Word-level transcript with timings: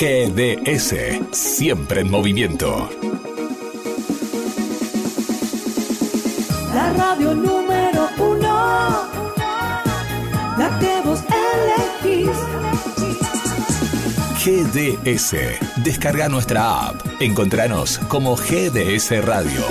GDS, 0.00 0.94
siempre 1.30 2.00
en 2.00 2.10
movimiento. 2.10 2.88
La 6.74 6.90
radio 6.94 7.34
número 7.34 8.08
uno, 8.16 9.06
la 10.56 10.78
que 10.80 11.02
vos 11.04 11.20
elegís. 12.02 12.30
GDS, 14.42 15.36
descarga 15.84 16.30
nuestra 16.30 16.86
app. 16.86 17.02
Encontranos 17.20 17.98
como 18.08 18.36
GDS 18.36 19.22
Radio. 19.22 19.66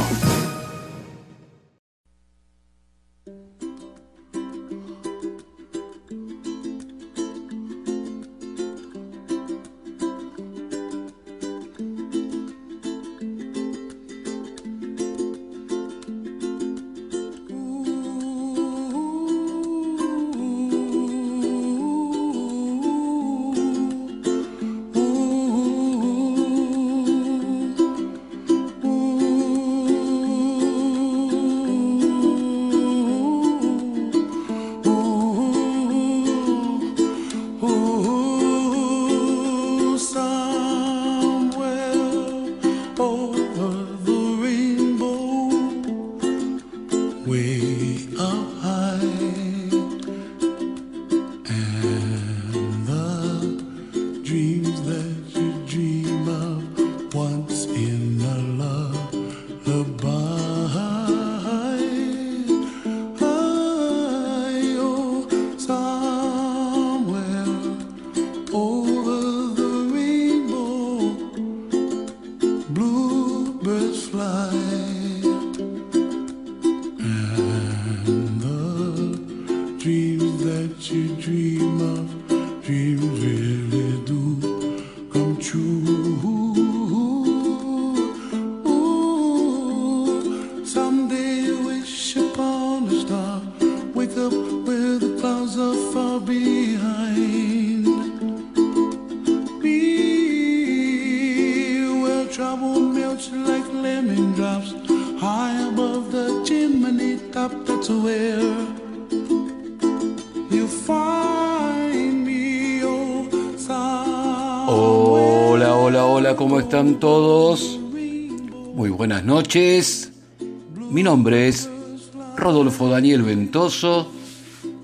Daniel 123.09 123.23
Ventoso 123.23 124.11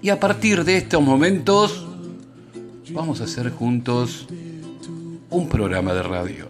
y 0.02 0.10
a 0.10 0.20
partir 0.20 0.64
de 0.64 0.78
estos 0.78 1.00
momentos 1.00 1.86
vamos 2.90 3.22
a 3.22 3.26
hacer 3.26 3.52
juntos 3.52 4.26
un 5.30 5.48
programa 5.48 5.94
de 5.94 6.02
radio. 6.02 6.50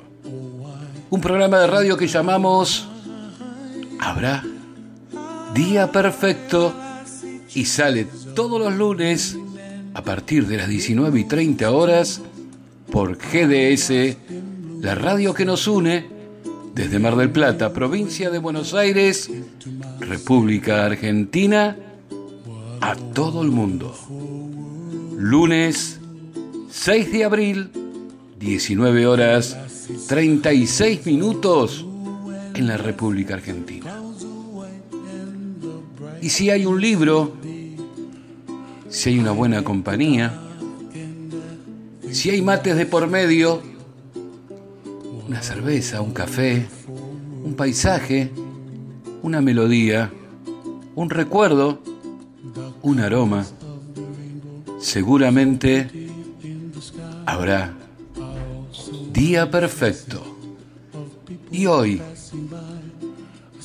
Un 1.10 1.20
programa 1.20 1.60
de 1.60 1.68
radio 1.68 1.98
que 1.98 2.08
llamamos 2.08 2.88
Habrá 4.00 4.42
Día 5.54 5.92
Perfecto 5.92 6.74
y 7.54 7.66
sale 7.66 8.08
todos 8.34 8.58
los 8.58 8.74
lunes 8.74 9.38
a 9.94 10.02
partir 10.02 10.48
de 10.48 10.56
las 10.56 10.70
19 10.70 11.20
y 11.20 11.24
30 11.26 11.72
horas 11.72 12.22
por 12.90 13.18
GDS 13.18 14.16
la 14.80 14.96
radio 14.96 15.34
que 15.34 15.44
nos 15.44 15.68
une 15.68 16.15
desde 16.76 17.00
Mar 17.00 17.16
del 17.16 17.32
Plata, 17.32 17.72
provincia 17.72 18.30
de 18.30 18.38
Buenos 18.38 18.74
Aires, 18.74 19.32
República 20.02 20.86
Argentina, 20.86 21.78
a 22.82 22.96
todo 22.96 23.42
el 23.42 23.50
mundo. 23.50 23.96
Lunes 25.18 26.00
6 26.70 27.12
de 27.14 27.24
abril, 27.24 27.72
19 28.40 29.08
horas 29.08 29.58
36 30.08 31.06
minutos 31.06 31.86
en 32.54 32.68
la 32.68 32.76
República 32.76 33.36
Argentina. 33.36 34.02
Y 36.22 36.30
si 36.30 36.50
hay 36.50 36.66
un 36.66 36.82
libro, 36.82 37.36
si 38.90 39.12
hay 39.12 39.20
una 39.20 39.32
buena 39.32 39.64
compañía, 39.64 40.38
si 42.12 42.32
hay 42.32 42.42
mates 42.42 42.76
de 42.76 42.86
por 42.86 43.08
medio, 43.08 43.75
una 45.28 45.42
cerveza, 45.42 46.02
un 46.02 46.12
café, 46.12 46.68
un 47.44 47.56
paisaje, 47.56 48.32
una 49.24 49.42
melodía, 49.42 50.12
un 50.96 51.10
recuerdo, 51.10 51.82
un 52.82 53.00
aroma. 53.00 53.46
Seguramente 54.80 55.90
habrá 57.26 57.74
día 59.12 59.50
perfecto. 59.50 60.22
Y 61.52 61.66
hoy 61.66 62.02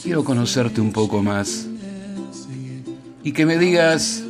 quiero 0.03 0.25
conocerte 0.25 0.81
un 0.81 0.93
poco 0.93 1.23
más 1.23 1.67
y 3.23 3.33
que 3.33 3.45
me 3.45 3.59
digas, 3.59 4.23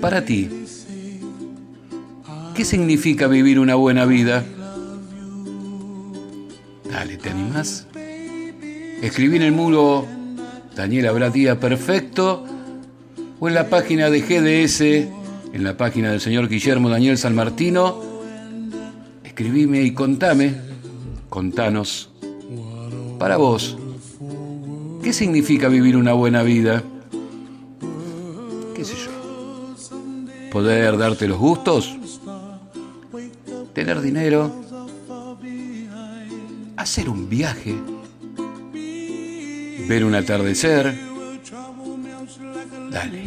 para 0.00 0.24
ti, 0.24 0.48
¿qué 2.54 2.64
significa 2.64 3.28
vivir 3.28 3.60
una 3.60 3.76
buena 3.76 4.04
vida? 4.04 4.44
¿Te 7.14 7.30
animás? 7.30 7.86
Escribí 9.00 9.36
en 9.36 9.42
el 9.42 9.52
muro 9.52 10.04
Daniel 10.74 11.06
habrá 11.06 11.30
día 11.30 11.60
perfecto 11.60 12.44
o 13.38 13.48
en 13.48 13.54
la 13.54 13.68
página 13.68 14.10
de 14.10 14.20
GDS, 14.20 14.80
en 15.54 15.62
la 15.62 15.76
página 15.76 16.10
del 16.10 16.20
señor 16.20 16.48
Guillermo 16.48 16.88
Daniel 16.88 17.16
San 17.16 17.34
Martino. 17.34 18.02
Escribime 19.22 19.82
y 19.82 19.92
contame, 19.92 20.54
contanos, 21.28 22.10
para 23.18 23.36
vos, 23.36 23.78
¿qué 25.02 25.12
significa 25.12 25.68
vivir 25.68 25.96
una 25.96 26.12
buena 26.12 26.42
vida? 26.42 26.82
¿Qué 28.74 28.84
sé 28.84 28.94
yo? 28.94 30.50
¿Poder 30.50 30.98
darte 30.98 31.28
los 31.28 31.38
gustos? 31.38 31.96
¿Tener 33.74 34.00
dinero? 34.00 34.65
Hacer 36.76 37.08
un 37.08 37.28
viaje, 37.28 37.74
ver 39.88 40.04
un 40.04 40.14
atardecer, 40.14 40.98
dale, 42.90 43.24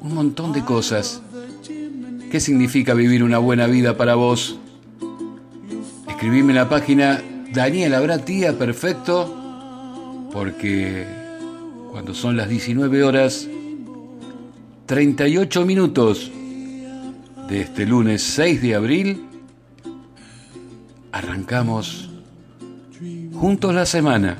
un 0.00 0.14
montón 0.14 0.52
de 0.52 0.64
cosas. 0.64 1.22
¿Qué 2.30 2.40
significa 2.40 2.94
vivir 2.94 3.22
una 3.22 3.38
buena 3.38 3.66
vida 3.66 3.96
para 3.96 4.14
vos? 4.14 4.58
Escribime 6.08 6.52
en 6.52 6.56
la 6.56 6.68
página 6.68 7.22
Daniel, 7.52 7.94
¿habrá 7.94 8.18
tía? 8.18 8.58
Perfecto, 8.58 10.28
porque 10.32 11.06
cuando 11.90 12.14
son 12.14 12.36
las 12.36 12.48
19 12.48 13.02
horas 13.02 13.48
38 14.86 15.66
minutos 15.66 16.30
de 17.48 17.60
este 17.60 17.86
lunes 17.86 18.22
6 18.22 18.62
de 18.62 18.74
abril, 18.74 19.26
arrancamos 21.12 22.11
juntos 23.42 23.74
la 23.74 23.86
semana 23.86 24.38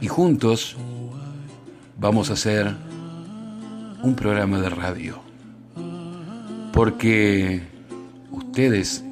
y 0.00 0.08
juntos 0.08 0.76
vamos 1.96 2.28
a 2.28 2.32
hacer 2.32 2.74
un 4.02 4.16
programa 4.16 4.58
de 4.58 4.68
radio. 4.68 5.20
Porque 6.72 7.62
ustedes 8.32 9.04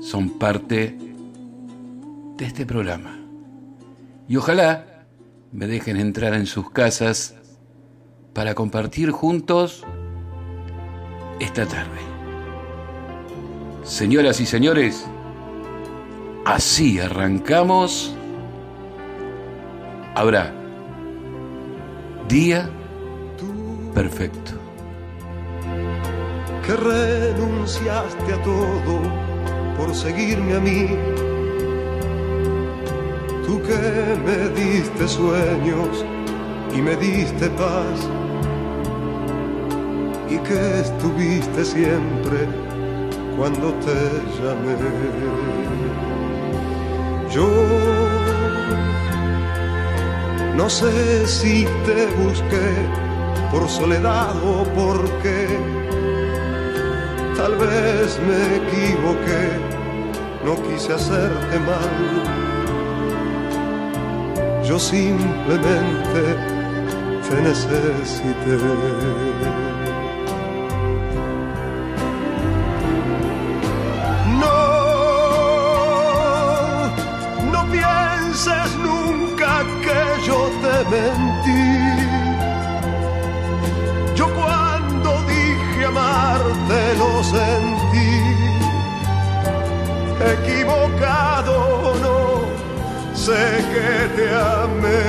son 0.00 0.30
parte 0.40 0.98
de 2.36 2.44
este 2.44 2.66
programa. 2.66 3.16
Y 4.26 4.34
ojalá 4.34 5.04
me 5.52 5.68
dejen 5.68 5.98
entrar 5.98 6.34
en 6.34 6.46
sus 6.46 6.68
casas 6.70 7.36
para 8.32 8.56
compartir 8.56 9.12
juntos 9.12 9.84
esta 11.38 11.64
tarde. 11.64 12.00
Señoras 13.84 14.40
y 14.40 14.46
señores, 14.46 15.06
así 16.44 16.98
arrancamos. 17.00 18.14
Habrá 20.14 20.52
día 22.28 22.68
perfecto. 23.94 24.52
Que 26.64 26.76
renunciaste 26.76 28.32
a 28.32 28.42
todo 28.42 29.00
por 29.76 29.94
seguirme 29.94 30.54
a 30.54 30.60
mí. 30.60 30.88
Tú 33.46 33.60
que 33.62 34.16
me 34.24 34.48
diste 34.60 35.08
sueños 35.08 36.04
y 36.74 36.80
me 36.80 36.96
diste 36.96 37.50
paz 37.50 38.08
y 40.30 40.38
que 40.38 40.80
estuviste 40.80 41.64
siempre 41.64 42.48
cuando 43.36 43.72
te 43.74 43.98
llamé. 44.40 45.51
Yo 47.32 47.48
no 50.54 50.68
sé 50.68 51.26
si 51.26 51.64
te 51.86 52.06
busqué 52.22 52.68
por 53.50 53.66
soledad 53.70 54.36
o 54.44 54.64
porque 54.64 55.48
tal 57.34 57.56
vez 57.56 58.20
me 58.28 58.56
equivoqué, 58.56 59.44
no 60.44 60.62
quise 60.62 60.92
hacerte 60.92 61.58
mal. 61.60 61.90
Yo 64.62 64.78
simplemente 64.78 66.22
te 67.28 67.42
necesité. 67.42 68.58
Sé 93.24 93.44
que 93.72 93.92
te 94.16 94.26
amé. 94.34 95.04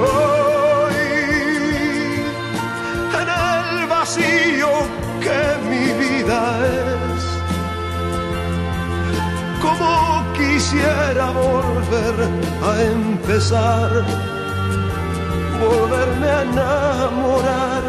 Hoy, 0.00 0.98
en 3.20 3.28
el 3.28 3.86
vacío 3.86 4.70
que 5.24 5.40
mi 5.68 5.86
vida 6.02 6.38
es, 6.78 7.24
como 9.60 9.90
quisiera 10.38 11.26
volver 11.32 12.16
a 12.68 12.72
empezar, 12.94 13.90
volverme 15.60 16.28
a 16.28 16.42
enamorar, 16.44 17.84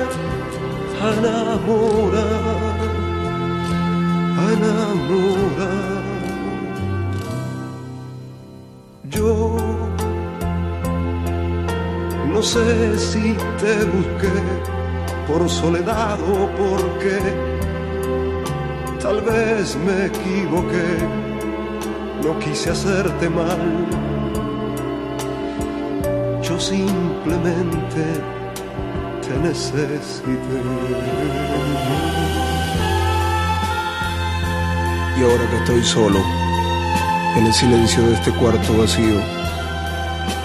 a 1.01 1.07
enamorar, 1.17 2.48
enamorar. 4.53 6.03
Yo 9.09 9.57
no 12.33 12.41
sé 12.41 12.97
si 12.97 13.35
te 13.61 13.73
busqué 13.85 14.37
por 15.27 15.49
soledad 15.49 16.17
o 16.21 16.47
porque 16.61 17.17
tal 19.01 19.21
vez 19.21 19.77
me 19.85 20.05
equivoqué 20.05 21.29
no 22.23 22.37
quise 22.39 22.71
hacerte 22.71 23.29
mal. 23.29 23.59
Yo 26.41 26.59
simplemente 26.59 28.03
te 29.21 29.37
necesité. 29.47 30.29
Y 35.19 35.21
ahora 35.21 35.49
que 35.49 35.57
estoy 35.57 35.83
solo, 35.83 36.23
en 37.35 37.45
el 37.45 37.53
silencio 37.53 38.07
de 38.07 38.13
este 38.13 38.31
cuarto 38.31 38.77
vacío, 38.77 39.19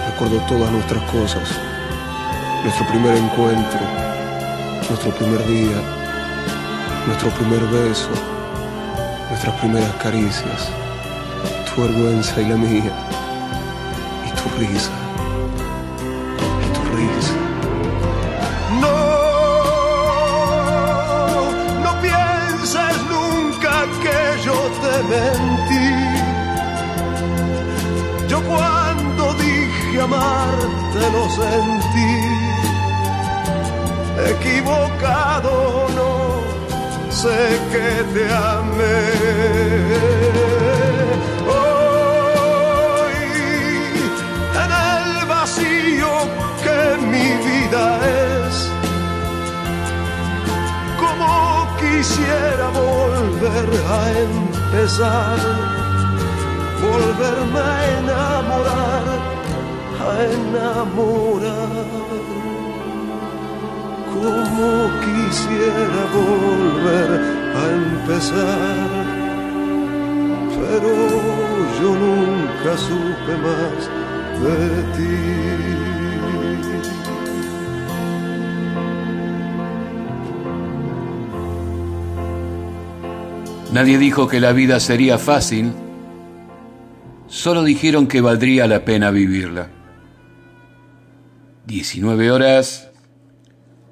recuerdo 0.09 0.37
todas 0.49 0.69
nuestras 0.69 1.01
cosas. 1.09 1.49
Nuestro 2.61 2.85
primer 2.87 3.15
encuentro, 3.15 3.79
nuestro 4.89 5.11
primer 5.15 5.47
día, 5.47 5.81
nuestro 7.07 7.29
primer 7.29 7.61
beso, 7.67 8.09
nuestras 9.29 9.55
primeras 9.61 9.93
caricias 9.95 10.69
tu 11.75 11.81
vergüenza 11.81 12.41
y 12.41 12.49
la 12.49 12.57
mía, 12.57 12.91
y 14.25 14.29
tu 14.31 14.59
risa, 14.59 14.91
que 37.85 38.03
te 38.13 38.33
amé. 38.33 39.45
es 48.45 48.69
como 50.99 51.67
quisiera 51.79 52.67
volver 52.83 53.69
a 53.95 54.01
empezar, 54.27 55.37
volverme 56.85 57.59
a 57.59 57.97
enamorar, 57.99 59.07
a 60.05 60.11
enamorar. 60.39 61.85
Como 64.13 64.67
quisiera 65.05 66.01
volver 66.15 67.34
empezar, 67.71 69.05
pero 70.57 70.91
yo 71.81 71.95
nunca 71.95 72.77
supe 72.77 73.37
más 73.43 73.89
de 74.43 74.83
ti. 74.97 75.45
Nadie 83.73 83.97
dijo 83.97 84.27
que 84.27 84.39
la 84.39 84.53
vida 84.53 84.79
sería 84.79 85.17
fácil, 85.17 85.73
solo 87.27 87.63
dijeron 87.63 88.07
que 88.07 88.21
valdría 88.21 88.67
la 88.67 88.85
pena 88.85 89.11
vivirla. 89.11 89.69
19 91.67 92.31
horas 92.31 92.89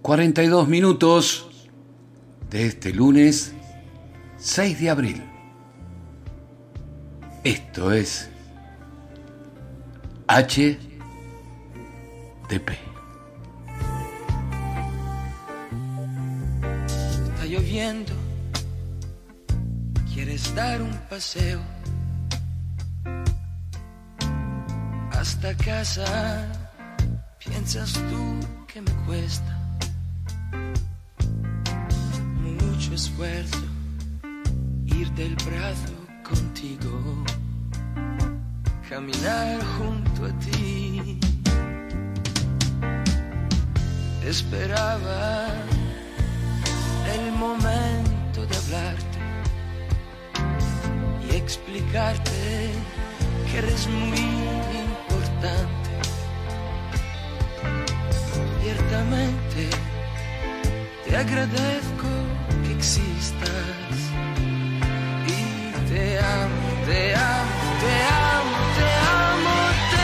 42 0.03 0.68
minutos 0.68 1.48
de 2.50 2.68
este 2.68 2.94
lunes 2.94 3.53
6 4.43 4.79
de 4.81 4.89
abril. 4.89 5.23
Esto 7.45 7.93
es 7.93 8.29
HDP. 10.27 10.77
Está 17.23 17.45
lloviendo 17.45 18.12
quieres 20.13 20.53
dar 20.53 20.81
un 20.81 20.93
paseo 21.09 21.62
hasta 25.12 25.55
casa, 25.55 26.51
piensas 27.39 27.93
tú 27.93 28.39
que 28.67 28.81
me 28.81 28.91
cuesta 29.05 29.57
mucho 32.41 32.93
esfuerzo 32.93 33.73
ir 34.87 35.09
del 35.11 35.35
brazo 35.35 35.93
contigo, 36.23 37.23
caminar 38.89 39.61
junto 39.77 40.25
a 40.25 40.39
ti. 40.39 41.19
Esperaba 44.25 45.47
el 47.15 47.31
momento 47.33 48.45
de 48.47 48.55
hablarte 48.57 49.19
y 51.27 51.35
explicarte 51.35 52.71
que 53.51 53.57
eres 53.57 53.87
muy 53.87 54.25
importante. 54.85 55.89
Ciertamente 58.61 59.69
te 61.05 61.17
agradezco 61.17 62.09
que 62.63 62.73
existas 62.73 64.13
te 65.93 66.19
amo, 66.19 66.67
te 66.88 67.15
amo, 67.15 67.59
te 67.83 67.93
amo, 68.33 68.57
te 68.77 68.88
amo, 69.21 69.55
te 69.93 70.03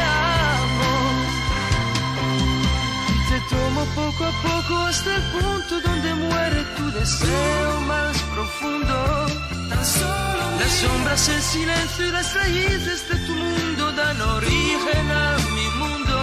amo. 0.62 0.91
Y 3.13 3.17
te 3.29 3.38
tomo 3.53 3.81
poco 3.96 4.22
a 4.25 4.34
poco 4.48 4.74
hasta 4.89 5.15
el 5.15 5.24
punto 5.34 5.74
donde 5.88 6.13
muere 6.15 6.60
tu 6.77 6.91
deseo 6.91 7.81
más 7.88 8.15
profundo. 8.34 8.96
Tan 9.69 9.86
solo 9.86 10.43
las 10.60 10.72
sombras, 10.81 11.29
el 11.29 11.41
silencio 11.41 12.08
y 12.08 12.12
las 12.12 12.36
raíces 12.36 13.00
de 13.10 13.15
tu 13.25 13.34
mundo 13.34 13.91
dan 13.93 14.22
origen 14.22 15.05
a 15.12 15.38
mi 15.55 15.67
mundo. 15.81 16.17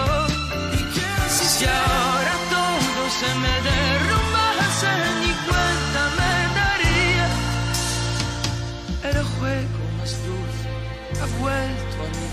Si 1.57 1.65
ahora 1.65 2.33
todo 2.55 3.01
se 3.19 3.29
me 3.43 3.53
derrumbase, 3.69 5.16
El 9.47 9.65
juego 9.67 9.91
más 9.97 10.11
dulce 10.25 10.67
ha 11.21 11.27
vuelto 11.39 11.97
a 12.03 12.07
mi 12.09 12.26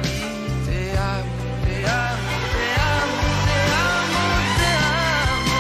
Y 0.03 0.07
te 0.67 0.99
amo, 0.99 1.47
te 1.65 1.77
amo, 1.87 2.37
te 2.57 2.69
amo, 2.85 3.25
te 3.47 3.59
amo, 3.73 4.23
te 4.59 4.71
amo. 5.33 5.57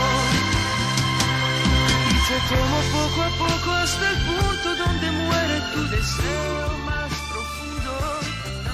Y 2.11 2.17
te 2.29 2.37
tomo 2.51 2.79
poco 2.93 3.21
a 3.23 3.31
poco 3.39 3.71
hasta 3.73 4.11
el 4.11 4.19
punto 4.27 4.69
donde 4.85 5.07
muere 5.13 5.57
tu 5.73 5.81
deseo 5.89 6.69
más 6.85 7.11
profundo. 7.31 7.93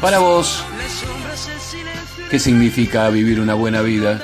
Para 0.00 0.18
vos, 0.18 0.64
¿qué 2.30 2.38
significa 2.40 3.08
vivir 3.10 3.40
una 3.40 3.54
buena 3.54 3.82
vida? 3.82 4.20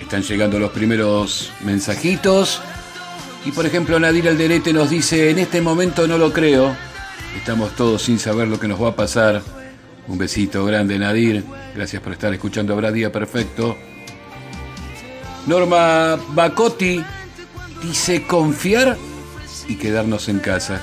Están 0.00 0.22
llegando 0.22 0.58
los 0.58 0.70
primeros 0.72 1.52
mensajitos. 1.60 2.60
Y 3.44 3.52
por 3.52 3.64
ejemplo, 3.64 3.98
Nadir 3.98 4.28
Alderete 4.28 4.72
nos 4.72 4.90
dice, 4.90 5.30
en 5.30 5.38
este 5.38 5.60
momento 5.60 6.06
no 6.06 6.18
lo 6.18 6.32
creo. 6.32 6.76
Estamos 7.36 7.74
todos 7.74 8.02
sin 8.02 8.18
saber 8.18 8.48
lo 8.48 8.60
que 8.60 8.68
nos 8.68 8.82
va 8.82 8.90
a 8.90 8.96
pasar. 8.96 9.42
Un 10.08 10.18
besito 10.18 10.64
grande, 10.64 10.98
Nadir. 10.98 11.44
Gracias 11.74 12.02
por 12.02 12.12
estar 12.12 12.32
escuchando 12.34 12.74
Habrá 12.74 12.92
Día 12.92 13.10
Perfecto. 13.10 13.78
Norma 15.46 16.18
Bacotti 16.34 17.02
dice 17.82 18.24
confiar 18.24 18.96
y 19.68 19.76
quedarnos 19.76 20.28
en 20.28 20.40
casa. 20.40 20.82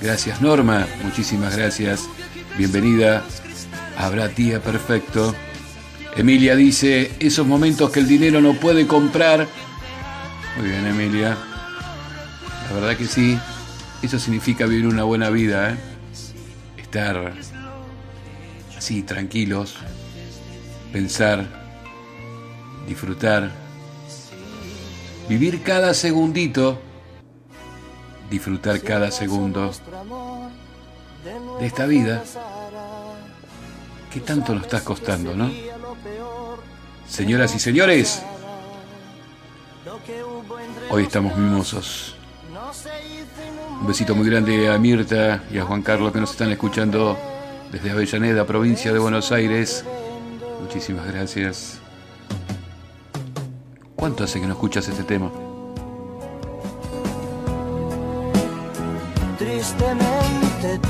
Gracias 0.00 0.42
Norma, 0.42 0.86
muchísimas 1.02 1.56
gracias. 1.56 2.08
Bienvenida. 2.58 3.24
Habrá 3.96 4.28
Día 4.28 4.60
Perfecto. 4.60 5.34
Emilia 6.16 6.54
dice, 6.54 7.12
esos 7.18 7.46
momentos 7.46 7.90
que 7.90 8.00
el 8.00 8.08
dinero 8.08 8.40
no 8.40 8.54
puede 8.54 8.86
comprar. 8.86 9.46
Muy 10.58 10.68
bien, 10.68 10.86
Emilia. 10.86 11.36
La 12.68 12.74
verdad 12.74 12.96
que 12.96 13.06
sí. 13.06 13.38
Eso 14.02 14.18
significa 14.18 14.66
vivir 14.66 14.86
una 14.86 15.02
buena 15.02 15.28
vida, 15.30 15.70
¿eh? 15.70 15.76
Estar 16.76 17.34
así, 18.76 19.02
tranquilos. 19.02 19.76
Pensar. 20.92 21.46
Disfrutar. 22.86 23.50
Vivir 25.28 25.62
cada 25.62 25.94
segundito. 25.94 26.80
Disfrutar 28.30 28.80
cada 28.82 29.10
segundo 29.10 29.72
de 31.58 31.66
esta 31.66 31.86
vida 31.86 32.22
que 34.12 34.20
tanto 34.20 34.54
nos 34.54 34.64
está 34.64 34.82
costando, 34.82 35.34
¿no? 35.34 35.50
Señoras 37.08 37.54
y 37.54 37.58
señores, 37.58 38.22
hoy 40.90 41.02
estamos 41.04 41.36
mimosos. 41.36 42.17
Un 43.80 43.86
besito 43.86 44.14
muy 44.14 44.28
grande 44.28 44.68
a 44.68 44.78
Mirta 44.78 45.44
y 45.50 45.58
a 45.58 45.64
Juan 45.64 45.82
Carlos 45.82 46.12
que 46.12 46.20
nos 46.20 46.30
están 46.30 46.50
escuchando 46.50 47.16
desde 47.70 47.90
Avellaneda, 47.90 48.46
provincia 48.46 48.92
de 48.92 48.98
Buenos 48.98 49.32
Aires. 49.32 49.84
Muchísimas 50.60 51.06
gracias. 51.06 51.78
¿Cuánto 53.94 54.24
hace 54.24 54.40
que 54.40 54.46
no 54.46 54.52
escuchas 54.52 54.88
este 54.88 55.04
tema? 55.04 55.30
tristemente 59.38 60.87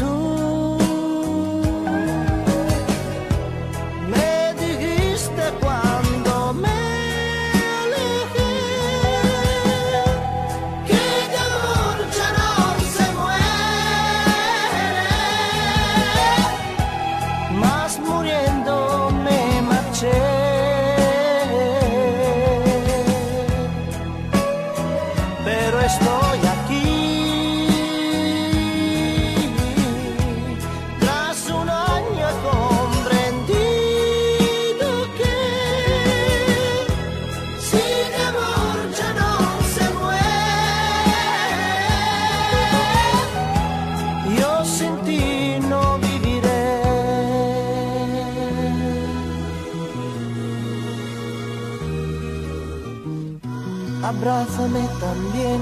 Abrázame 54.59 54.89
también, 54.99 55.61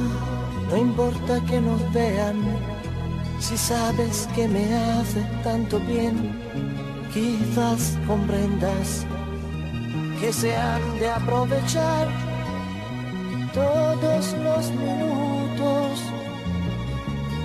no 0.71 0.77
importa 0.79 1.39
que 1.45 1.61
nos 1.61 1.93
vean, 1.93 2.37
si 3.41 3.57
sabes 3.59 4.27
que 4.35 4.49
me 4.49 4.75
hace 4.75 5.21
tanto 5.45 5.79
bien, 5.81 6.41
quizás 7.13 7.99
comprendas 8.07 9.07
que 10.19 10.33
se 10.33 10.57
han 10.57 10.99
de 10.99 11.11
aprovechar 11.11 12.09
todos 13.53 14.35
los 14.43 14.71
minutos, 14.71 16.01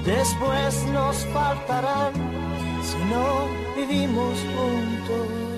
después 0.06 0.86
nos 0.94 1.18
faltarán 1.34 2.14
si 2.82 2.98
no 3.14 3.48
vivimos 3.76 4.40
juntos. 4.56 5.51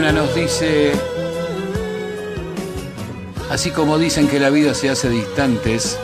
Liliana 0.00 0.22
nos 0.22 0.34
dice, 0.34 0.92
así 3.50 3.70
como 3.70 3.98
dicen 3.98 4.28
que 4.28 4.40
la 4.40 4.48
vida 4.48 4.72
se 4.72 4.88
hace 4.88 5.10
distantes, 5.10 5.98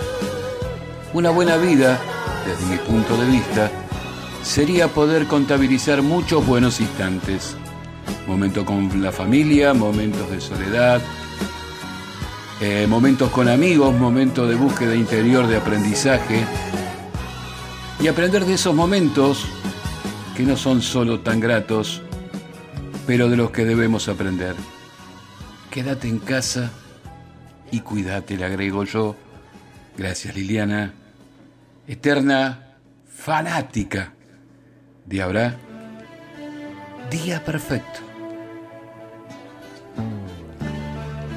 una 1.15 1.31
buena 1.31 1.57
vida, 1.57 1.99
desde 2.47 2.67
mi 2.67 2.77
punto 2.77 3.17
de 3.17 3.27
vista, 3.27 3.71
sería 4.43 4.89
poder 4.89 5.27
contabilizar 5.27 6.03
muchos 6.03 6.47
buenos 6.47 6.79
instantes. 6.79 7.57
Momentos 8.27 8.65
con 8.65 9.03
la 9.03 9.13
familia, 9.13 9.73
momentos 9.73 10.31
de 10.31 10.43
soledad, 10.43 11.01
eh, 12.61 12.87
momentos 12.87 13.31
con 13.31 13.49
amigos, 13.49 13.95
momentos 13.95 14.47
de 14.47 14.57
búsqueda 14.57 14.95
interior 14.95 15.47
de 15.47 15.57
aprendizaje. 15.57 16.45
Y 18.01 18.09
aprender 18.09 18.45
de 18.45 18.55
esos 18.55 18.75
momentos 18.75 19.47
que 20.37 20.43
no 20.43 20.59
son 20.59 20.83
solo 20.83 21.21
tan 21.21 21.41
gratos, 21.41 22.03
pero 23.07 23.29
de 23.29 23.37
los 23.37 23.51
que 23.51 23.65
debemos 23.65 24.09
aprender. 24.09 24.55
Quédate 25.71 26.09
en 26.09 26.19
casa 26.19 26.71
y 27.71 27.81
cuídate, 27.81 28.37
le 28.37 28.45
agrego 28.45 28.85
yo. 28.85 29.17
Gracias 29.97 30.35
Liliana, 30.35 30.93
eterna 31.87 32.77
fanática 33.09 34.13
de 35.07 35.23
Habrá 35.23 35.57
Día 37.11 37.45
Perfecto. 37.45 38.01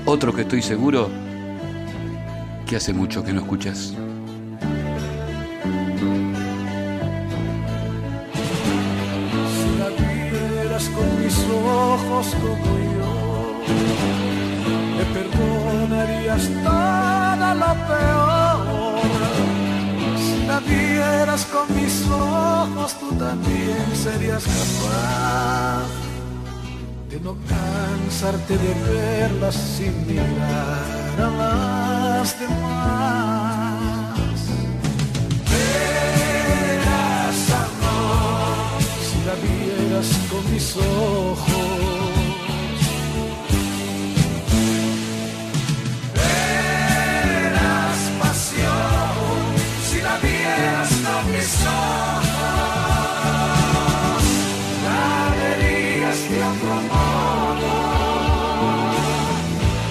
Otro 0.06 0.34
que 0.34 0.41
estoy 0.41 0.62
seguro 0.62 1.10
que 2.67 2.76
hace 2.76 2.93
mucho 2.93 3.24
que 3.24 3.32
no 3.32 3.41
escuchas. 3.41 3.93
Ojos 11.50 12.36
como 12.42 12.72
yo, 12.96 13.14
me 14.98 15.04
perdonarías 15.16 16.44
toda 16.64 17.56
lo 17.56 17.72
peor. 17.90 19.00
Si 20.18 20.48
la 20.48 20.60
vieras 20.60 21.46
con 21.46 21.76
mis 21.76 22.08
ojos, 22.10 23.00
tú 23.00 23.12
también 23.16 23.86
serías 23.96 24.44
capaz 24.44 25.88
de 27.10 27.20
no 27.22 27.36
cansarte 27.48 28.58
de 28.58 28.74
verlas 28.92 29.56
sin 29.56 29.94
mirar 30.08 31.16
a 31.18 31.30
las 31.38 32.40
demás. 32.40 33.38
De 56.30 56.44
otro 56.44 56.76
modo, 56.90 57.74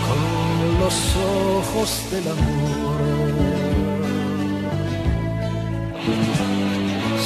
con 0.07 0.81
los 0.81 0.97
ojos 1.17 1.91
del 2.11 2.27
amor. 2.29 2.99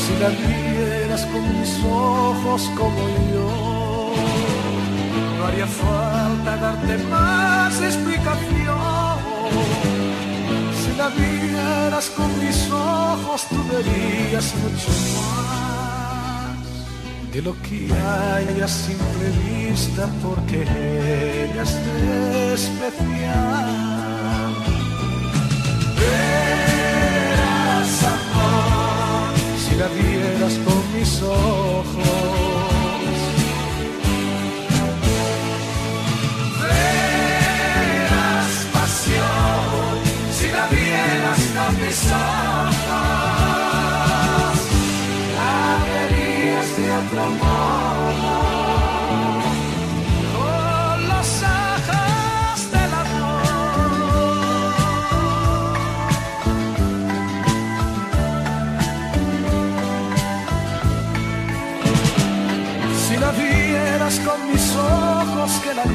Si 0.01 0.12
la 0.21 0.31
con 1.20 1.61
mis 1.61 1.79
ojos 1.85 2.70
como 2.75 3.07
yo, 3.31 4.14
no 5.37 5.46
haría 5.46 5.66
falta 5.66 6.57
darte 6.57 6.96
más 7.05 7.79
explicación. 7.83 9.18
Si 10.81 10.96
la 10.96 11.09
vieras 11.11 12.09
con 12.16 12.31
mis 12.42 12.70
ojos, 12.70 13.46
tú 13.51 13.62
verías 13.70 14.55
mucho 14.57 14.88
más 15.14 16.57
de 17.31 17.42
lo 17.42 17.55
que 17.61 17.88
hay 17.92 18.61
a 18.62 18.68
simple 18.68 19.29
vista, 19.44 20.09
porque 20.22 20.62
ella 20.62 21.62
es 21.62 22.64
especial. 22.64 23.62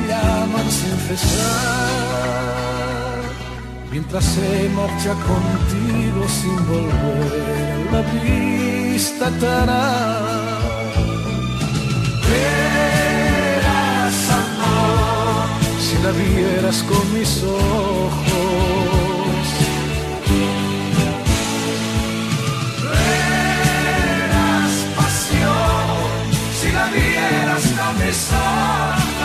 Llaman 0.07 0.69
sin 0.69 0.97
cesar, 1.07 1.61
mientras 3.91 4.23
se 4.25 4.69
marcha 4.69 5.13
contigo 5.13 6.27
sin 6.27 6.57
volver 6.67 7.91
la 7.91 8.01
vista 8.21 9.27
atrás. 9.27 10.47
Verás, 12.29 14.17
amor, 14.41 15.47
si 15.79 15.95
la 16.03 16.11
vieras 16.11 16.83
con 16.83 17.03
mis 17.13 17.43
ojos. 17.43 18.17
Verás 22.91 24.73
pasión 24.97 26.25
si 26.59 26.67
la 26.71 26.85
vieras 26.87 27.63
con 27.77 27.91
mis 28.05 28.19
ojos. 28.31 29.06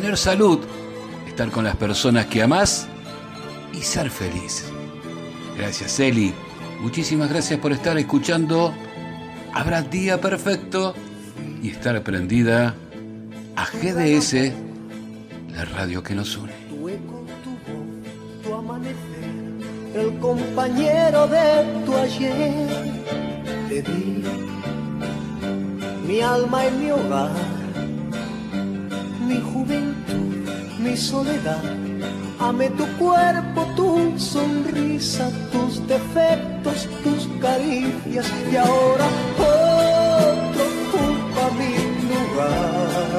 tener 0.00 0.16
salud, 0.16 0.58
estar 1.28 1.52
con 1.52 1.62
las 1.62 1.76
personas 1.76 2.26
que 2.26 2.42
amás 2.42 2.88
y 3.72 3.80
ser 3.80 4.10
feliz. 4.10 4.64
Gracias 5.56 6.00
Eli, 6.00 6.34
muchísimas 6.80 7.28
gracias 7.30 7.60
por 7.60 7.70
estar 7.70 7.96
escuchando. 7.96 8.74
Habrá 9.52 9.82
día 9.82 10.20
perfecto 10.20 10.96
y 11.62 11.68
estar 11.70 12.02
prendida 12.02 12.74
a 13.54 13.66
GDS, 13.66 14.52
la 15.52 15.64
radio 15.64 16.02
que 16.02 16.16
nos 16.16 16.36
une. 16.38 16.52
El 19.94 20.18
compañero 20.18 21.28
de 21.28 21.84
tu 21.86 21.94
ayer. 21.94 22.68
Te 23.68 23.80
di 23.80 24.24
mi 26.04 26.20
alma 26.20 26.66
y 26.66 26.70
mi 26.72 26.90
hogar, 26.90 27.30
mi 30.84 30.96
soledad. 30.96 31.62
Amé 32.38 32.68
tu 32.70 32.86
cuerpo, 32.98 33.60
tu 33.76 34.18
sonrisa, 34.18 35.30
tus 35.50 35.72
defectos, 35.88 36.86
tus 37.02 37.22
caricias 37.40 38.26
y 38.52 38.56
ahora 38.56 39.06
otro 39.38 40.64
ocupa 40.70 41.44
mi 41.58 41.74
lugar. 42.10 43.16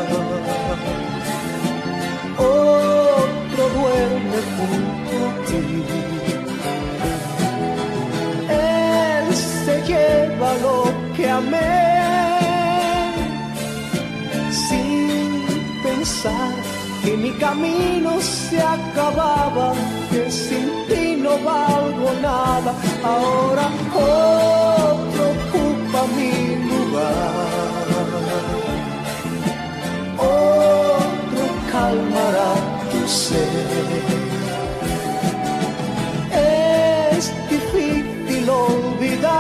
Otro 2.37 3.63
duerme 3.77 4.39
junto 4.55 5.13
a 5.27 5.33
ti. 5.47 5.65
Él 8.49 9.25
se 9.63 9.75
lleva 9.89 10.49
lo 10.65 10.77
que 11.15 11.25
amé 11.29 11.85
sin 14.67 15.43
pensar 15.83 16.64
que 17.05 17.15
mi 17.15 17.31
camino 17.33 18.19
se 18.19 18.59
acababa, 18.59 19.73
que 20.11 20.31
sin 20.31 20.67
ti 20.87 21.15
no 21.21 21.33
valgo 21.51 22.09
nada. 22.21 22.71
Ahora 23.03 23.65
otro 23.93 25.23
ocupa 25.35 26.01
mi 26.17 26.33
lugar, 26.69 27.85
otro 30.17 31.45
calmará 31.71 32.51
tu 32.91 33.01
sed. 33.07 33.91
Es 37.17 37.23
difícil 37.51 38.45
olvidar, 38.49 39.35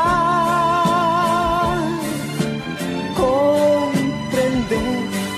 comprender 3.23 4.97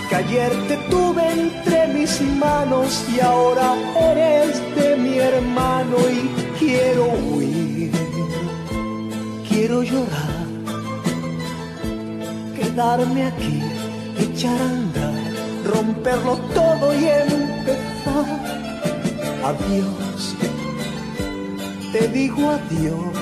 que 0.10 0.16
ayer 0.16 0.52
te 0.68 0.76
tuve 0.92 1.24
entre 1.32 1.77
manos 2.26 3.06
y 3.16 3.20
ahora 3.20 3.76
eres 4.00 4.62
de 4.76 4.98
mi 4.98 5.18
hermano 5.20 5.98
y 6.10 6.30
quiero 6.58 7.06
huir, 7.06 7.92
quiero 9.48 9.84
llorar, 9.84 10.48
quedarme 12.56 13.26
aquí, 13.26 13.62
echar 14.20 14.60
a 14.60 14.70
andar, 14.70 15.34
romperlo 15.66 16.38
todo 16.54 16.94
y 16.94 17.06
empezar. 17.06 18.26
Adiós, 19.44 20.36
te 21.92 22.08
digo 22.10 22.50
adiós 22.50 23.18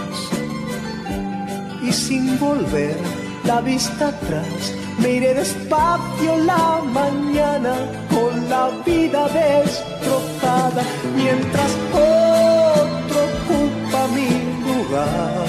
y 1.84 1.92
sin 1.92 2.40
volver 2.40 2.98
la 3.44 3.62
vista 3.62 4.08
atrás. 4.08 4.74
Me 5.00 5.12
iré 5.12 5.34
despacio 5.34 6.38
la 6.46 6.82
mañana 6.94 8.05
con 8.16 8.50
la 8.50 8.70
vida 8.86 9.28
destrozada 9.28 10.84
mientras 11.16 11.72
otro 11.92 13.20
ocupa 13.30 14.08
mi 14.16 14.30
lugar. 14.66 15.46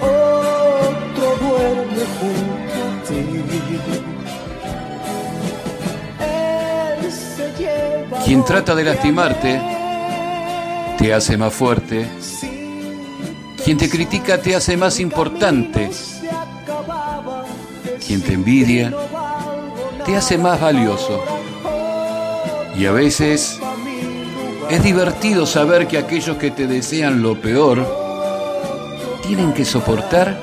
Otro 0.00 1.26
duerme 1.46 2.04
junto 2.18 2.78
a 2.86 3.02
ti. 3.06 3.22
Él 6.24 7.12
se 7.12 7.46
lleva 7.58 8.18
Quien 8.24 8.44
trata 8.44 8.74
de 8.74 8.84
lastimarte 8.84 9.60
te 10.96 11.12
hace 11.12 11.36
más 11.36 11.52
fuerte. 11.52 12.08
Quien 13.62 13.76
te 13.76 13.90
critica 13.90 14.40
te 14.40 14.54
hace 14.54 14.76
más 14.78 14.98
importante. 14.98 15.90
Quien 18.06 18.22
te 18.22 18.32
envidia 18.32 18.92
te 20.10 20.16
hace 20.16 20.38
más 20.38 20.60
valioso. 20.60 21.22
Y 22.76 22.84
a 22.86 22.90
veces 22.90 23.60
es 24.68 24.82
divertido 24.82 25.46
saber 25.46 25.86
que 25.86 25.98
aquellos 25.98 26.36
que 26.36 26.50
te 26.50 26.66
desean 26.66 27.22
lo 27.22 27.40
peor 27.40 27.86
tienen 29.22 29.52
que 29.52 29.64
soportar 29.64 30.36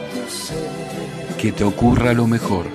que 1.38 1.52
te 1.52 1.66
ocurra 1.66 2.14
lo 2.14 2.28
mejor. 2.28 2.68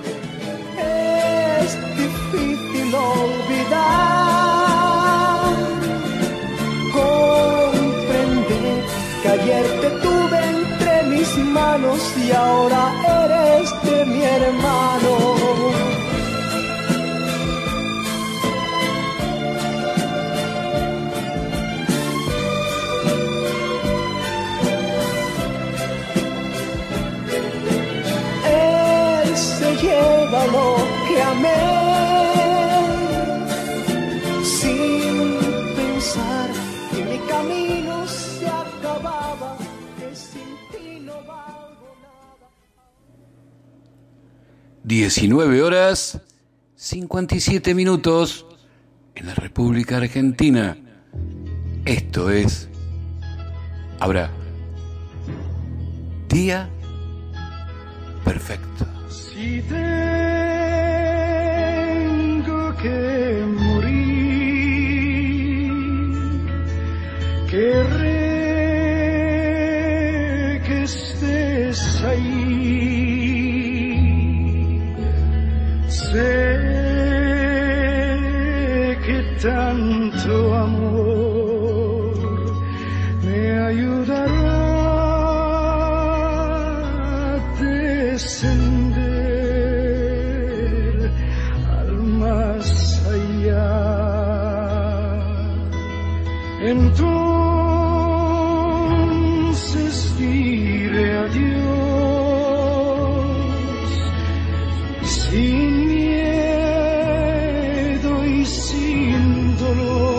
Es 1.62 1.78
difícil 1.96 2.94
olvidar, 2.94 3.94
comprender 6.92 8.84
que 9.22 9.28
ayer 9.28 9.64
te 9.80 9.90
tuve 10.02 10.38
entre 10.44 11.02
mis 11.04 11.38
manos 11.38 12.12
y 12.22 12.32
ahora 12.32 12.92
eres 13.24 13.72
de 13.82 14.04
mi 14.04 14.22
hermano. 14.22 15.41
19 44.84 45.62
horas 45.62 46.20
57 46.76 47.74
minutos 47.74 48.46
en 49.14 49.26
la 49.26 49.34
República 49.34 49.98
Argentina. 49.98 50.76
Esto 51.84 52.30
es. 52.30 52.68
Habrá. 54.00 54.30
Día 56.28 56.68
perfecto. 58.24 58.86
Si 59.08 59.62
tengo 59.62 59.78
que 62.76 63.44
morir, 63.58 64.12
tanto 79.42 80.54
amor 80.54 82.14
me 83.24 83.58
ayudará 83.58 84.62
a 87.26 87.40
descender 87.60 89.02
al 91.76 91.92
más 92.22 92.68
allá. 93.16 93.74
Entonces 96.60 97.34
diré 100.20 101.18
adiós 101.18 101.72
sin 105.02 105.86
miedo 105.88 106.52
y 108.24 108.46
sin 108.46 108.81
dolor. 109.62 110.11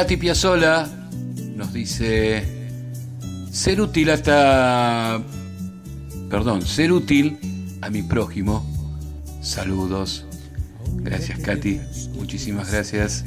Katy 0.00 0.16
Piazzola 0.16 0.88
nos 1.56 1.74
dice 1.74 2.42
ser 3.52 3.82
útil 3.82 4.08
hasta 4.08 5.20
perdón, 6.30 6.62
ser 6.62 6.90
útil 6.90 7.36
a 7.82 7.90
mi 7.90 8.02
prójimo. 8.02 8.64
Saludos. 9.42 10.24
Gracias, 11.02 11.38
Katy. 11.40 11.80
Muchísimas 12.14 12.72
gracias. 12.72 13.26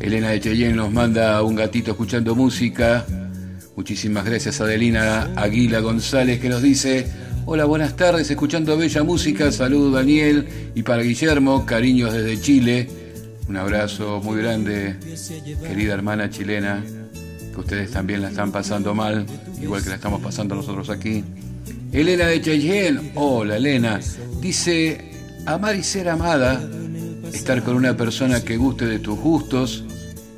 Elena 0.00 0.30
de 0.30 0.40
Cheyenne 0.40 0.74
nos 0.74 0.92
manda 0.92 1.40
un 1.44 1.54
gatito 1.54 1.92
escuchando 1.92 2.34
música. 2.34 3.06
Muchísimas 3.76 4.24
gracias, 4.24 4.60
Adelina 4.60 5.30
Aguila 5.36 5.78
González, 5.78 6.40
que 6.40 6.48
nos 6.48 6.62
dice: 6.62 7.06
Hola, 7.44 7.64
buenas 7.64 7.94
tardes, 7.94 8.28
escuchando 8.28 8.76
bella 8.76 9.04
música. 9.04 9.52
Saludos, 9.52 9.92
Daniel. 9.94 10.48
Y 10.74 10.82
para 10.82 11.02
Guillermo, 11.02 11.64
cariños 11.64 12.12
desde 12.12 12.40
Chile. 12.40 13.05
Un 13.48 13.56
abrazo 13.56 14.20
muy 14.22 14.38
grande, 14.38 14.96
querida 15.62 15.94
hermana 15.94 16.28
chilena, 16.28 16.82
que 17.54 17.60
ustedes 17.60 17.92
también 17.92 18.22
la 18.22 18.30
están 18.30 18.50
pasando 18.50 18.94
mal, 18.94 19.24
igual 19.62 19.82
que 19.82 19.90
la 19.90 19.94
estamos 19.94 20.20
pasando 20.20 20.56
nosotros 20.56 20.90
aquí. 20.90 21.22
Elena 21.92 22.26
de 22.26 22.40
Cheyenne, 22.40 23.12
hola 23.14 23.56
Elena, 23.56 24.00
dice, 24.40 25.12
amar 25.46 25.76
y 25.76 25.84
ser 25.84 26.08
amada, 26.08 26.60
estar 27.32 27.62
con 27.62 27.76
una 27.76 27.96
persona 27.96 28.42
que 28.42 28.56
guste 28.56 28.84
de 28.86 28.98
tus 28.98 29.18
gustos 29.18 29.84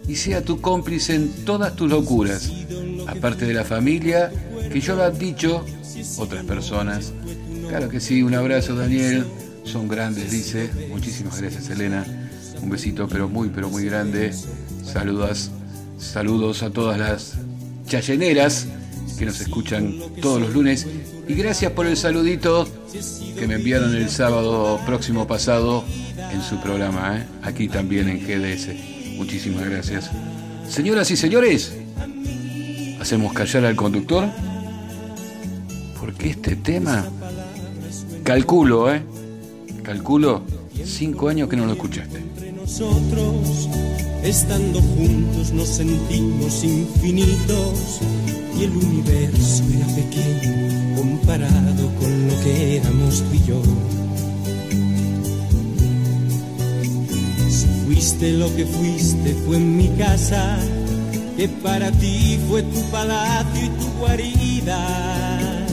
y 0.07 0.17
sea 0.17 0.43
tu 0.43 0.61
cómplice 0.61 1.15
en 1.15 1.45
todas 1.47 1.75
tus 1.77 1.91
locuras, 1.91 2.53
aparte 3.07 3.47
de 3.47 3.55
la 3.55 3.65
familia, 3.65 4.31
que 4.71 4.81
yo 4.81 4.97
lo 4.97 5.05
han 5.05 5.19
dicho 5.19 5.65
otras 6.19 6.45
personas. 6.45 7.15
Claro 7.69 7.89
que 7.89 8.01
sí, 8.01 8.23
un 8.23 8.35
abrazo 8.35 8.77
Daniel, 8.77 9.25
son 9.65 9.89
grandes, 9.89 10.31
dice, 10.31 10.71
muchísimas 10.91 11.41
gracias 11.41 11.71
Elena, 11.71 12.28
un 12.63 12.71
besito 12.71 13.09
pero 13.09 13.29
muy, 13.29 13.49
pero 13.49 13.69
muy 13.69 13.85
grande, 13.85 14.33
saludos, 14.85 15.51
saludos 15.99 16.63
a 16.63 16.71
todas 16.71 16.99
las 16.99 17.35
chayeneras 17.87 18.67
que 19.19 19.27
nos 19.27 19.41
escuchan 19.41 19.95
todos 20.21 20.41
los 20.41 20.53
lunes 20.53 20.87
y 21.27 21.35
gracias 21.35 21.73
por 21.73 21.87
el 21.87 21.97
saludito 21.97 22.69
que 23.39 23.47
me 23.47 23.55
enviaron 23.55 23.95
el 23.95 24.09
sábado 24.09 24.81
próximo 24.87 25.27
pasado 25.27 25.85
en 26.33 26.43
su 26.43 26.61
programa, 26.61 27.19
¿eh? 27.19 27.27
aquí 27.43 27.69
también 27.69 28.09
en 28.09 28.21
GDS. 28.21 29.17
Muchísimas 29.17 29.69
gracias. 29.69 30.11
Señoras 30.69 31.11
y 31.11 31.17
señores, 31.17 31.73
hacemos 33.01 33.33
callar 33.33 33.65
al 33.65 33.77
conductor 33.77 34.29
porque 36.01 36.31
este 36.31 36.57
tema, 36.57 37.07
calculo, 38.23 38.93
¿eh? 38.93 39.03
Calculo 39.83 40.43
cinco 40.85 41.29
años 41.29 41.49
que 41.49 41.57
no 41.57 41.67
lo 41.67 41.73
escuchaste. 41.73 42.28
Nosotros, 42.69 43.67
estando 44.23 44.83
juntos, 44.83 45.53
nos 45.53 45.69
sentimos 45.69 46.63
infinitos 46.63 47.99
y 48.61 48.65
el 48.65 48.77
universo 48.77 49.65
era 49.75 49.87
pequeño 49.87 50.95
comparado 50.95 51.91
con 51.99 52.29
lo 52.29 52.41
que 52.43 52.77
éramos 52.77 53.23
tú 53.23 53.35
y 53.35 53.43
yo. 53.47 53.63
Si 57.49 57.67
fuiste 57.87 58.33
lo 58.33 58.55
que 58.55 58.67
fuiste, 58.67 59.35
fue 59.47 59.57
en 59.57 59.77
mi 59.79 59.89
casa, 59.97 60.59
que 61.39 61.49
para 61.49 61.91
ti 61.91 62.39
fue 62.51 62.63
tu 62.65 62.83
palacio 62.91 63.65
y 63.65 63.69
tu 63.71 63.99
guarida, 63.99 65.67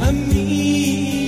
amiga, 0.00 1.19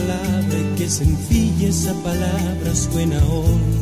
palabra 0.00 0.58
y 0.58 0.78
qué 0.78 0.88
sencilla 0.88 1.68
esa 1.68 1.94
palabra 2.02 2.74
suena 2.74 3.18
hoy. 3.26 3.80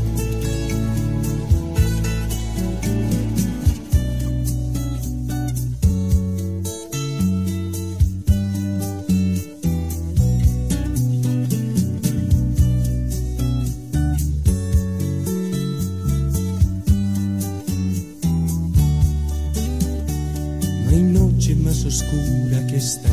Más 21.64 21.85
oscura 21.85 22.66
que 22.66 22.76
esta 22.76 23.08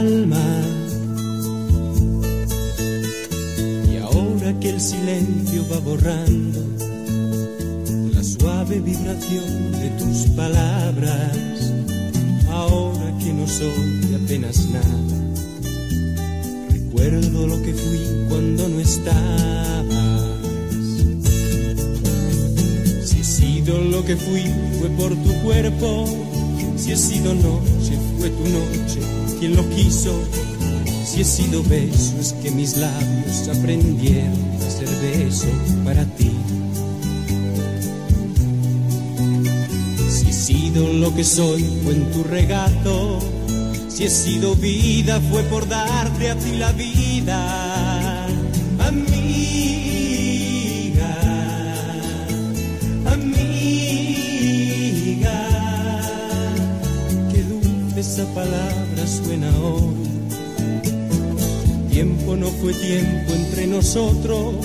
Y 0.00 0.04
ahora 3.96 4.54
que 4.60 4.70
el 4.70 4.80
silencio 4.80 5.66
va 5.72 5.80
borrando 5.80 6.60
la 8.14 8.22
suave 8.22 8.78
vibración 8.78 9.72
de 9.72 9.90
tus 9.98 10.30
palabras, 10.36 11.72
ahora 12.48 13.12
que 13.18 13.32
no 13.32 13.48
soy 13.48 14.14
apenas 14.24 14.66
nada. 14.66 15.16
Recuerdo 16.70 17.48
lo 17.48 17.60
que 17.60 17.74
fui 17.74 17.98
cuando 18.28 18.68
no 18.68 18.78
estabas. 18.78 20.22
Si 23.04 23.18
he 23.18 23.24
sido 23.24 23.80
lo 23.80 24.04
que 24.04 24.14
fui 24.14 24.44
fue 24.78 24.90
por 24.90 25.10
tu 25.10 25.32
cuerpo, 25.42 26.06
si 26.76 26.92
he 26.92 26.96
sido 26.96 27.34
noche 27.88 27.98
fue 28.18 28.30
tu 28.30 28.44
noche 28.48 29.00
quien 29.38 29.56
lo 29.56 29.68
quiso. 29.70 30.12
Si 31.04 31.20
he 31.22 31.24
sido 31.24 31.62
beso 31.62 32.14
es 32.20 32.34
que 32.34 32.50
mis 32.50 32.76
labios 32.76 33.48
aprendieron 33.48 34.32
a 34.66 34.70
ser 34.70 34.88
beso 35.00 35.46
para 35.84 36.04
ti. 36.04 36.32
Si 40.08 40.28
he 40.28 40.32
sido 40.32 40.92
lo 40.92 41.14
que 41.14 41.24
soy 41.24 41.64
fue 41.84 41.94
en 41.94 42.10
tu 42.10 42.24
regato. 42.24 43.20
Si 43.88 44.04
he 44.04 44.10
sido 44.10 44.54
vida 44.54 45.20
fue 45.30 45.42
por 45.44 45.66
darte 45.68 46.30
a 46.30 46.36
ti 46.36 46.52
la 46.58 46.72
vida. 46.72 48.26
Amiga, 48.78 49.87
esa 58.18 58.34
palabra 58.34 59.06
suena 59.06 59.48
hoy. 59.60 59.94
Tiempo 61.88 62.34
no 62.34 62.48
fue 62.48 62.72
tiempo 62.74 63.32
entre 63.32 63.68
nosotros, 63.68 64.56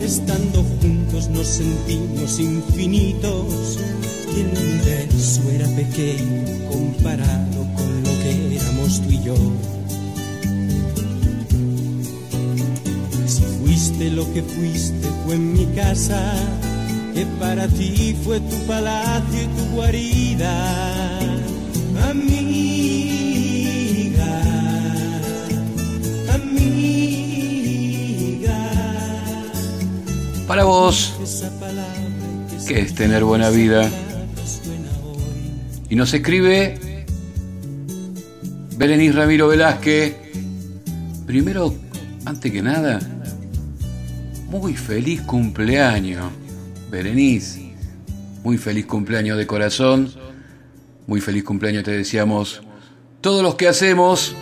estando 0.00 0.62
juntos 0.80 1.28
nos 1.28 1.46
sentimos 1.46 2.38
infinitos 2.38 3.78
y 4.36 4.40
el 4.40 4.46
universo 4.46 5.40
era 5.50 5.66
pequeño 5.74 6.44
comparado 6.70 7.66
con 7.74 8.02
lo 8.04 8.10
que 8.22 8.56
éramos 8.56 9.02
tú 9.02 9.10
y 9.10 9.22
yo. 9.24 9.36
Si 13.26 13.42
fuiste 13.42 14.10
lo 14.10 14.32
que 14.32 14.42
fuiste 14.42 15.08
fue 15.24 15.34
en 15.34 15.52
mi 15.52 15.66
casa, 15.74 16.32
que 17.12 17.26
para 17.40 17.66
ti 17.66 18.14
fue 18.22 18.38
tu 18.38 18.56
palacio 18.68 19.42
y 19.42 19.46
tu 19.46 19.74
guarida. 19.74 21.18
Amiga, 22.08 22.37
Para 30.58 30.66
vos, 30.66 31.14
que 32.66 32.74
¿qué 32.74 32.80
es 32.80 32.92
tener 32.92 33.22
buena 33.22 33.48
vida? 33.48 33.88
Y 35.88 35.94
nos 35.94 36.12
escribe 36.12 36.80
Berenice 38.76 39.12
Ramiro 39.12 39.46
Velázquez. 39.46 40.16
Primero, 41.28 41.72
antes 42.24 42.50
que 42.50 42.60
nada, 42.60 42.98
muy 44.48 44.74
feliz 44.74 45.20
cumpleaños, 45.20 46.26
Berenice. 46.90 47.74
Muy 48.42 48.58
feliz 48.58 48.84
cumpleaños 48.86 49.38
de 49.38 49.46
corazón. 49.46 50.12
Muy 51.06 51.20
feliz 51.20 51.44
cumpleaños 51.44 51.84
te 51.84 51.92
deseamos. 51.92 52.62
Todos 53.20 53.44
los 53.44 53.54
que 53.54 53.68
hacemos, 53.68 54.34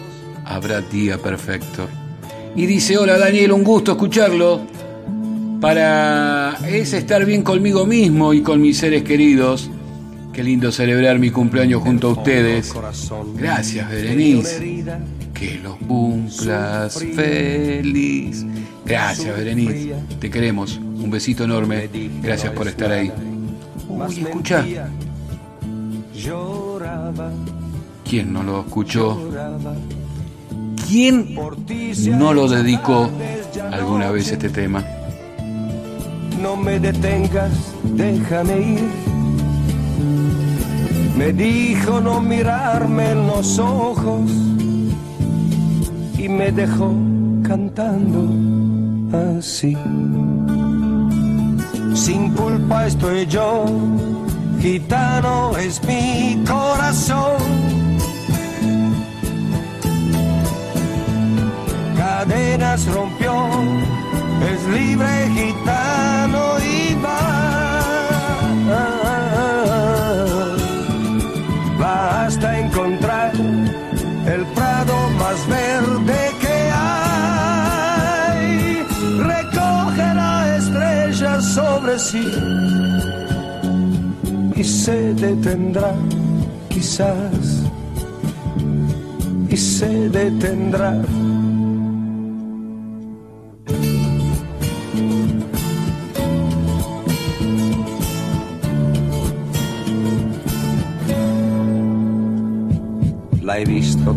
habrá 0.47 0.81
día 0.81 1.19
perfecto. 1.19 1.87
Y 2.55 2.65
dice, 2.65 2.97
hola 2.97 3.19
Daniel, 3.19 3.53
un 3.53 3.63
gusto 3.63 3.93
escucharlo. 3.93 4.76
Para 5.61 6.59
es 6.69 6.93
estar 6.93 7.25
bien 7.25 7.43
conmigo 7.43 7.87
mismo 7.87 8.35
y 8.35 8.43
con 8.43 8.61
mis 8.61 8.79
seres 8.79 9.03
queridos. 9.03 9.71
Qué 10.33 10.45
lindo 10.45 10.71
celebrar 10.71 11.19
mi 11.19 11.31
cumpleaños 11.31 11.83
junto 11.83 12.09
a 12.09 12.13
ustedes. 12.13 12.75
Gracias, 13.37 13.89
Berenice. 13.89 14.85
Que 15.33 15.59
los 15.63 15.77
cumplas 15.77 16.99
feliz. 17.15 18.45
Gracias, 18.85 19.37
Berenice. 19.37 19.95
Te 20.21 20.31
queremos. 20.31 20.77
Un 20.77 21.11
besito 21.11 21.45
enorme. 21.45 21.89
Gracias 22.23 22.53
por 22.53 22.69
estar 22.69 22.93
ahí. 22.93 23.11
Uy, 23.89 24.21
escucha. 24.21 24.65
¿Quién 28.09 28.33
no 28.33 28.43
lo 28.43 28.61
escuchó? 28.61 29.31
¿Quién 30.87 31.35
no 32.19 32.35
lo 32.35 32.49
dedicó 32.49 33.11
alguna 33.73 34.11
vez 34.11 34.31
este 34.33 34.51
tema? 34.51 34.85
No 36.41 36.57
me 36.57 36.79
detengas, 36.79 37.53
déjame 37.83 38.59
ir. 38.59 39.07
Me 41.17 41.33
dijo 41.33 42.01
no 42.01 42.21
mirarme 42.21 43.13
en 43.13 43.27
los 43.27 43.59
ojos 43.59 44.31
y 46.19 46.29
me 46.29 46.53
dejó 46.53 46.93
cantando 47.43 48.29
así. 49.39 49.77
Sin 51.95 52.33
culpa 52.33 52.87
estoy 52.87 53.27
yo, 53.27 53.65
gitano 54.61 55.57
es 55.57 55.83
mi 55.85 56.45
corazón. 56.47 57.37
Cadenas 61.97 62.87
rompió, 62.93 63.33
es 64.53 64.63
libre 64.69 65.31
gitano 65.35 65.86
y 66.27 66.95
va. 67.05 67.21
Va 71.81 72.25
hasta 72.27 72.59
encontrar 72.59 73.33
el 74.27 74.45
prado 74.55 74.95
más 75.19 75.47
verde 75.49 76.21
que 76.43 76.57
hay. 76.73 78.49
Recoge 79.33 80.15
la 80.15 80.57
estrella 80.57 81.41
sobre 81.41 81.99
sí 81.99 82.27
y 84.57 84.65
se 84.65 85.15
detendrá, 85.15 85.93
quizás, 86.71 87.63
y 89.49 89.57
se 89.57 90.09
detendrá. 90.09 90.95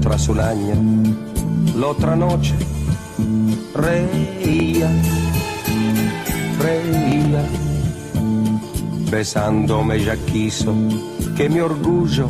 Tras 0.01 0.29
un 0.29 0.39
año, 0.39 0.75
la 1.77 1.87
otra 1.87 2.15
noche 2.15 2.55
reía, 3.73 4.89
reía, 6.59 7.43
besándome 9.11 10.03
ya 10.03 10.15
quiso 10.17 10.73
que 11.35 11.49
mi 11.49 11.59
orgullo 11.59 12.27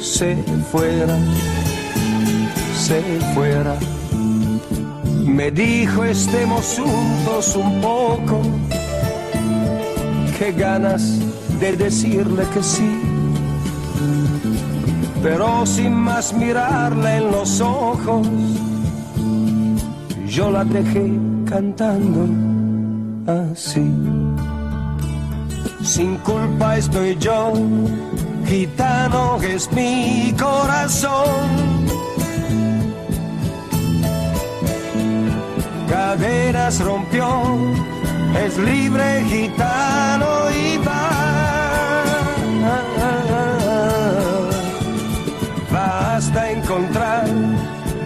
se 0.00 0.36
fuera, 0.70 1.18
se 2.76 3.00
fuera. 3.34 3.76
Me 5.24 5.50
dijo 5.50 6.04
estemos 6.04 6.78
juntos 6.78 7.56
un 7.56 7.80
poco, 7.80 8.40
qué 10.38 10.52
ganas 10.52 11.18
de 11.60 11.76
decirle 11.76 12.44
que 12.52 12.62
sí 12.62 13.09
pero 15.22 15.66
sin 15.66 15.92
más 15.92 16.32
mirarla 16.32 17.16
en 17.16 17.30
los 17.30 17.60
ojos, 17.60 18.26
yo 20.26 20.50
la 20.50 20.64
dejé 20.64 21.10
cantando 21.48 22.26
así. 23.26 23.86
Sin 25.82 26.16
culpa 26.18 26.76
estoy 26.76 27.16
yo, 27.18 27.52
gitano 28.46 29.38
es 29.42 29.70
mi 29.72 30.34
corazón. 30.38 31.60
Caderas 35.88 36.80
rompió, 36.80 37.26
es 38.44 38.56
libre 38.58 39.24
gitano 39.28 40.39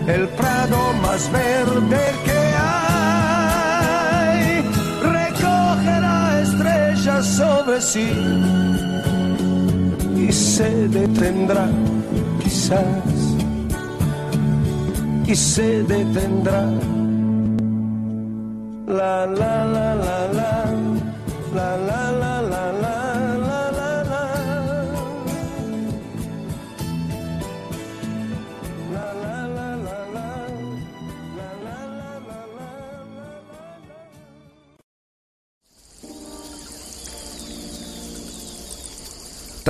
el 0.07 0.29
prado 0.29 0.93
más 1.03 1.31
verde 1.33 2.01
que 2.25 2.39
hay. 2.67 4.03
Recoge 5.03 6.01
la 6.01 6.41
estrella 6.43 7.23
sobre 7.23 7.81
sí 7.81 8.11
y 10.17 10.33
se 10.33 10.89
detendrá, 10.89 11.67
quizás, 12.43 12.85
y 15.27 15.35
se 15.35 15.83
detendrá. 15.85 16.65
La 18.87 19.27
la. 19.27 19.54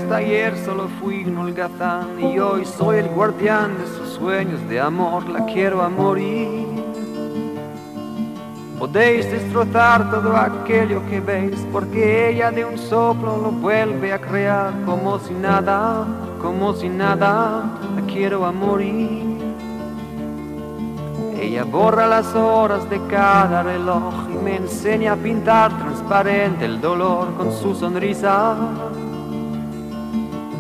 hasta 0.07 0.19
ayer 0.19 0.57
solo 0.65 0.87
fui 1.01 1.25
un 1.25 1.37
holgazán 1.37 2.21
y 2.21 2.39
hoy 2.39 2.65
soy 2.65 2.99
el 2.99 3.09
guardián 3.09 3.77
de 3.77 3.87
sus 3.89 4.11
sueños 4.11 4.61
de 4.69 4.79
amor, 4.79 5.29
la 5.29 5.45
quiero 5.47 5.83
a 5.83 5.89
morir. 5.89 6.65
Podéis 8.79 9.29
destrozar 9.29 10.09
todo 10.09 10.37
aquello 10.37 11.03
que 11.11 11.19
veis, 11.19 11.57
porque 11.73 12.31
ella 12.31 12.53
de 12.53 12.65
un 12.65 12.79
soplo 12.79 13.37
lo 13.37 13.51
vuelve 13.51 14.13
a 14.13 14.21
crear 14.21 14.75
como 14.85 15.19
si 15.19 15.35
nada, 15.35 16.07
como 16.41 16.73
si 16.75 16.89
nada, 16.89 17.65
la 17.97 18.03
quiero 18.07 18.47
a 18.47 18.53
morir. 18.53 19.25
Ella 21.37 21.65
borra 21.65 22.07
las 22.07 22.33
horas 22.33 22.89
de 22.89 23.05
cada 23.09 23.65
reloj 23.65 24.15
y 24.33 24.45
me 24.45 24.55
enseña 24.55 25.15
a 25.15 25.17
pintar 25.17 25.77
transparente 25.77 26.65
el 26.65 26.81
dolor 26.81 27.35
con 27.35 27.51
su 27.51 27.75
sonrisa. 27.75 28.57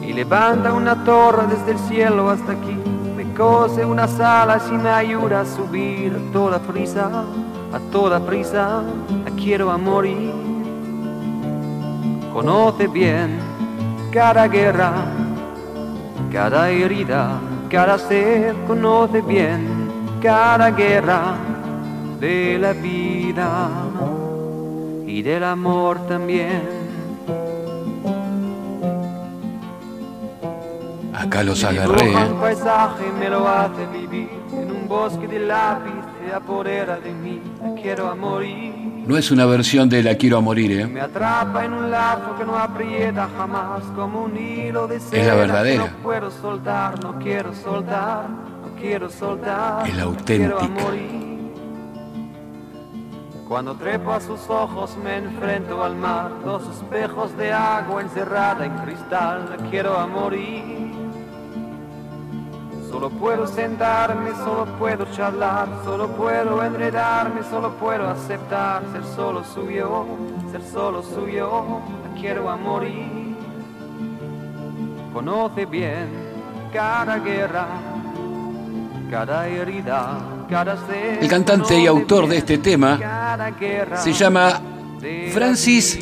Y 0.06 0.12
levanta 0.12 0.72
una 0.72 1.04
torre 1.04 1.46
desde 1.48 1.72
el 1.72 1.78
cielo 1.78 2.30
hasta 2.30 2.52
aquí, 2.52 2.76
me 3.16 3.34
cose 3.34 3.84
unas 3.84 4.20
alas 4.20 4.68
y 4.70 4.74
me 4.74 4.88
ayuda 4.88 5.40
a 5.40 5.44
subir 5.44 6.14
a 6.14 6.32
toda 6.32 6.58
prisa, 6.60 7.24
a 7.72 7.78
toda 7.90 8.20
prisa, 8.20 8.82
la 9.24 9.30
quiero 9.32 9.70
a 9.70 9.76
morir. 9.76 10.32
Conoce 12.32 12.86
bien 12.86 13.38
cada 14.12 14.46
guerra, 14.46 14.92
cada 16.32 16.70
herida, 16.70 17.40
cada 17.68 17.98
sed, 17.98 18.54
conoce 18.66 19.20
bien 19.22 19.86
cada 20.22 20.70
guerra 20.70 21.34
de 22.20 22.58
la 22.58 22.72
vida 22.72 23.68
y 25.06 25.22
del 25.22 25.44
amor 25.44 25.98
también. 26.06 26.75
Los 31.42 31.64
agarré. 31.64 32.06
dibuja 32.06 32.26
un 32.26 32.40
paisaje 32.40 33.04
me 33.18 33.28
lo 33.28 33.46
hace 33.48 33.86
vivir 33.86 34.30
en 34.52 34.70
un 34.70 34.88
bosque 34.88 35.26
de 35.28 35.38
lápiz 35.40 35.92
se 36.26 36.34
apodera 36.34 36.98
de 36.98 37.12
mí, 37.12 37.40
la 37.62 37.74
quiero 37.80 38.08
a 38.10 38.14
morir. 38.14 38.74
No 39.06 39.16
es 39.16 39.30
una 39.30 39.46
versión 39.46 39.88
de 39.88 40.02
La 40.02 40.16
quiero 40.16 40.38
a 40.38 40.40
morir, 40.40 40.80
¿eh? 40.80 40.86
Me 40.86 41.00
atrapa 41.00 41.64
en 41.64 41.72
un 41.72 41.90
lazo 41.92 42.36
que 42.36 42.44
no 42.44 42.56
aprieta 42.56 43.28
jamás 43.36 43.84
como 43.94 44.24
un 44.24 44.36
hilo 44.36 44.88
de 44.88 44.96
Es 44.96 45.12
la 45.12 45.20
que 45.20 45.30
verdadera. 45.36 45.84
no 45.86 46.02
puedo 46.02 46.30
soltar, 46.30 47.00
no 47.04 47.16
quiero 47.20 47.54
soltar, 47.54 48.28
no 48.28 48.80
quiero 48.80 49.08
soltar. 49.08 49.86
Es 49.86 49.96
la 49.96 50.02
auténtica. 50.02 50.68
morir. 50.82 51.26
Cuando 53.48 53.76
trepo 53.76 54.10
a 54.10 54.20
sus 54.20 54.40
ojos 54.50 54.96
me 55.04 55.18
enfrento 55.18 55.84
al 55.84 55.94
mar, 55.94 56.32
dos 56.44 56.64
espejos 56.68 57.36
de 57.36 57.52
agua 57.52 58.02
encerrada 58.02 58.66
en 58.66 58.72
cristal, 58.78 59.48
la 59.56 59.70
quiero 59.70 59.96
a 59.96 60.06
morir. 60.08 60.85
Solo 62.90 63.10
puedo 63.10 63.46
sentarme, 63.46 64.30
solo 64.44 64.64
puedo 64.78 65.04
charlar, 65.12 65.68
solo 65.84 66.08
puedo 66.08 66.62
enredarme, 66.62 67.42
solo 67.50 67.72
puedo 67.74 68.08
aceptar 68.08 68.82
ser 68.92 69.04
solo 69.14 69.44
suyo, 69.44 70.06
ser 70.52 70.62
solo 70.62 71.02
suyo, 71.02 71.64
la 72.04 72.20
quiero 72.20 72.48
a 72.48 72.56
morir. 72.56 73.36
Conoce 75.12 75.66
bien 75.66 76.08
cada 76.72 77.18
guerra, 77.18 77.66
cada 79.10 79.48
herida, 79.48 80.18
cada 80.48 80.76
sed. 80.86 81.22
El 81.22 81.28
cantante 81.28 81.78
y 81.78 81.86
autor 81.86 82.28
de 82.28 82.38
este 82.38 82.58
tema 82.58 82.98
se 83.96 84.12
llama 84.12 84.60
Francis 85.32 85.98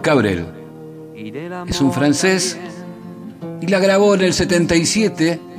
Cabrel. 0.00 0.46
Es 1.66 1.80
un 1.80 1.92
francés 1.92 2.58
y 3.60 3.66
la 3.66 3.78
grabó 3.78 4.14
en 4.14 4.22
el 4.22 4.32
77 4.32 5.55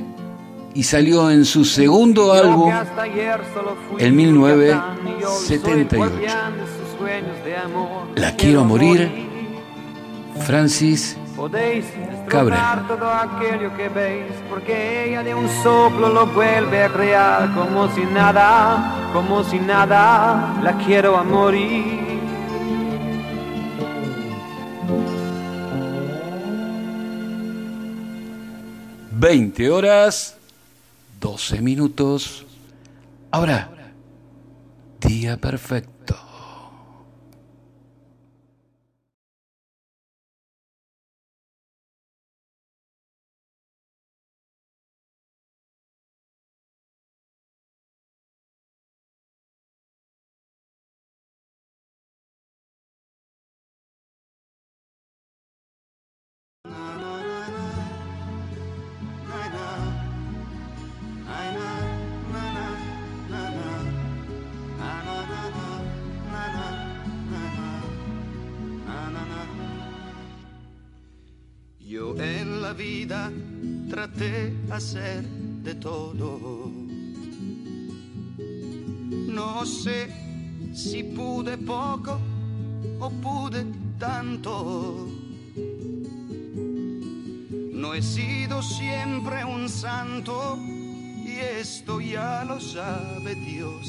y 0.78 0.84
salió 0.84 1.28
en 1.28 1.44
su 1.44 1.64
segundo 1.64 2.32
álbum 2.32 2.72
en 3.98 4.10
un 4.12 4.16
1978. 4.16 4.46
capitán 4.46 4.98
y 5.08 5.24
hoy 5.24 5.48
soy 5.48 5.72
el 5.72 5.88
guardián 5.88 6.56
de 6.56 6.66
sus 6.66 6.96
sueños 6.96 7.44
de 7.44 7.56
amor. 7.56 8.06
La 8.14 8.36
quiero 8.36 8.64
morir, 8.64 9.10
Francis 10.46 11.16
Podéis 11.34 11.84
Cabrel. 12.28 12.60
destrozar 12.60 12.86
todo 12.86 13.10
aquello 13.10 13.76
que 13.76 13.88
veis, 13.88 14.32
porque 14.48 15.08
ella 15.08 15.24
de 15.24 15.34
un 15.34 15.48
soplo 15.64 16.10
lo 16.10 16.26
vuelve 16.28 16.84
a 16.84 16.88
crear 16.90 17.52
como 17.56 17.92
si 17.92 18.02
nada, 18.02 19.10
como 19.12 19.42
si 19.42 19.58
nada, 19.58 20.60
la 20.62 20.78
quiero 20.86 21.16
a 21.16 21.24
morir. 21.24 22.20
20 29.10 29.70
horas 29.70 30.37
12 31.20 31.60
minutos. 31.60 32.46
Ahora, 33.30 33.70
día 35.00 35.36
perfecto. 35.36 35.97
Hacer 74.70 75.24
de 75.62 75.74
todo. 75.74 76.70
No 79.28 79.64
sé 79.64 80.08
si 80.74 81.02
pude 81.02 81.56
poco 81.58 82.18
o 83.00 83.10
pude 83.10 83.64
tanto. 83.98 85.08
No 87.72 87.94
he 87.94 88.02
sido 88.02 88.62
siempre 88.62 89.44
un 89.44 89.68
santo 89.68 90.58
y 90.58 91.38
esto 91.38 92.00
ya 92.00 92.44
lo 92.44 92.60
sabe 92.60 93.34
Dios. 93.34 93.88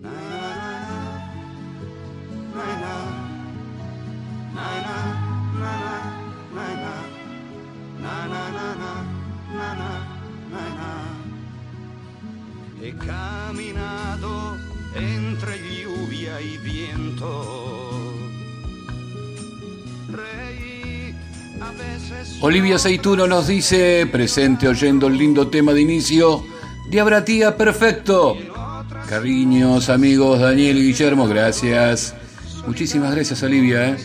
Na, 0.00 0.10
na, 0.10 0.68
na, 2.54 2.66
na, 4.54 4.68
na, 4.84 4.98
na, 5.60 6.07
He 12.80 12.92
caminado 12.92 14.56
entre 14.94 15.58
lluvia 15.82 16.40
y 16.40 16.56
viento. 16.58 18.14
Reí 20.10 21.14
a 21.60 21.70
veces. 21.72 22.38
Olivia 22.40 22.76
Aceituno 22.76 23.26
nos 23.26 23.48
dice, 23.48 24.08
presente 24.10 24.68
oyendo 24.68 25.08
el 25.08 25.18
lindo 25.18 25.48
tema 25.48 25.72
de 25.72 25.82
inicio, 25.82 26.44
Diabratía 26.88 27.54
perfecto. 27.56 28.36
Cariños, 29.08 29.90
amigos, 29.90 30.40
Daniel 30.40 30.78
y 30.78 30.86
Guillermo, 30.86 31.28
gracias. 31.28 32.14
Muchísimas 32.66 33.14
gracias, 33.14 33.42
Olivia. 33.42 33.90
¿eh? 33.90 33.96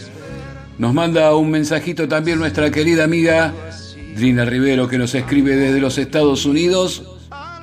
Nos 0.77 0.93
manda 0.93 1.33
un 1.35 1.49
mensajito 1.49 2.07
también 2.09 2.39
nuestra 2.39 2.71
querida 2.71 3.05
amiga 3.05 3.53
Drina 4.15 4.45
Rivero, 4.45 4.87
que 4.87 4.97
nos 4.97 5.15
escribe 5.15 5.55
desde 5.55 5.79
los 5.79 5.97
Estados 5.97 6.45
Unidos 6.45 7.03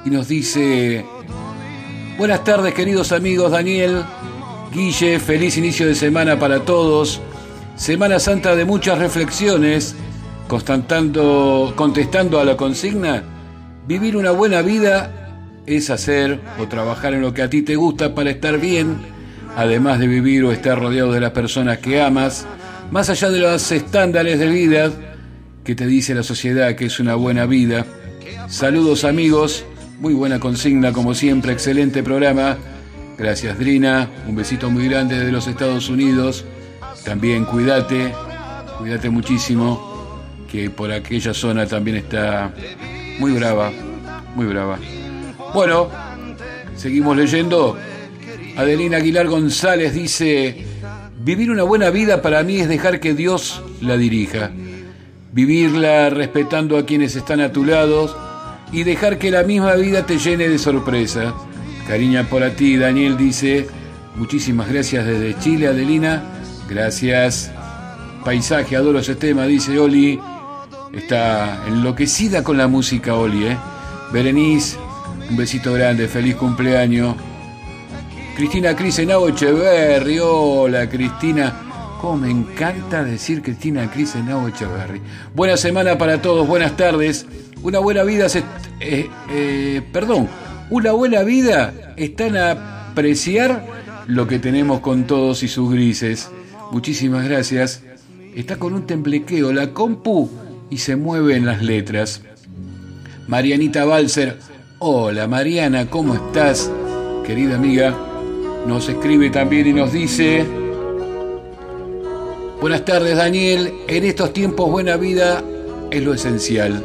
y 0.04 0.10
nos 0.10 0.26
dice, 0.26 1.04
buenas 2.18 2.42
tardes, 2.42 2.74
queridos 2.74 3.12
amigos, 3.12 3.52
Daniel, 3.52 4.02
Guille, 4.72 5.20
feliz 5.20 5.56
inicio 5.56 5.86
de 5.86 5.94
semana 5.94 6.38
para 6.38 6.60
todos. 6.60 7.20
Semana 7.76 8.18
Santa 8.18 8.56
de 8.56 8.64
muchas 8.64 8.98
reflexiones, 8.98 9.94
constatando, 10.48 11.72
contestando 11.76 12.40
a 12.40 12.44
la 12.44 12.56
consigna, 12.56 13.22
vivir 13.86 14.16
una 14.16 14.32
buena 14.32 14.60
vida 14.62 15.38
es 15.66 15.88
hacer 15.88 16.40
o 16.58 16.66
trabajar 16.66 17.14
en 17.14 17.20
lo 17.20 17.32
que 17.32 17.42
a 17.42 17.50
ti 17.50 17.62
te 17.62 17.76
gusta 17.76 18.14
para 18.14 18.30
estar 18.30 18.58
bien, 18.58 18.96
además 19.56 20.00
de 20.00 20.08
vivir 20.08 20.44
o 20.44 20.52
estar 20.52 20.78
rodeado 20.80 21.12
de 21.12 21.20
las 21.20 21.30
personas 21.30 21.78
que 21.78 22.02
amas, 22.02 22.44
más 22.90 23.08
allá 23.08 23.30
de 23.30 23.38
los 23.38 23.70
estándares 23.70 24.40
de 24.40 24.48
vida 24.48 24.90
que 25.64 25.74
te 25.74 25.86
dice 25.86 26.14
la 26.14 26.22
sociedad 26.22 26.74
que 26.74 26.86
es 26.86 27.00
una 27.00 27.14
buena 27.14 27.46
vida. 27.46 27.86
Saludos 28.48 29.04
amigos, 29.04 29.64
muy 30.00 30.14
buena 30.14 30.40
consigna 30.40 30.92
como 30.92 31.14
siempre, 31.14 31.52
excelente 31.52 32.02
programa. 32.02 32.58
Gracias 33.18 33.58
Drina, 33.58 34.08
un 34.26 34.34
besito 34.34 34.70
muy 34.70 34.88
grande 34.88 35.18
de 35.18 35.30
los 35.30 35.46
Estados 35.46 35.88
Unidos. 35.88 36.44
También 37.04 37.44
cuídate, 37.44 38.12
cuídate 38.78 39.10
muchísimo, 39.10 40.18
que 40.50 40.70
por 40.70 40.90
aquella 40.90 41.34
zona 41.34 41.66
también 41.66 41.96
está 41.96 42.52
muy 43.18 43.32
brava, 43.32 43.70
muy 44.34 44.46
brava. 44.46 44.78
Bueno, 45.54 45.88
seguimos 46.76 47.16
leyendo. 47.16 47.76
Adelina 48.56 48.96
Aguilar 48.96 49.28
González 49.28 49.94
dice, 49.94 50.64
vivir 51.22 51.50
una 51.50 51.62
buena 51.62 51.90
vida 51.90 52.20
para 52.20 52.42
mí 52.42 52.60
es 52.60 52.68
dejar 52.68 53.00
que 53.00 53.14
Dios 53.14 53.62
la 53.80 53.96
dirija, 53.96 54.50
vivirla 55.32 56.10
respetando 56.10 56.76
a 56.76 56.84
quienes 56.84 57.16
están 57.16 57.40
a 57.40 57.52
tu 57.52 57.64
lado 57.64 58.14
y 58.72 58.84
dejar 58.84 59.18
que 59.18 59.30
la 59.30 59.42
misma 59.42 59.74
vida 59.74 60.06
te 60.06 60.18
llene 60.18 60.48
de 60.48 60.58
sorpresa. 60.58 61.34
Cariña 61.86 62.24
por 62.28 62.48
ti, 62.50 62.76
Daniel 62.76 63.16
dice, 63.16 63.66
muchísimas 64.16 64.68
gracias 64.68 65.06
desde 65.06 65.38
Chile, 65.38 65.68
Adelina, 65.68 66.22
gracias. 66.68 67.50
Paisaje, 68.24 68.76
adoro 68.76 68.98
ese 68.98 69.16
tema, 69.16 69.44
dice 69.46 69.78
Oli. 69.78 70.20
Está 70.92 71.64
enloquecida 71.68 72.42
con 72.42 72.58
la 72.58 72.66
música, 72.66 73.14
Oli, 73.14 73.46
¿eh? 73.46 73.56
Berenice, 74.12 74.76
un 75.30 75.36
besito 75.36 75.72
grande, 75.72 76.08
feliz 76.08 76.34
cumpleaños. 76.34 77.14
Cristina 78.36 78.74
Crisenau 78.74 79.28
Echeverri, 79.28 80.18
hola 80.20 80.88
Cristina. 80.88 81.69
Cómo 82.00 82.16
me 82.16 82.30
encanta 82.30 83.04
decir 83.04 83.42
Cristina 83.42 83.90
Crisenau 83.90 84.48
Echeverri. 84.48 85.02
Buena 85.34 85.58
semana 85.58 85.98
para 85.98 86.22
todos, 86.22 86.48
buenas 86.48 86.74
tardes. 86.74 87.26
Una 87.62 87.78
buena 87.78 88.04
vida 88.04 88.30
se... 88.30 88.42
Eh, 88.80 89.10
eh, 89.30 89.82
perdón, 89.92 90.26
una 90.70 90.92
buena 90.92 91.22
vida 91.24 91.94
está 91.98 92.26
en 92.28 92.38
apreciar 92.38 93.66
lo 94.06 94.26
que 94.26 94.38
tenemos 94.38 94.80
con 94.80 95.04
todos 95.04 95.42
y 95.42 95.48
sus 95.48 95.70
grises. 95.70 96.30
Muchísimas 96.72 97.28
gracias. 97.28 97.82
Está 98.34 98.56
con 98.56 98.72
un 98.72 98.86
temblequeo 98.86 99.52
la 99.52 99.74
compu 99.74 100.30
y 100.70 100.78
se 100.78 100.96
mueven 100.96 101.44
las 101.44 101.62
letras. 101.62 102.22
Marianita 103.28 103.84
Balser. 103.84 104.38
Hola 104.78 105.28
Mariana, 105.28 105.90
¿cómo 105.90 106.14
estás? 106.14 106.70
Querida 107.26 107.56
amiga, 107.56 107.94
nos 108.66 108.88
escribe 108.88 109.28
también 109.28 109.66
y 109.66 109.74
nos 109.74 109.92
dice... 109.92 110.59
Buenas 112.60 112.84
tardes 112.84 113.16
Daniel, 113.16 113.72
en 113.88 114.04
estos 114.04 114.34
tiempos 114.34 114.70
buena 114.70 114.98
vida 114.98 115.42
es 115.90 116.02
lo 116.02 116.12
esencial. 116.12 116.84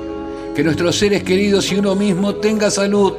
Que 0.56 0.64
nuestros 0.64 0.98
seres 0.98 1.22
queridos 1.24 1.70
y 1.70 1.76
uno 1.76 1.96
mismo 1.96 2.36
tenga 2.36 2.72
salud 2.72 3.12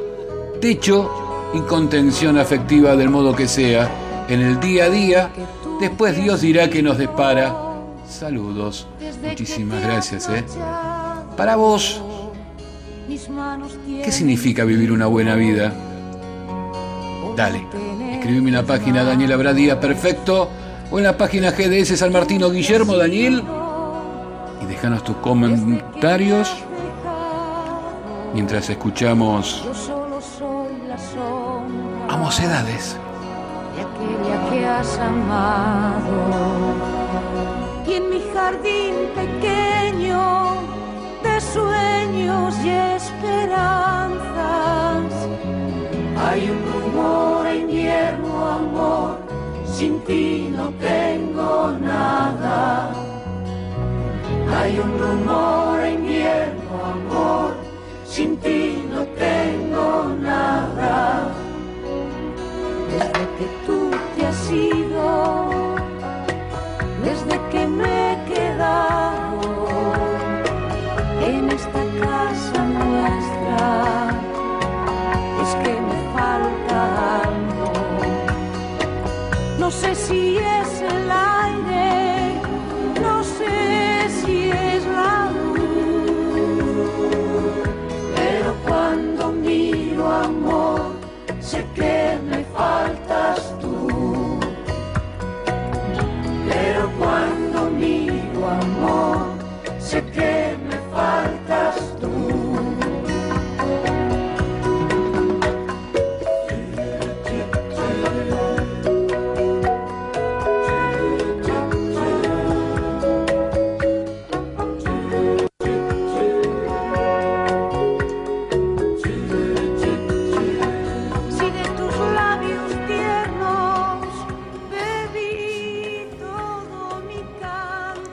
techo 0.59 1.51
y 1.53 1.59
contención 1.59 2.39
afectiva 2.39 2.95
del 2.95 3.11
modo 3.11 3.35
que 3.35 3.47
sea, 3.47 3.87
en 4.27 4.41
el 4.41 4.59
día 4.59 4.85
a 4.85 4.89
día, 4.89 5.29
después 5.79 6.17
Dios 6.17 6.41
dirá 6.41 6.67
que 6.67 6.81
nos 6.81 6.97
depara. 6.97 7.55
Saludos. 8.09 8.87
Muchísimas 9.21 9.83
gracias, 9.83 10.27
¿eh? 10.29 10.43
Para 11.37 11.57
vos, 11.57 12.01
¿qué 14.03 14.11
significa 14.11 14.63
vivir 14.63 14.91
una 14.91 15.05
buena 15.05 15.35
vida? 15.35 15.71
Dale, 17.35 17.67
escribime 18.13 18.49
en 18.49 18.55
la 18.55 18.63
página 18.63 19.03
Daniel 19.03 19.33
Abradía 19.33 19.79
Perfecto 19.79 20.49
o 20.91 20.97
en 20.97 21.03
la 21.03 21.17
página 21.17 21.51
GDS 21.51 21.97
San 21.99 22.11
Martino 22.11 22.49
Guillermo 22.49 22.95
Daniel 22.95 23.43
y 24.61 24.65
déjanos 24.65 25.03
tus 25.03 25.17
comentarios 25.17 26.51
mientras 28.33 28.69
escuchamos 28.69 29.63
a 32.09 32.17
mocedades. 32.17 32.97
de 33.75 33.81
aquella 33.81 34.49
que 34.49 34.65
has 34.65 34.97
amado. 34.99 36.11
Y 37.87 37.93
en 37.93 38.09
mi 38.09 38.21
jardín 38.33 38.95
pequeño 39.15 40.57
de 41.23 41.41
sueños 41.41 42.55
y 42.63 42.69
esperanzas 42.69 44.17
hay 46.19 46.49
un 46.49 46.59
rumor 46.73 47.47
en 47.47 47.61
invierno, 47.61 48.47
amor. 48.47 49.16
Sin 49.77 49.99
ti 50.07 50.49
no 50.57 50.69
tengo 50.79 51.71
nada. 51.79 52.89
Hay 54.57 54.79
un 54.79 54.97
rumor 54.97 55.79
en 55.83 55.99
invierno, 55.99 56.73
amor. 56.95 57.51
Sin 58.03 58.37
ti 58.37 58.83
no 58.91 59.03
tengo 59.27 60.15
nada 60.19 61.29
desde 62.91 63.23
que 63.37 63.47
tú 63.67 63.91
te 64.15 64.25
has 64.25 64.51
ido, 64.51 65.75
desde 67.03 67.39
que 67.51 67.67
me 67.67 67.96
No 79.67 79.71
sé 79.71 79.93
si 79.95 80.37
es 80.37 80.56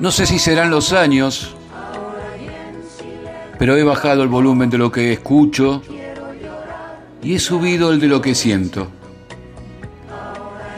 No 0.05 0.11
sé 0.11 0.27
si 0.27 0.39
serán 0.39 0.69
los 0.69 0.93
años, 0.93 1.55
pero 3.59 3.75
he 3.75 3.83
bajado 3.83 4.23
el 4.23 4.29
volumen 4.29 4.69
de 4.69 4.77
lo 4.77 4.93
que 4.93 5.15
escucho 5.15 5.81
y 7.23 7.37
he 7.37 7.39
subido 7.39 7.91
el 7.91 8.01
de 8.01 8.09
lo 8.09 8.21
que 8.21 8.35
siento. 8.35 8.89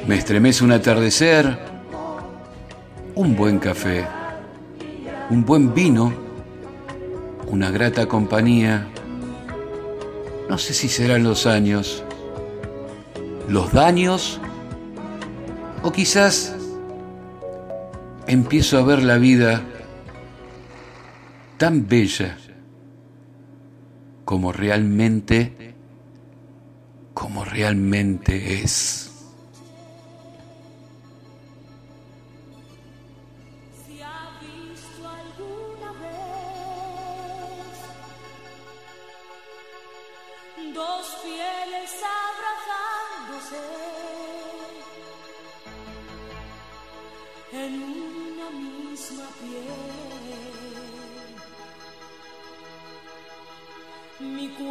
Me 0.07 0.15
estremece 0.15 0.63
un 0.63 0.71
atardecer, 0.71 1.59
un 3.17 3.35
buen 3.35 3.59
café, 3.59 4.07
un 5.29 5.45
buen 5.45 5.75
vino, 5.75 6.13
una 7.49 7.73
grata 7.73 8.07
compañía. 8.07 8.87
No 10.49 10.57
sé 10.57 10.73
si 10.73 10.89
serán 10.89 11.25
los 11.25 11.47
años, 11.47 12.05
los 13.49 13.73
daños 13.73 14.41
o 15.83 15.91
quizás 15.91 16.56
empiezo 18.27 18.79
a 18.79 18.83
ver 18.83 19.03
la 19.03 19.19
vida 19.19 19.63
tan 21.59 21.89
bella 21.89 22.37
como 24.25 24.53
realmente, 24.53 25.75
como 27.15 27.45
realmente 27.45 28.63
es. 28.63 29.06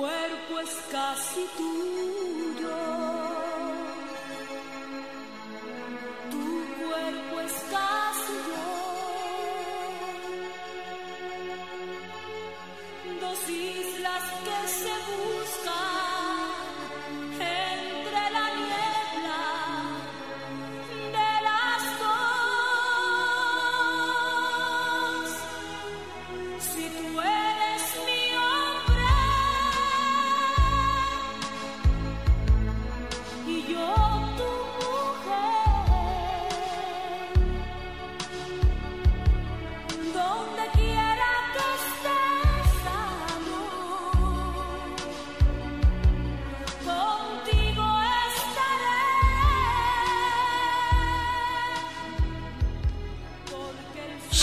Cuerpo 0.06 0.60
es 0.60 0.76
casi 0.91 1.47
tuyo. 1.58 1.95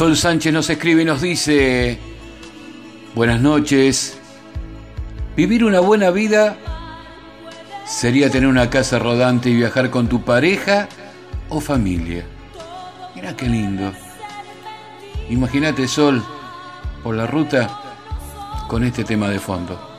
Sol 0.03 0.17
Sánchez 0.17 0.53
nos 0.53 0.69
escribe 0.69 1.03
y 1.03 1.05
nos 1.05 1.21
dice, 1.21 1.97
buenas 3.15 3.41
noches, 3.41 4.19
vivir 5.37 5.65
una 5.65 5.79
buena 5.79 6.11
vida 6.11 6.57
sería 7.87 8.29
tener 8.29 8.49
una 8.49 8.69
casa 8.69 8.99
rodante 8.99 9.49
y 9.49 9.55
viajar 9.55 9.91
con 9.91 10.09
tu 10.09 10.25
pareja 10.25 10.89
o 11.51 11.61
familia. 11.61 12.25
Mira 13.15 13.37
qué 13.37 13.47
lindo. 13.47 13.93
Imagínate 15.31 15.87
Sol 15.87 16.21
por 17.05 17.15
la 17.15 17.29
ruta 17.29 17.71
con 18.67 18.83
este 18.83 19.05
tema 19.05 19.29
de 19.29 19.39
fondo. 19.39 19.92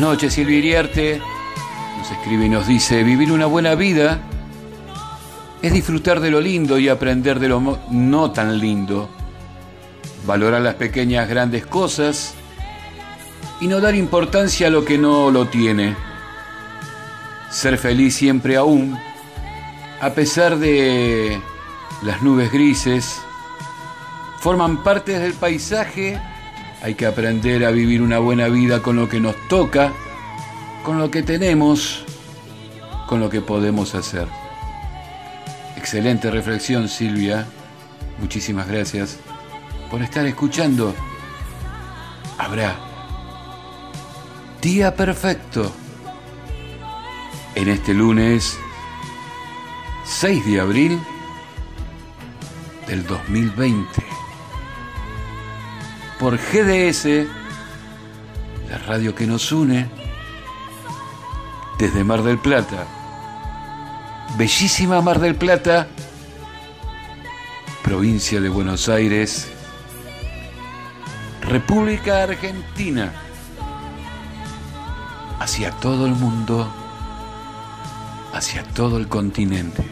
Buenas 0.00 0.14
noches, 0.14 0.32
Silvia 0.32 0.56
Iriarte. 0.56 1.20
Nos 1.98 2.10
escribe 2.10 2.46
y 2.46 2.48
nos 2.48 2.66
dice, 2.66 3.04
vivir 3.04 3.30
una 3.30 3.44
buena 3.44 3.74
vida 3.74 4.22
es 5.60 5.74
disfrutar 5.74 6.20
de 6.20 6.30
lo 6.30 6.40
lindo 6.40 6.78
y 6.78 6.88
aprender 6.88 7.38
de 7.38 7.50
lo 7.50 7.78
no 7.90 8.30
tan 8.30 8.58
lindo. 8.58 9.10
Valorar 10.24 10.62
las 10.62 10.76
pequeñas 10.76 11.28
grandes 11.28 11.66
cosas 11.66 12.32
y 13.60 13.66
no 13.66 13.82
dar 13.82 13.94
importancia 13.94 14.68
a 14.68 14.70
lo 14.70 14.86
que 14.86 14.96
no 14.96 15.30
lo 15.30 15.48
tiene. 15.48 15.94
Ser 17.50 17.76
feliz 17.76 18.16
siempre 18.16 18.56
aún, 18.56 18.98
a 20.00 20.14
pesar 20.14 20.56
de 20.56 21.38
las 22.00 22.22
nubes 22.22 22.50
grises, 22.50 23.20
forman 24.38 24.82
parte 24.82 25.18
del 25.18 25.34
paisaje 25.34 26.18
hay 26.82 26.94
que 26.94 27.06
aprender 27.06 27.64
a 27.64 27.70
vivir 27.70 28.02
una 28.02 28.18
buena 28.18 28.48
vida 28.48 28.82
con 28.82 28.96
lo 28.96 29.08
que 29.08 29.20
nos 29.20 29.36
toca, 29.48 29.92
con 30.82 30.98
lo 30.98 31.10
que 31.10 31.22
tenemos, 31.22 32.04
con 33.06 33.20
lo 33.20 33.28
que 33.28 33.40
podemos 33.40 33.94
hacer. 33.94 34.26
Excelente 35.76 36.30
reflexión, 36.30 36.88
Silvia. 36.88 37.46
Muchísimas 38.18 38.68
gracias 38.68 39.18
por 39.90 40.02
estar 40.02 40.26
escuchando. 40.26 40.94
Habrá 42.38 42.76
día 44.62 44.94
perfecto 44.94 45.70
en 47.54 47.68
este 47.68 47.92
lunes 47.92 48.58
6 50.04 50.46
de 50.46 50.60
abril 50.60 50.98
del 52.86 53.06
2020 53.06 53.99
por 56.20 56.36
GDS, 56.36 57.26
la 58.68 58.76
radio 58.86 59.14
que 59.14 59.26
nos 59.26 59.50
une 59.52 59.88
desde 61.78 62.04
Mar 62.04 62.22
del 62.22 62.38
Plata. 62.38 62.86
Bellísima 64.36 65.00
Mar 65.00 65.18
del 65.18 65.34
Plata, 65.34 65.88
provincia 67.82 68.38
de 68.38 68.50
Buenos 68.50 68.90
Aires, 68.90 69.48
República 71.40 72.24
Argentina, 72.24 73.12
hacia 75.38 75.70
todo 75.70 76.04
el 76.04 76.12
mundo, 76.12 76.70
hacia 78.34 78.62
todo 78.62 78.98
el 78.98 79.08
continente. 79.08 79.82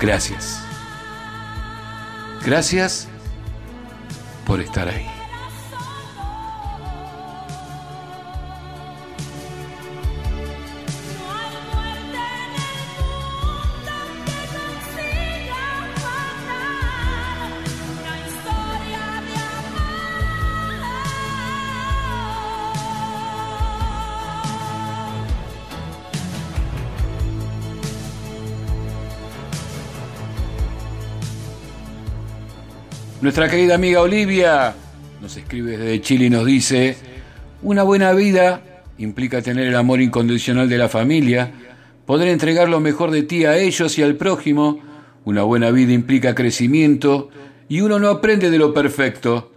Gracias. 0.00 0.62
Gracias 2.44 3.08
por 4.48 4.62
estar 4.62 4.88
ahí. 4.88 5.17
Nuestra 33.28 33.50
querida 33.50 33.74
amiga 33.74 34.00
Olivia 34.00 34.74
nos 35.20 35.36
escribe 35.36 35.76
desde 35.76 36.00
Chile 36.00 36.24
y 36.24 36.30
nos 36.30 36.46
dice, 36.46 36.96
una 37.60 37.82
buena 37.82 38.14
vida 38.14 38.62
implica 38.96 39.42
tener 39.42 39.66
el 39.66 39.76
amor 39.76 40.00
incondicional 40.00 40.66
de 40.66 40.78
la 40.78 40.88
familia, 40.88 41.52
poder 42.06 42.28
entregar 42.28 42.70
lo 42.70 42.80
mejor 42.80 43.10
de 43.10 43.24
ti 43.24 43.44
a 43.44 43.58
ellos 43.58 43.98
y 43.98 44.02
al 44.02 44.16
prójimo, 44.16 44.80
una 45.26 45.42
buena 45.42 45.70
vida 45.70 45.92
implica 45.92 46.34
crecimiento 46.34 47.28
y 47.68 47.82
uno 47.82 47.98
no 47.98 48.08
aprende 48.08 48.48
de 48.48 48.56
lo 48.56 48.72
perfecto. 48.72 49.52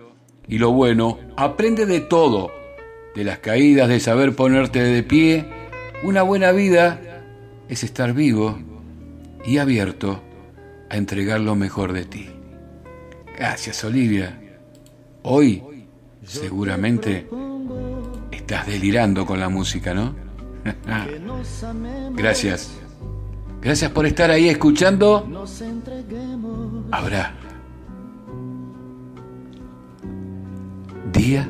Y 0.49 0.57
lo 0.57 0.73
bueno, 0.73 1.17
aprende 1.37 1.85
de 1.85 2.01
todo, 2.01 2.51
de 3.15 3.23
las 3.23 3.37
caídas, 3.37 3.87
de 3.87 4.01
saber 4.01 4.35
ponerte 4.35 4.83
de 4.83 5.01
pie, 5.01 5.45
una 6.03 6.23
buena 6.23 6.51
vida 6.51 6.99
es 7.69 7.85
estar 7.85 8.11
vivo 8.11 8.59
y 9.45 9.59
abierto 9.59 10.21
a 10.89 10.97
entregar 10.97 11.39
lo 11.39 11.55
mejor 11.55 11.93
de 11.93 12.03
ti. 12.03 12.40
Gracias, 13.37 13.83
Olivia. 13.83 14.39
Hoy 15.23 15.63
seguramente 16.23 17.27
estás 18.31 18.67
delirando 18.67 19.25
con 19.25 19.39
la 19.39 19.49
música, 19.49 19.93
¿no? 19.93 20.15
Gracias. 22.13 22.71
Gracias 23.61 23.91
por 23.91 24.05
estar 24.05 24.31
ahí 24.31 24.49
escuchando. 24.49 25.45
Ahora. 26.91 27.35
Día 31.11 31.47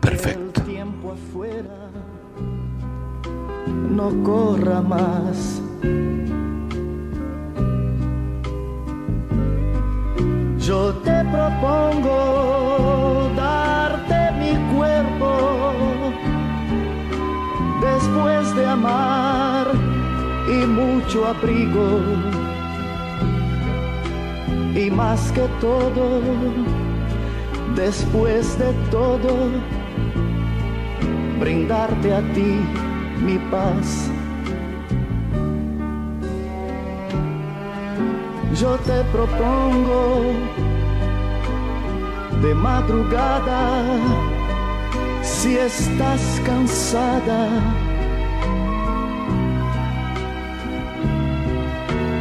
perfecto. 0.00 0.62
no 3.90 4.22
corra 4.22 4.80
más. 4.80 5.60
Yo 10.66 10.94
te 11.04 11.22
propongo 11.24 13.30
darte 13.36 14.32
mi 14.38 14.52
cuerpo 14.74 15.72
después 17.82 18.56
de 18.56 18.66
amar 18.66 19.66
y 20.48 20.64
mucho 20.64 21.26
abrigo 21.26 22.00
y 24.74 24.90
más 24.90 25.30
que 25.32 25.46
todo 25.60 26.22
después 27.76 28.58
de 28.58 28.72
todo 28.90 29.50
brindarte 31.40 32.14
a 32.14 32.22
ti 32.32 32.58
mi 33.20 33.36
paz. 33.50 34.13
Yo 38.60 38.76
te 38.76 39.02
propongo 39.10 40.22
de 42.40 42.54
madrugada, 42.54 43.82
si 45.22 45.56
estás 45.56 46.40
cansada, 46.46 47.48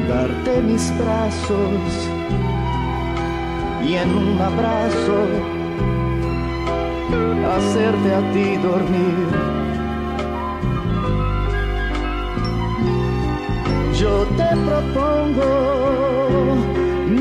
darte 0.09 0.61
mis 0.61 0.91
brazos 0.97 2.09
y 3.85 3.93
en 3.93 4.09
un 4.15 4.41
abrazo 4.41 5.19
hacerte 7.55 8.15
a 8.15 8.31
ti 8.33 8.57
dormir. 8.57 9.62
Yo 14.03 14.15
te 14.39 14.49
propongo 14.67 15.51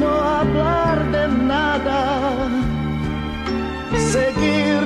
no 0.00 0.10
hablar 0.38 0.96
de 1.12 1.24
nada, 1.28 2.00
seguir 4.14 4.80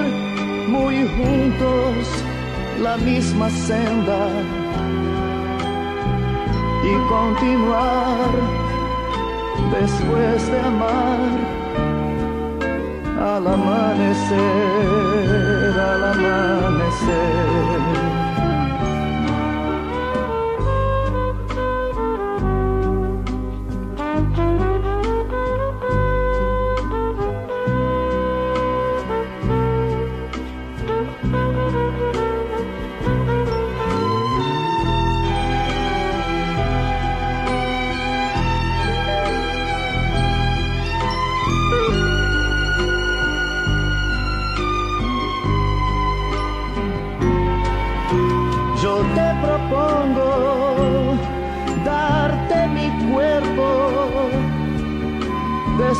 muy 0.69 0.97
juntos 1.17 1.97
la 2.83 2.99
misma 2.99 3.49
senda 3.49 4.29
y 6.85 6.93
continuar 7.09 8.31
después 9.81 10.51
de 10.53 10.61
amar 10.61 11.21
al 13.33 13.47
amanecer, 13.57 14.41
al 15.93 16.05
amanecer. 16.13 17.37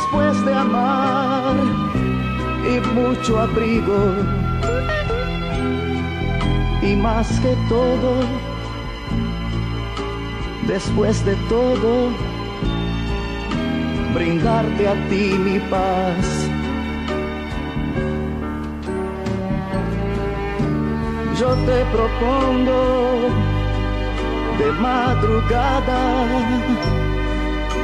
Después 0.07 0.45
de 0.45 0.53
amar 0.53 1.55
y 2.65 2.79
mucho 2.95 3.39
abrigo 3.39 4.13
y 6.81 6.95
más 6.95 7.27
que 7.41 7.55
todo 7.67 8.13
después 10.65 11.25
de 11.25 11.35
todo 11.49 12.09
brindarte 14.13 14.87
a 14.87 14.93
ti 15.09 15.33
mi 15.43 15.59
paz. 15.69 16.49
yo 21.39 21.53
te 21.53 21.85
propongo 21.91 23.29
de 24.57 24.71
madrugada, 24.71 26.25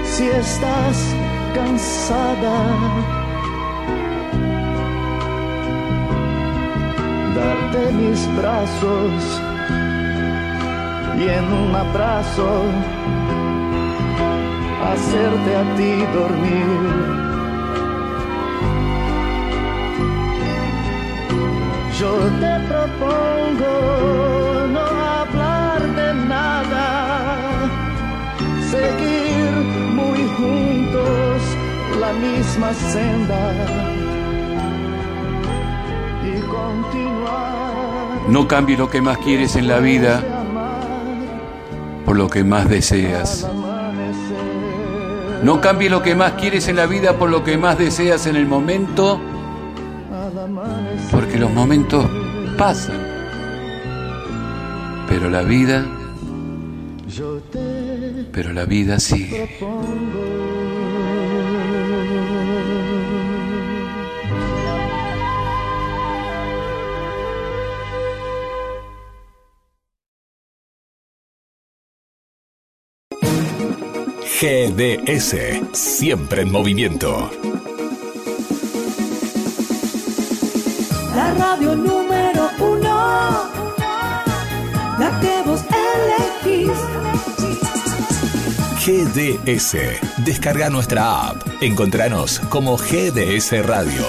si 0.04 0.28
estás 0.28 1.14
cansada, 1.54 2.58
darte 7.36 7.92
mis 7.94 8.22
brazos 8.38 9.42
y 11.20 11.24
en 11.28 11.46
un 11.54 11.76
abrazo 11.76 12.50
hacerte 14.92 15.56
a 15.56 15.64
ti 15.78 15.94
dormir. 16.18 17.24
Yo 22.00 22.14
te 22.42 22.54
propongo 22.72 23.74
no 24.76 24.86
hablar 25.20 25.82
de 26.00 26.10
nada, 26.36 26.88
seguir 28.72 29.52
muy 30.00 30.22
juntos 30.38 31.33
la 32.04 32.14
misma 32.14 32.74
senda 32.74 33.42
y 36.30 36.34
continuar. 36.42 38.30
No 38.30 38.48
cambie 38.48 38.78
lo 38.78 38.90
que 38.90 39.02
más 39.02 39.18
quieres 39.20 39.56
en 39.56 39.68
la 39.68 39.80
vida 39.80 40.22
por 42.06 42.18
lo 42.18 42.28
que 42.30 42.44
más 42.44 42.68
deseas. 42.68 43.48
No 45.44 45.62
cambie 45.62 45.90
lo 45.90 46.02
que 46.02 46.16
más 46.16 46.34
quieres 46.34 46.68
en 46.68 46.76
la 46.76 46.86
vida 46.86 47.18
por 47.18 47.30
lo 47.30 47.44
que 47.44 47.58
más 47.58 47.78
deseas 47.78 48.28
en 48.28 48.36
el 48.36 48.48
momento, 48.48 49.20
porque 51.12 51.38
los 51.38 51.52
momentos 51.52 52.06
pasan. 52.58 53.02
Pero 55.10 55.30
la 55.30 55.42
vida, 55.42 55.86
pero 58.32 58.54
la 58.54 58.66
vida 58.66 59.00
sigue. 59.00 59.50
GDS, 74.46 75.38
siempre 75.72 76.42
en 76.42 76.52
movimiento. 76.52 77.32
La 81.16 81.34
radio 81.36 81.74
número 81.78 82.50
uno, 82.60 83.50
la 85.00 85.20
que 85.22 85.44
vos 85.46 85.62
elegís. 86.44 86.78
GDS, 88.86 89.78
descarga 90.26 90.70
nuestra 90.70 91.30
app. 91.30 91.42
Encontranos 91.62 92.42
como 92.50 92.76
GDS 92.76 93.66
Radio. 93.66 94.04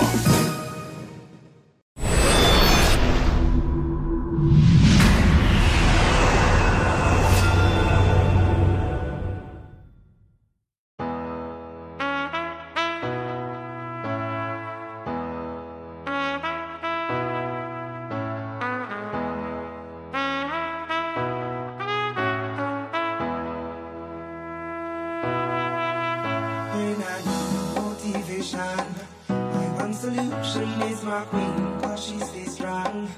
My 31.05 31.21
queen, 31.25 31.81
cause 31.81 32.05
she 32.05 32.19
stays 32.19 32.55
strong. 32.55 33.09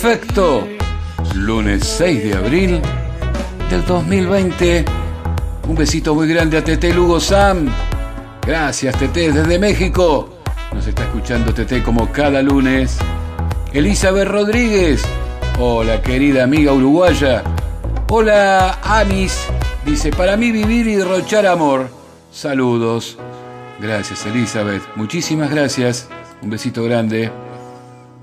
Perfecto. 0.00 0.66
Lunes 1.34 1.84
6 1.84 2.24
de 2.24 2.34
abril 2.34 2.80
del 3.68 3.84
2020. 3.84 4.84
Un 5.68 5.74
besito 5.74 6.14
muy 6.14 6.26
grande 6.26 6.56
a 6.56 6.64
Tete 6.64 6.94
Lugo 6.94 7.20
Sam. 7.20 7.68
Gracias, 8.46 8.96
Tete, 8.98 9.30
desde 9.30 9.58
México. 9.58 10.30
Nos 10.72 10.86
está 10.86 11.02
escuchando 11.02 11.52
Tete 11.52 11.82
como 11.82 12.10
cada 12.10 12.40
lunes. 12.40 12.96
Elizabeth 13.74 14.26
Rodríguez. 14.26 15.02
Hola, 15.58 16.00
querida 16.00 16.44
amiga 16.44 16.72
uruguaya. 16.72 17.42
Hola, 18.08 18.78
Amis. 18.82 19.38
Dice, 19.84 20.12
para 20.12 20.34
mí 20.38 20.50
vivir 20.50 20.86
y 20.88 20.94
derrochar 20.94 21.46
amor. 21.46 21.90
Saludos. 22.32 23.18
Gracias, 23.78 24.24
Elizabeth. 24.24 24.82
Muchísimas 24.96 25.50
gracias. 25.50 26.08
Un 26.40 26.48
besito 26.48 26.84
grande. 26.84 27.30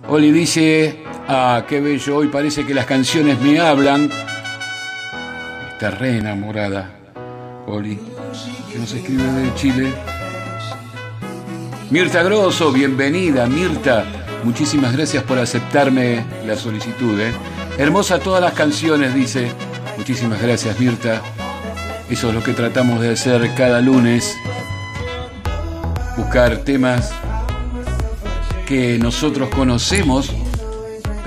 Oli 0.10 0.32
dice, 0.32 1.04
ah, 1.28 1.66
qué 1.68 1.80
bello, 1.80 2.18
hoy 2.18 2.28
parece 2.28 2.66
que 2.66 2.74
las 2.74 2.86
canciones 2.86 3.40
me 3.40 3.60
hablan. 3.60 4.10
Está 5.72 5.92
re 5.92 6.18
enamorada. 6.18 6.92
Oli, 7.68 8.00
que 8.72 8.80
nos 8.80 8.94
escribe 8.94 9.24
de 9.24 9.54
Chile. 9.56 9.94
Mirta 11.90 12.24
Grosso, 12.24 12.72
bienvenida, 12.72 13.48
Mirta. 13.48 14.06
Muchísimas 14.44 14.96
gracias 14.96 15.24
por 15.24 15.40
aceptarme 15.40 16.26
la 16.46 16.56
solicitud. 16.56 17.20
¿eh? 17.20 17.32
Hermosa 17.78 18.20
todas 18.20 18.42
las 18.42 18.54
canciones, 18.54 19.14
dice. 19.14 19.52
Muchísimas 19.98 20.42
gracias, 20.42 20.80
Mirta. 20.80 21.22
Eso 22.10 22.30
es 22.30 22.34
lo 22.34 22.44
que 22.44 22.54
tratamos 22.54 23.02
de 23.02 23.12
hacer 23.12 23.54
cada 23.56 23.82
lunes. 23.82 24.38
Buscar 26.16 26.58
temas 26.60 27.12
que 28.66 28.98
nosotros 28.98 29.50
conocemos, 29.50 30.34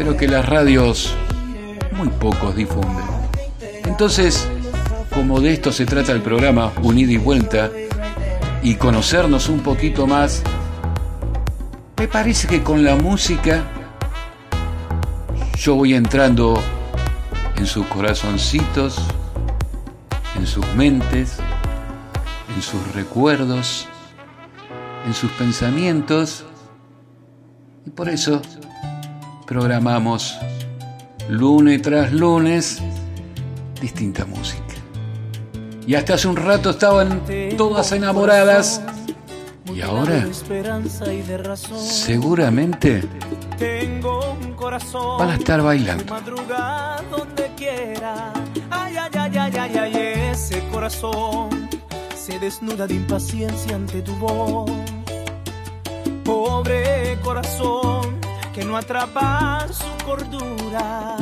pero 0.00 0.16
que 0.16 0.26
las 0.26 0.48
radios 0.48 1.14
muy 1.92 2.08
pocos 2.08 2.56
difunden. 2.56 3.04
Entonces, 3.84 4.48
como 5.12 5.42
de 5.42 5.52
esto 5.52 5.72
se 5.72 5.84
trata 5.84 6.12
el 6.12 6.22
programa 6.22 6.72
Unida 6.80 7.12
y 7.12 7.18
Vuelta, 7.18 7.70
y 8.62 8.76
conocernos 8.76 9.50
un 9.50 9.60
poquito 9.60 10.06
más, 10.06 10.42
me 11.98 12.08
parece 12.08 12.48
que 12.48 12.62
con 12.62 12.82
la 12.82 12.96
música 12.96 13.62
yo 15.58 15.74
voy 15.74 15.92
entrando 15.92 16.58
en 17.56 17.66
sus 17.66 17.84
corazoncitos, 17.88 18.96
en 20.34 20.46
sus 20.46 20.66
mentes, 20.76 21.36
en 22.56 22.62
sus 22.62 22.94
recuerdos, 22.94 23.86
en 25.06 25.12
sus 25.12 25.30
pensamientos, 25.32 26.46
y 27.84 27.90
por 27.90 28.08
eso 28.08 28.40
programamos 29.50 30.38
lunes 31.28 31.82
tras 31.82 32.12
lunes 32.12 32.80
distinta 33.80 34.24
música. 34.24 34.62
Y 35.84 35.96
hasta 35.96 36.14
hace 36.14 36.28
un 36.28 36.36
rato 36.36 36.70
estaban 36.70 37.20
todas 37.56 37.90
enamoradas 37.90 38.80
y 39.74 39.80
ahora 39.80 40.24
seguramente 41.80 43.02
van 45.18 45.30
a 45.30 45.34
estar 45.34 45.62
bailando. 45.62 46.14
ay, 48.70 48.96
ay, 48.96 49.10
ay, 49.16 49.32
ay, 49.36 49.76
ay, 49.78 49.96
ese 50.30 50.64
corazón 50.68 51.68
se 52.14 52.38
desnuda 52.38 52.86
de 52.86 52.94
impaciencia 52.94 53.74
ante 53.74 54.00
tu 54.00 54.14
voz. 54.14 54.70
Pobre 56.22 57.18
corazón 57.24 58.19
que 58.52 58.64
no 58.64 58.76
atrapa 58.76 59.66
su 59.70 60.04
cordura. 60.04 61.16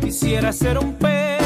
Quisiera 0.00 0.52
ser 0.52 0.78
un 0.78 0.94
pez 0.94 1.42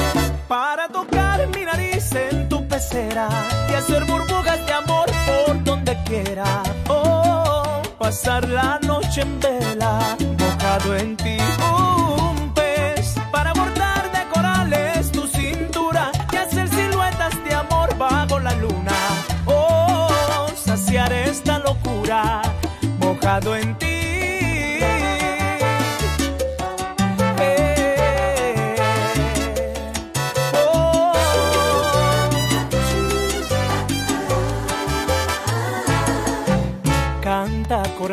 para 0.47 0.89
tocar 0.89 1.47
mi 1.49 1.65
nariz 1.65 2.13
en 2.13 2.49
tu 2.49 2.67
pecera 2.67 3.29
y 3.71 3.75
hacer 3.75 4.05
burbujas 4.05 4.65
de 4.67 4.73
amor 4.73 5.07
por 5.27 5.65
donde 5.65 5.97
quiera. 6.05 6.63
Oh, 6.89 7.83
pasar 7.99 8.49
la 8.49 8.79
noche 8.81 9.23
en 9.23 9.41
vela, 9.41 10.17
mojado 10.39 10.97
en 10.97 11.17
ti. 11.17 11.37
Un 11.73 12.55
pez 12.55 13.15
para 13.31 13.53
bordar 13.53 14.11
de 14.13 14.29
corales 14.33 15.13
tu 15.13 15.27
cintura 15.27 16.11
y 16.33 16.37
hacer 16.37 16.69
siluetas 16.69 17.45
de 17.45 17.55
amor 17.55 17.97
bajo 17.99 18.39
la 18.39 18.55
luna. 18.55 18.97
Oh, 19.47 20.49
saciar 20.57 21.13
esta 21.13 21.59
locura, 21.59 22.43
mojado 22.99 23.55
en 23.57 23.77
ti. 23.79 23.98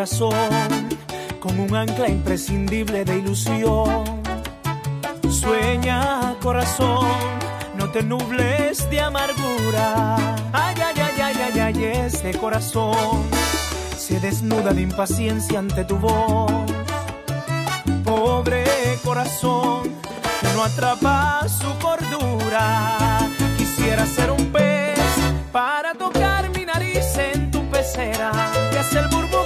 Corazón 0.05 0.89
con 1.39 1.59
un 1.59 1.75
ancla 1.75 2.07
imprescindible 2.07 3.03
de 3.05 3.17
ilusión. 3.17 4.03
Sueña 5.31 6.35
corazón, 6.43 7.07
no 7.75 7.89
te 7.89 8.03
nubles 8.03 8.87
de 8.91 8.99
amargura. 8.99 10.15
Ay, 10.53 10.75
ay, 10.77 10.95
ay, 11.01 11.21
ay, 11.21 11.35
ay, 11.41 11.59
ay, 11.59 11.83
ese 12.05 12.37
corazón 12.37 13.23
se 13.97 14.19
desnuda 14.19 14.73
de 14.73 14.81
impaciencia 14.81 15.57
ante 15.57 15.83
tu 15.85 15.97
voz. 15.97 16.51
Pobre 18.03 18.63
corazón 19.03 19.91
no 20.53 20.63
atrapa 20.63 21.47
su 21.49 21.69
cordura. 21.79 23.27
Quisiera 23.57 24.05
ser 24.05 24.29
un 24.29 24.51
pez 24.51 24.99
para 25.51 25.95
tocar 25.95 26.49
mi 26.51 26.63
nariz 26.63 27.17
en 27.17 27.49
tu 27.49 27.67
pecera 27.69 28.31
y 28.71 28.77
hacer 28.77 29.07
burbujas 29.09 29.44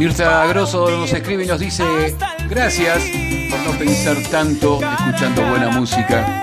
Mirta 0.00 0.46
Grosso 0.46 0.90
nos 0.90 1.12
escribe 1.12 1.44
y 1.44 1.46
nos 1.46 1.60
dice 1.60 1.84
gracias 2.48 3.02
por 3.50 3.60
no 3.60 3.78
pensar 3.78 4.16
tanto 4.30 4.80
escuchando 4.80 5.42
buena 5.42 5.68
música. 5.68 6.42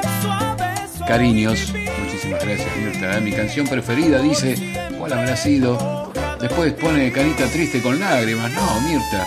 Cariños, 1.07 1.73
muchísimas 1.73 2.45
gracias 2.45 2.77
Mirta. 2.77 3.17
¿eh? 3.17 3.21
Mi 3.21 3.31
canción 3.31 3.65
preferida 3.65 4.19
dice, 4.19 4.91
¿cuál 4.99 5.13
habrá 5.13 5.35
sido? 5.35 6.11
Después 6.39 6.71
pone 6.73 7.11
carita 7.11 7.47
triste 7.47 7.81
con 7.81 7.99
lágrimas. 7.99 8.51
No, 8.51 8.79
Mirta, 8.81 9.25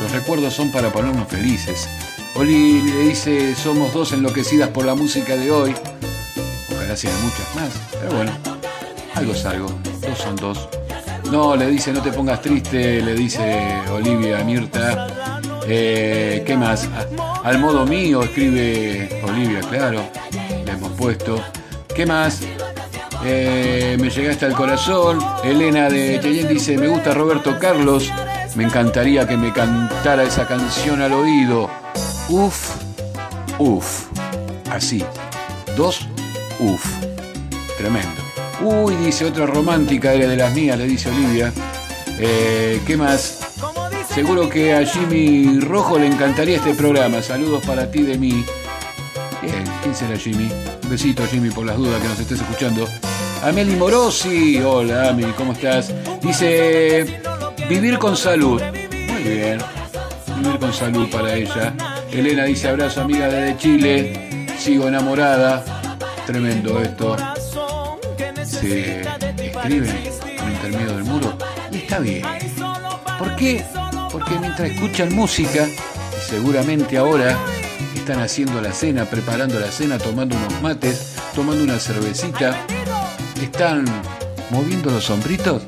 los 0.00 0.12
recuerdos 0.12 0.54
son 0.54 0.70
para 0.70 0.92
ponernos 0.92 1.26
felices. 1.26 1.88
Oli 2.36 2.82
le 2.82 3.00
dice, 3.08 3.56
somos 3.56 3.92
dos 3.92 4.12
enloquecidas 4.12 4.68
por 4.68 4.84
la 4.84 4.94
música 4.94 5.34
de 5.34 5.50
hoy. 5.50 5.74
Ojalá 6.72 6.96
sean 6.96 7.20
muchas 7.20 7.52
más, 7.56 7.70
pero 8.00 8.14
bueno, 8.14 8.32
algo 9.16 9.32
es 9.32 9.44
algo, 9.44 9.66
dos 10.02 10.18
son 10.18 10.36
dos. 10.36 10.68
No, 11.30 11.54
le 11.54 11.66
dice 11.68 11.92
no 11.92 12.02
te 12.02 12.10
pongas 12.12 12.40
triste, 12.42 13.00
le 13.00 13.14
dice 13.14 13.78
Olivia 13.92 14.42
Mirta. 14.44 15.06
Eh, 15.66 16.42
¿Qué 16.44 16.56
más? 16.56 16.86
A- 16.86 17.48
al 17.48 17.58
modo 17.58 17.86
mío, 17.86 18.22
escribe 18.22 19.20
Olivia, 19.26 19.60
claro. 19.60 20.02
Le 20.64 20.72
hemos 20.72 20.92
puesto. 20.92 21.40
¿Qué 21.94 22.04
más? 22.04 22.40
Eh, 23.24 23.96
me 24.00 24.10
llegaste 24.10 24.46
al 24.46 24.54
corazón. 24.54 25.18
Elena 25.44 25.88
de 25.88 26.18
Cheyenne 26.20 26.48
dice, 26.52 26.76
me 26.76 26.88
gusta 26.88 27.14
Roberto 27.14 27.58
Carlos. 27.58 28.10
Me 28.56 28.64
encantaría 28.64 29.28
que 29.28 29.36
me 29.36 29.52
cantara 29.52 30.24
esa 30.24 30.46
canción 30.46 31.00
al 31.00 31.12
oído. 31.12 31.70
Uf, 32.28 32.74
uf. 33.58 34.06
Así. 34.70 35.04
Dos, 35.76 36.08
uf. 36.58 36.84
Tremendo. 37.78 38.19
Uy, 38.62 38.94
dice 38.96 39.24
otra 39.24 39.46
romántica, 39.46 40.12
era 40.12 40.28
de 40.28 40.36
las 40.36 40.54
mías, 40.54 40.76
le 40.76 40.86
dice 40.86 41.08
Olivia. 41.08 41.52
Eh, 42.18 42.80
¿Qué 42.86 42.96
más? 42.96 43.40
Seguro 44.14 44.48
que 44.50 44.74
a 44.74 44.84
Jimmy 44.84 45.60
Rojo 45.60 45.98
le 45.98 46.06
encantaría 46.06 46.56
este 46.56 46.74
programa. 46.74 47.22
Saludos 47.22 47.64
para 47.64 47.90
ti 47.90 48.02
de 48.02 48.18
mí. 48.18 48.44
¿quién 49.82 49.94
será 49.94 50.16
Jimmy? 50.16 50.50
Un 50.82 50.90
besito, 50.90 51.26
Jimmy, 51.26 51.50
por 51.50 51.64
las 51.64 51.76
dudas 51.76 52.02
que 52.02 52.08
nos 52.08 52.20
estés 52.20 52.40
escuchando. 52.40 52.86
Ameli 53.42 53.76
Morosi. 53.76 54.58
Hola, 54.58 55.08
Ami, 55.08 55.24
¿cómo 55.36 55.52
estás? 55.52 55.92
Dice, 56.20 57.20
vivir 57.68 57.98
con 57.98 58.16
salud. 58.16 58.60
Muy 58.92 59.22
bien. 59.22 59.58
Vivir 60.36 60.58
con 60.58 60.72
salud 60.72 61.08
para 61.10 61.34
ella. 61.34 61.74
Elena 62.12 62.44
dice, 62.44 62.68
abrazo, 62.68 63.00
amiga 63.00 63.28
desde 63.28 63.56
Chile. 63.56 64.46
Sigo 64.58 64.88
enamorada. 64.88 65.64
Tremendo 66.26 66.80
esto. 66.80 67.16
Se 68.60 69.00
escriben 69.00 70.12
por 70.36 70.50
intermedio 70.50 70.94
del 70.94 71.04
muro. 71.04 71.38
Y 71.70 71.76
está 71.78 71.98
bien. 71.98 72.22
¿Por 73.18 73.36
qué? 73.36 73.64
Porque 74.12 74.38
mientras 74.38 74.70
escuchan 74.70 75.14
música, 75.14 75.66
seguramente 76.28 76.98
ahora 76.98 77.38
están 77.94 78.20
haciendo 78.20 78.60
la 78.60 78.72
cena, 78.72 79.04
preparando 79.04 79.58
la 79.58 79.70
cena, 79.70 79.96
tomando 79.98 80.36
unos 80.36 80.60
mates, 80.60 81.14
tomando 81.34 81.62
una 81.62 81.78
cervecita, 81.78 82.56
están 83.40 83.84
moviendo 84.50 84.90
los 84.90 85.08
hombritos, 85.10 85.62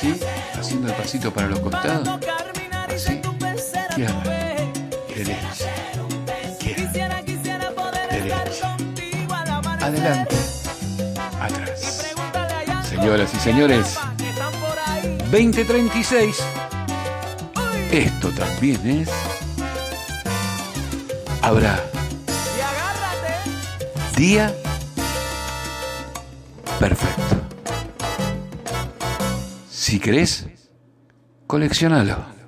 ¿sí? 0.00 0.14
Haciendo 0.58 0.88
el 0.88 0.94
pasito 0.94 1.32
para 1.32 1.48
los 1.48 1.60
costados, 1.60 2.08
así, 2.94 3.20
adelante. 9.80 10.39
Señoras 13.00 13.32
y 13.32 13.38
señores, 13.38 13.98
2036. 15.30 16.36
Esto 17.90 18.28
también 18.28 18.86
es. 18.86 19.08
Habrá. 21.40 21.82
Día. 24.18 24.54
Perfecto. 26.78 27.22
Si 29.70 29.98
querés, 29.98 30.46
coleccionalo. 31.46 32.39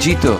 Nachito, 0.00 0.39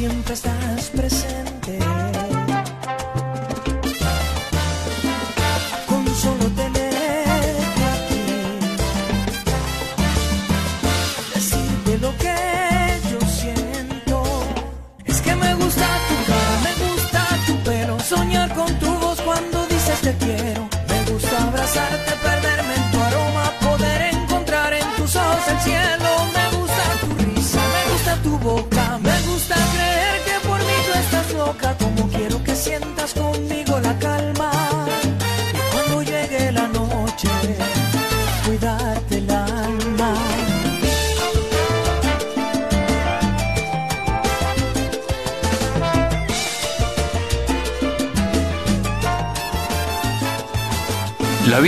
siempre 0.00 0.32
estás 0.32 0.88
presente. 0.96 1.19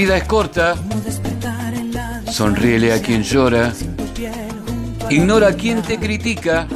vida 0.03 0.16
es 0.16 0.24
corta. 0.24 0.74
Sonríele 2.29 2.93
a 2.93 3.01
quien 3.01 3.23
llora. 3.23 3.73
Ignora 5.11 5.49
a 5.49 5.53
quien 5.53 5.81
te 5.81 5.97
critica. 5.97 6.66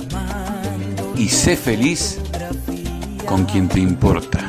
Y 1.16 1.28
sé 1.28 1.56
feliz 1.56 2.20
con 3.24 3.44
quien 3.44 3.68
te 3.68 3.80
importa. 3.80 4.45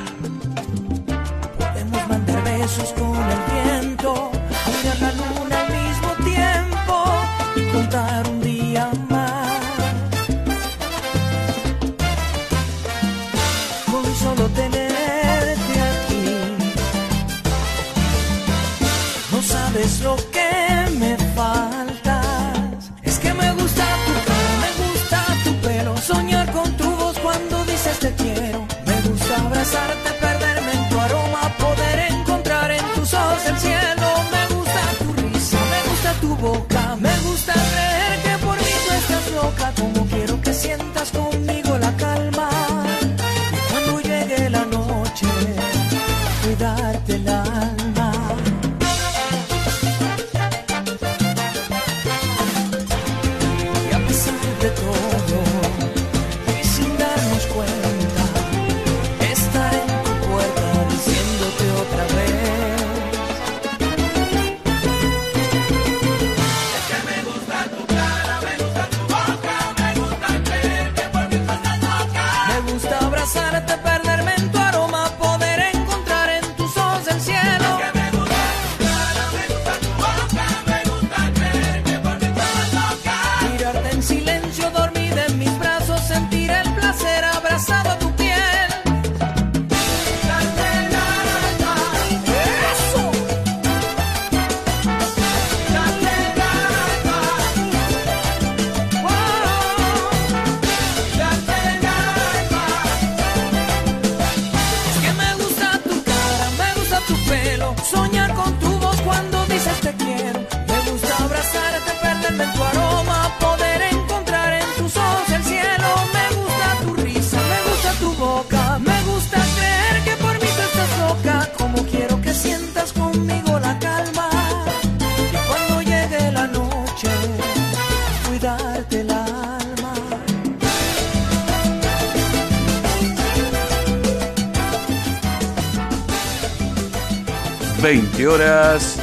20 137.87 138.27
horas 138.27 138.99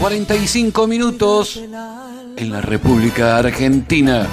45 0.00 0.88
minutos 0.88 1.56
en 2.36 2.50
la 2.50 2.60
República 2.60 3.36
Argentina. 3.38 4.26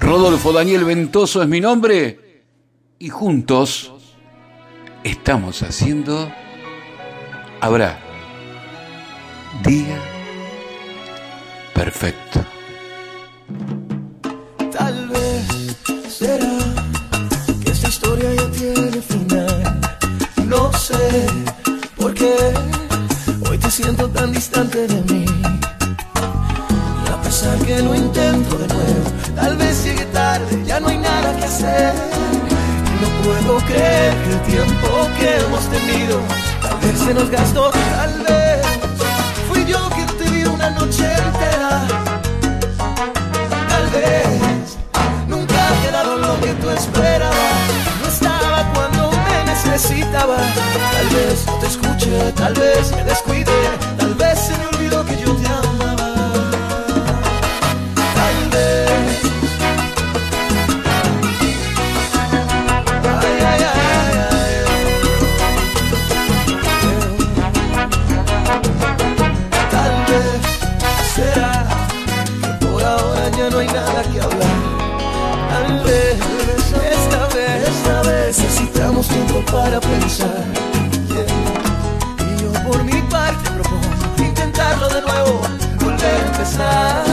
Rodolfo 0.00 0.50
Daniel 0.50 0.86
Ventoso 0.86 1.42
es 1.42 1.48
mi 1.50 1.60
nombre 1.60 2.46
y 2.98 3.10
juntos 3.10 3.92
estamos 5.02 5.62
haciendo 5.62 6.32
Habrá 7.60 7.98
Día 9.62 9.98
Perfecto. 11.74 12.43
siento 23.84 24.08
tan 24.08 24.32
distante 24.32 24.86
de 24.86 25.00
mí. 25.12 25.24
Y 27.04 27.10
a 27.12 27.20
pesar 27.22 27.58
que 27.58 27.82
lo 27.82 27.94
intento 27.94 28.56
de 28.56 28.68
nuevo, 28.68 29.08
tal 29.36 29.56
vez 29.58 29.84
llegue 29.84 30.06
tarde, 30.06 30.64
ya 30.64 30.80
no 30.80 30.88
hay 30.88 30.98
nada 30.98 31.36
que 31.36 31.44
hacer. 31.44 31.92
Y 32.92 32.94
no 33.02 33.08
puedo 33.24 33.58
creer 33.66 34.14
que 34.22 34.30
el 34.32 34.42
tiempo 34.54 34.88
que 35.18 35.28
hemos 35.42 35.64
tenido, 35.76 36.16
tal 36.62 36.78
vez 36.80 36.98
se 36.98 37.12
nos 37.12 37.28
gastó, 37.28 37.70
tal 37.70 38.14
vez 38.26 38.62
fui 39.48 39.64
yo 39.66 39.80
que 39.90 40.04
te 40.18 40.30
vi 40.30 40.44
una 40.44 40.70
noche 40.70 41.04
entera. 41.26 41.86
Tal 43.68 43.86
vez 43.96 44.78
nunca 45.28 45.56
ha 45.68 45.82
quedado 45.84 46.16
lo 46.16 46.40
que 46.40 46.52
tú 46.54 46.70
esperas 46.70 47.13
escuché, 51.66 52.32
tal 52.36 52.54
vez 52.54 52.92
me 52.94 53.02
descuidé, 53.04 53.50
tal 53.98 54.14
vez 54.14 54.38
se 54.38 54.56
me 54.56 54.66
olvidó 54.66 55.04
que 55.04 55.16
yo 55.16 55.34
te 55.34 55.46
amaba. 55.48 56.14
Tal 58.14 58.50
vez. 58.52 59.20
Ay, 63.20 63.36
ay, 63.50 63.62
ay. 63.62 64.64
Tal 69.70 69.94
vez 70.08 70.40
será 71.16 71.52
que 72.42 72.66
por 72.66 72.84
ahora 72.84 73.28
ya 73.36 73.50
no 73.50 73.58
hay 73.58 73.66
nada 73.66 74.02
que 74.04 74.20
hablar. 74.20 74.58
Tal 75.50 75.84
vez 75.84 76.18
esta 76.92 77.26
vez, 77.34 77.68
esta 77.68 78.02
vez 78.02 78.38
tiempo 79.08 79.42
para 79.50 79.80
pensar. 79.80 80.44
Y 82.18 82.42
yo 82.42 82.52
por 82.66 82.82
mi 82.84 83.00
parte 83.02 83.50
propongo 83.50 83.88
intentarlo 84.18 84.88
de 84.88 85.00
nuevo, 85.02 85.40
volver 85.80 86.04
a 86.04 86.26
empezar. 86.26 87.04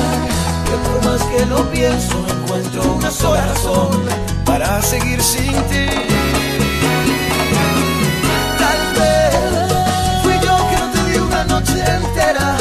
Que 0.65 0.75
por 0.85 1.05
más 1.05 1.21
que 1.23 1.45
lo 1.47 1.69
pienso, 1.71 2.25
encuentro 2.29 2.93
una 2.93 3.11
sola 3.11 3.45
razón 3.47 4.01
para 4.45 4.81
seguir 4.81 5.21
sin 5.21 5.53
ti. 5.69 5.87
Tal 8.57 8.81
vez 8.97 10.23
fui 10.23 10.33
yo 10.45 10.55
que 10.69 10.77
no 10.81 10.91
te 10.93 11.11
di 11.11 11.17
una 11.17 11.43
noche 11.45 11.79
entera. 11.97 12.57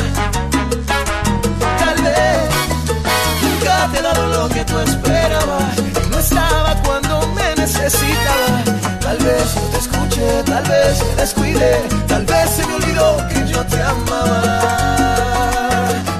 Tal 1.78 2.02
vez 2.02 2.50
nunca 3.42 3.88
te 3.92 3.98
he 3.98 4.02
dado 4.02 4.26
lo 4.26 4.48
que 4.48 4.64
tú 4.64 4.78
esperabas. 4.78 5.78
Y 5.78 6.10
no 6.10 6.18
estaba 6.18 6.74
cuando 6.82 7.26
me 7.34 7.54
necesitaba. 7.56 8.79
Tal 9.20 9.28
vez 9.28 9.54
no 9.54 9.62
te 9.68 9.76
escuché, 9.76 10.42
tal 10.44 10.64
vez 10.64 11.04
me 11.04 11.14
descuidé, 11.20 11.82
tal 12.08 12.24
vez 12.24 12.50
se 12.56 12.66
me 12.66 12.74
olvidó 12.74 13.18
que 13.28 13.46
yo 13.52 13.62
te 13.66 13.82
amaba. 13.82 14.62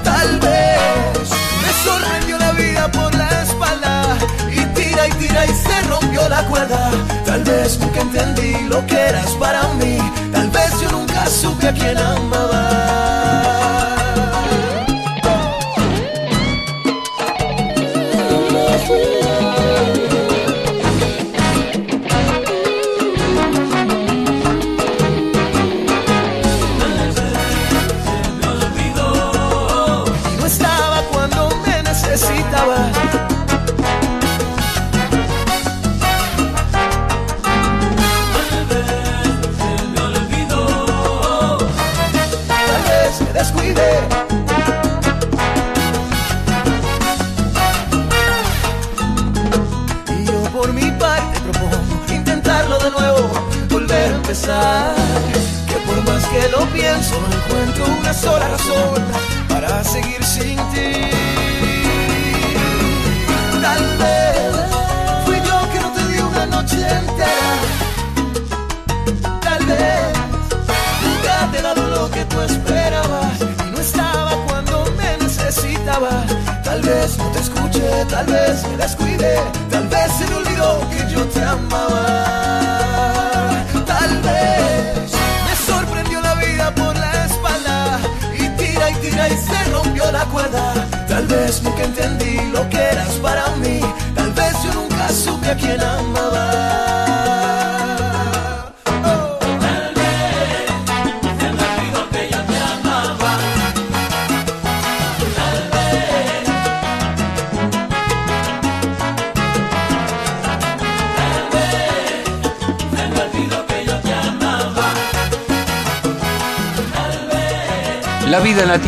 Tal 0.03 0.39
vez 0.39 1.29
me 1.63 1.73
sorprendió 1.83 2.37
la 2.37 2.51
vida 2.51 2.91
por 2.91 3.15
la 3.15 3.41
espalda 3.41 4.17
y 4.51 4.63
tira 4.75 5.07
y 5.07 5.11
tira 5.13 5.45
y 5.47 5.49
se 5.49 5.81
rompió 5.89 6.29
la 6.29 6.45
cuerda. 6.45 6.91
Tal 7.25 7.43
vez 7.43 7.79
nunca 7.79 8.01
entendí 8.01 8.67
lo 8.69 8.85
que 8.85 8.99
eras 8.99 9.31
para 9.31 9.67
mí, 9.79 9.97
tal 10.31 10.51
vez 10.51 10.79
yo 10.79 10.91
nunca 10.91 11.25
supe 11.25 11.69
a 11.69 11.73
quién 11.73 11.97
amaba. 11.97 13.10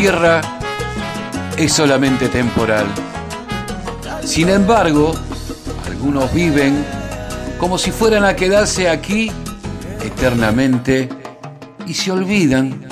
Tierra 0.04 0.42
es 1.56 1.72
solamente 1.72 2.28
temporal. 2.28 2.84
Sin 4.22 4.50
embargo, 4.50 5.14
algunos 5.86 6.30
viven 6.34 6.84
como 7.58 7.78
si 7.78 7.90
fueran 7.90 8.22
a 8.26 8.36
quedarse 8.36 8.90
aquí 8.90 9.32
eternamente 10.02 11.08
y 11.86 11.94
se 11.94 12.12
olvidan 12.12 12.86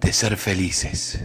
de 0.00 0.12
ser 0.12 0.36
felices. 0.36 1.18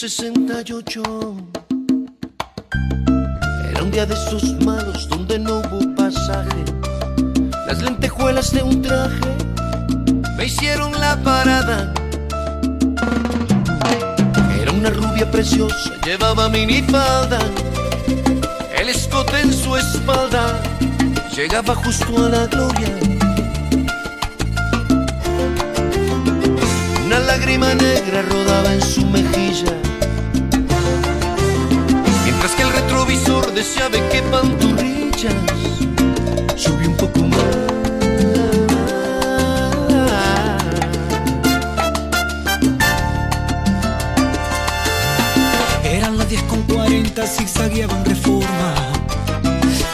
68. 0.00 1.02
Era 3.70 3.82
un 3.82 3.90
día 3.90 4.06
de 4.06 4.14
esos 4.14 4.54
malos 4.64 5.06
donde 5.10 5.38
no 5.38 5.58
hubo 5.58 5.94
pasaje. 5.94 6.64
Las 7.66 7.82
lentejuelas 7.82 8.50
de 8.50 8.62
un 8.62 8.80
traje 8.80 9.20
me 10.38 10.46
hicieron 10.46 10.98
la 10.98 11.22
parada. 11.22 11.92
Era 14.58 14.72
una 14.72 14.88
rubia 14.88 15.30
preciosa, 15.30 15.92
llevaba 16.06 16.48
minifalda, 16.48 17.40
el 18.74 18.88
escote 18.88 19.38
en 19.38 19.52
su 19.52 19.76
espalda 19.76 20.62
llegaba 21.36 21.74
justo 21.74 22.24
a 22.24 22.28
la 22.30 22.46
gloria. 22.46 22.96
Una 27.04 27.18
lágrima 27.18 27.74
negra 27.74 28.22
rodaba 28.22 28.72
en 28.72 28.80
su 28.80 29.04
mejilla, 29.04 29.76
de 33.52 34.08
qué 34.10 34.22
pantorrillas 34.30 35.34
subió 36.54 36.88
un 36.88 36.96
poco 36.96 37.18
más. 37.20 37.40
Eran 45.82 46.16
las 46.16 46.28
10 46.28 46.42
con 46.44 46.62
40, 46.62 47.26
zigzagueaba 47.26 47.96
en 47.98 48.04
reforma. 48.04 48.74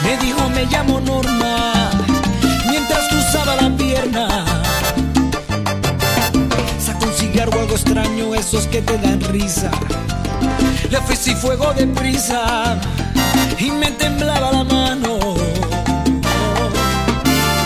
Me 0.03 0.17
dijo, 0.17 0.49
me 0.49 0.65
llamo 0.65 0.99
Norma, 1.01 1.89
mientras 2.69 3.07
cruzaba 3.09 3.55
la 3.55 3.75
pierna. 3.75 4.45
Sacó 6.79 7.05
un 7.05 7.13
cigarro 7.13 7.59
algo 7.59 7.73
extraño, 7.73 8.35
esos 8.35 8.67
que 8.67 8.83
te 8.83 8.97
dan 8.99 9.19
risa. 9.21 9.71
Le 10.91 10.97
ofrecí 10.99 11.33
fuego 11.33 11.73
de 11.73 11.87
prisa 11.87 12.79
y 13.59 13.71
me 13.71 13.91
temblaba 13.91 14.51
la 14.51 14.63
mano. 14.63 15.17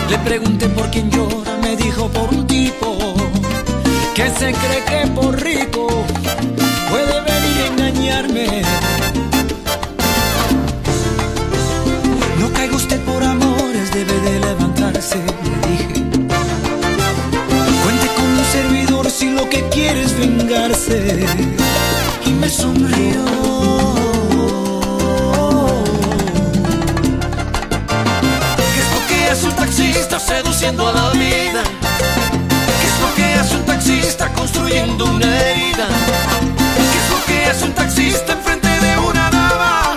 Le 0.08 0.18
pregunté 0.18 0.68
por 0.68 0.90
quién 0.90 1.10
llora, 1.10 1.56
me 1.60 1.76
dijo 1.76 2.08
por 2.08 2.28
un 2.30 2.46
tipo 2.46 2.96
que 4.14 4.28
se 4.30 4.52
cree 4.52 4.84
que 4.84 5.06
por 5.10 5.40
rico 5.42 5.86
puede 6.90 7.20
venir 7.20 7.62
a 7.62 7.66
engañarme. 7.66 8.62
No 12.38 12.52
caiga 12.52 12.76
usted 12.76 13.00
por 13.02 13.22
amores, 13.22 13.92
debe 13.92 14.14
de 14.20 14.40
levantarse, 14.40 15.16
le 15.18 15.68
dije. 15.68 16.02
Cuente 17.82 18.06
con 18.16 18.26
un 18.26 18.44
servidor 18.52 19.10
si 19.10 19.30
lo 19.30 19.48
que 19.48 19.68
quiere 19.68 20.02
es 20.02 20.18
vengarse. 20.18 21.26
Y 22.24 22.30
me 22.30 22.48
sonrió. 22.48 24.01
Taxista 30.12 30.34
seduciendo 30.42 30.88
a 30.88 30.92
la 30.92 31.10
vida? 31.12 31.62
¿Qué 32.80 32.86
es 32.86 33.00
lo 33.00 33.14
que 33.14 33.34
hace 33.34 33.56
un 33.56 33.64
taxista 33.64 34.32
construyendo 34.34 35.06
una 35.06 35.26
herida? 35.26 35.86
¿Qué 36.92 36.98
es 36.98 37.10
lo 37.10 37.24
que 37.26 37.46
hace 37.46 37.64
un 37.64 37.72
taxista 37.72 38.32
enfrente 38.32 38.68
de 38.68 38.98
una 38.98 39.30
dama? 39.30 39.96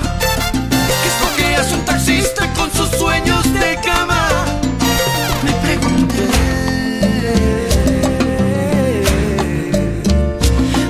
¿Qué 0.61 1.07
es 1.09 1.19
lo 1.21 1.35
que 1.35 1.55
hace 1.57 1.73
un 1.75 1.85
taxista 1.85 2.53
con 2.53 2.71
sus 2.71 2.89
sueños 2.97 3.43
de 3.53 3.77
cama? 3.83 4.29
Me 5.43 5.51
pregunté. 5.65 6.27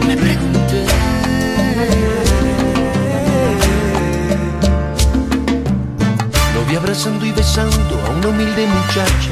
Me 0.08 0.18
pregunté. 0.18 0.86
Lo 6.54 6.66
vi 6.66 6.76
abrazando 6.76 7.26
y 7.26 7.32
besando 7.32 7.85
una 8.26 8.34
humilde 8.34 8.68
muchacha. 8.68 9.32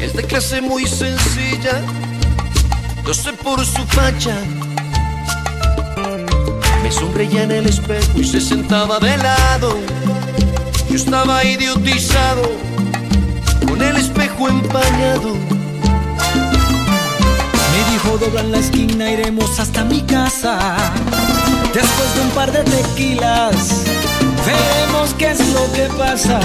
Es 0.00 0.12
de 0.14 0.22
clase 0.24 0.60
muy 0.60 0.86
sencilla, 0.86 1.80
lo 3.04 3.14
sé 3.14 3.32
por 3.32 3.64
su 3.64 3.82
facha. 3.86 4.36
Me 6.82 6.90
sonreía 6.90 7.44
en 7.44 7.52
el 7.52 7.66
espejo 7.66 8.18
y 8.18 8.24
se 8.24 8.40
sentaba 8.40 8.98
de 8.98 9.16
lado. 9.16 9.78
Yo 10.90 10.96
estaba 10.96 11.44
idiotizado, 11.44 12.50
con 13.66 13.80
el 13.80 13.96
espejo 13.96 14.48
empañado. 14.48 15.34
Me 17.72 17.92
dijo 17.92 18.18
dobla 18.18 18.40
en 18.40 18.52
la 18.52 18.58
esquina, 18.58 19.10
iremos 19.10 19.58
hasta 19.58 19.84
mi 19.84 20.02
casa. 20.02 20.76
Después 21.72 22.14
de 22.14 22.20
un 22.20 22.30
par 22.30 22.52
de 22.52 22.62
tequilas, 22.64 23.84
veremos 24.44 25.14
qué 25.18 25.30
es 25.30 25.40
lo 25.48 25.72
que 25.72 25.88
pasa. 25.96 26.40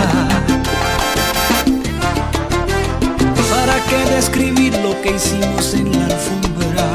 ¿Para 3.99 4.11
qué 4.11 4.15
describir 4.15 4.73
lo 4.77 5.01
que 5.01 5.15
hicimos 5.15 5.73
en 5.73 5.91
la 5.91 6.05
alfombra? 6.05 6.87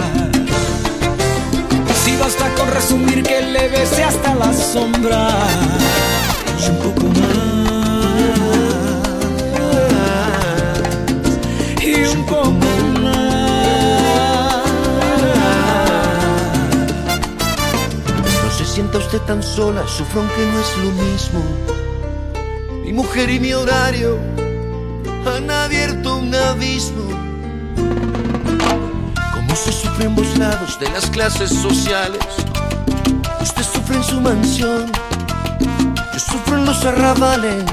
Si 2.03 2.17
basta 2.17 2.49
con 2.55 2.71
resumir 2.71 3.23
que 3.23 3.43
le 3.43 3.69
besé 3.69 4.05
hasta 4.05 4.35
la 4.35 4.53
sombra 4.53 5.29
y 6.61 6.71
un 6.71 6.77
poco 6.79 7.07
más 7.21 7.25
y 11.83 12.05
un 12.05 12.27
poco 12.27 12.53
No 18.43 18.51
se 18.57 18.65
sienta 18.65 18.99
usted 18.99 19.21
tan 19.23 19.43
sola, 19.43 19.87
sufro 19.87 20.21
aunque 20.21 20.47
no 20.53 20.61
es 20.61 20.77
lo 20.85 20.91
mismo. 21.05 21.43
Mi 22.83 22.93
mujer 22.93 23.31
y 23.31 23.41
mi 23.41 23.53
horario 23.53 24.19
han 25.27 25.51
abierto 25.51 26.04
un 26.35 26.43
abismo. 26.49 27.05
Como 29.33 29.57
se 29.57 29.73
sufre 29.73 30.05
en 30.05 30.11
ambos 30.11 30.39
lados 30.39 30.79
de 30.81 30.91
las 30.91 31.07
clases 31.07 31.51
sociales. 31.51 32.25
Usted 33.41 33.63
sufre 33.63 33.97
en 33.97 34.05
su 34.05 34.21
mansión, 34.21 34.91
yo 36.13 36.19
sufro 36.19 36.59
en 36.59 36.65
los 36.65 36.85
arrabales. 36.85 37.65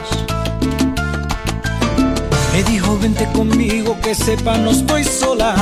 Me 2.54 2.64
dijo 2.64 3.00
vente 3.00 3.28
conmigo 3.34 3.98
que 4.02 4.14
sepa 4.14 4.58
no 4.58 4.72
estoy 4.72 5.06
sola 5.06 5.56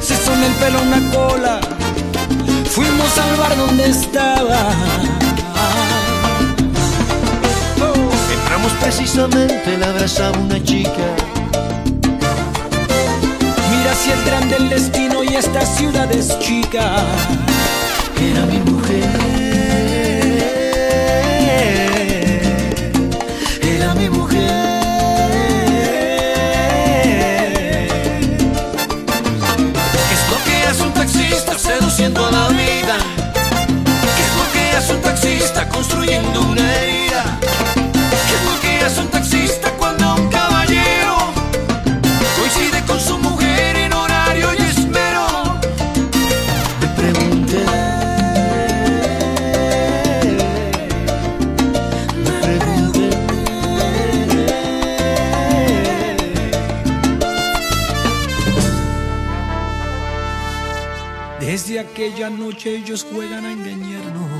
Se 0.00 0.16
son 0.16 0.42
el 0.42 0.52
pelo 0.54 0.82
una 0.82 1.10
cola 1.12 1.60
Fuimos 2.70 3.18
al 3.18 3.36
bar 3.36 3.56
donde 3.56 3.88
estaba 3.88 4.72
Entramos 8.32 8.72
precisamente, 8.80 9.78
la 9.78 9.90
abrazaba 9.90 10.36
una 10.38 10.62
chica. 10.62 11.31
Si 14.02 14.10
es 14.10 14.24
grande 14.26 14.56
el 14.56 14.68
destino 14.68 15.22
y 15.22 15.28
esta 15.36 15.64
ciudad 15.64 16.10
es 16.10 16.36
chica 16.40 17.06
Era 18.20 18.44
mi 18.46 18.58
mujer. 18.58 19.08
Era 23.62 23.94
mi 23.94 24.10
mujer 24.10 24.50
¿Qué 30.08 30.14
es 30.14 30.30
lo 30.30 30.44
que 30.44 30.66
hace 30.68 30.82
un 30.82 30.92
taxista 30.94 31.56
seduciendo 31.56 32.26
a 32.26 32.30
la 32.32 32.48
vida? 32.48 32.96
¿Qué 34.16 34.22
es 34.22 34.36
lo 34.36 34.52
que 34.52 34.76
hace 34.76 34.94
un 34.94 35.00
taxista 35.02 35.68
construyendo 35.68 36.40
una 36.40 36.74
herida? 36.74 36.91
Noche 62.62 62.76
ellos 62.76 63.06
juegan 63.12 63.44
a 63.44 63.52
engañarnos 63.52 64.30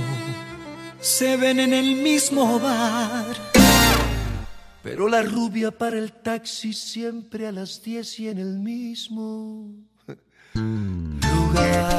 Se 1.01 1.37
ven 1.37 1.61
en 1.61 1.73
el 1.73 1.97
mismo 1.97 2.59
bar 2.61 3.35
Pero 4.83 5.09
la 5.09 5.23
rubia 5.23 5.71
para 5.71 5.99
el 5.99 6.13
taxi 6.13 6.73
siempre 6.73 7.47
a 7.47 7.53
las 7.53 7.83
10 7.83 8.21
y 8.21 8.29
en 8.29 8.39
el 8.39 8.59
mismo 8.59 9.75
lugar. 10.55 11.92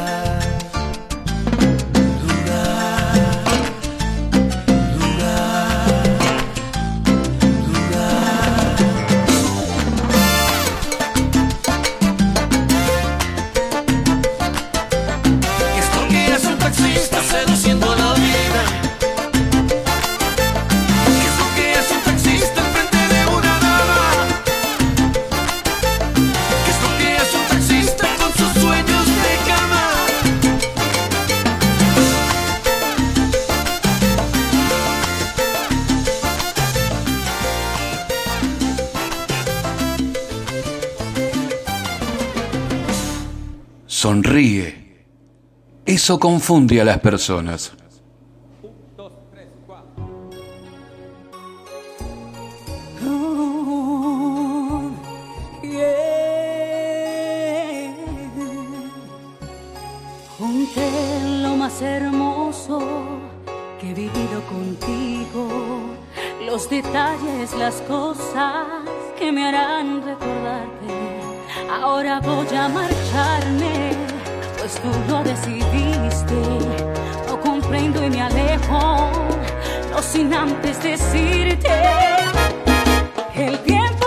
Sonríe. 44.33 45.05
Eso 45.85 46.19
confunde 46.19 46.81
a 46.81 46.85
las 46.85 46.97
personas. 46.97 47.71
Junté 60.39 60.89
lo 61.43 61.55
más 61.55 61.79
hermoso 61.83 62.79
que 63.79 63.91
he 63.91 63.93
vivido 63.93 64.41
contigo, 64.49 65.47
los 66.43 66.67
detalles, 66.71 67.53
las 67.53 67.75
cosas 67.81 68.65
que 69.19 69.31
me 69.31 69.45
harán 69.45 70.03
recordarte. 70.03 71.13
Ahora 71.69 72.19
voy 72.19 72.47
a 72.55 72.67
marcharme, 72.67 74.12
pues 74.63 74.79
tú 74.79 74.89
lo 75.09 75.21
decidiste. 75.23 76.35
No 77.27 77.37
comprendo 77.41 78.01
y 78.01 78.09
me 78.09 78.21
alejo, 78.21 79.11
no 79.91 80.01
sin 80.01 80.33
antes 80.33 80.81
decirte 80.81 81.69
el 83.35 83.59
tiempo 83.63 84.02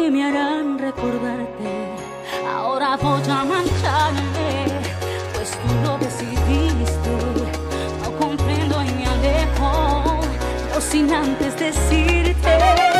que 0.00 0.10
me 0.10 0.24
harán 0.24 0.78
recordarte. 0.78 1.70
Ahora 2.54 2.96
voy 2.96 3.22
a 3.28 3.44
mancharme, 3.44 4.66
pues 5.34 5.50
tú 5.50 5.68
lo 5.84 5.98
decidiste. 5.98 7.10
No 8.02 8.10
comprendo 8.18 8.82
y 8.82 8.90
me 8.98 9.06
alejo, 9.06 10.20
no 10.72 10.80
sin 10.80 11.12
antes 11.12 11.58
decirte 11.58 12.99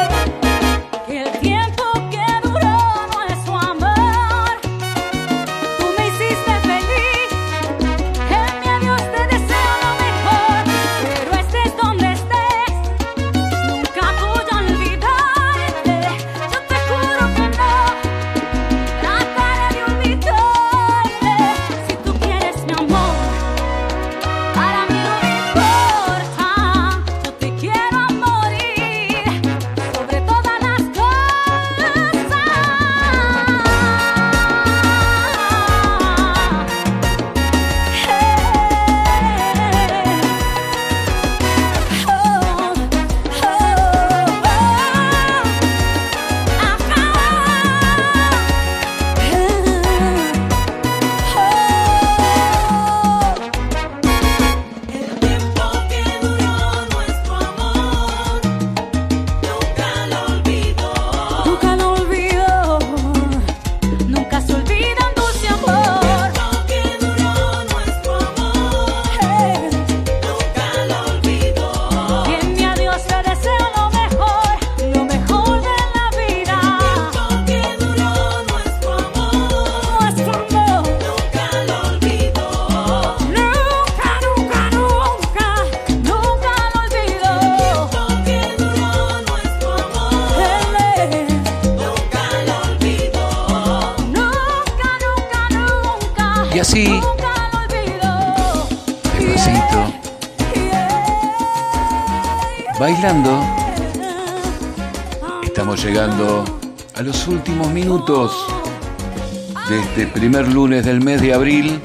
primer 110.20 110.48
lunes 110.48 110.84
del 110.84 111.00
mes 111.00 111.22
de 111.22 111.32
abril, 111.32 111.80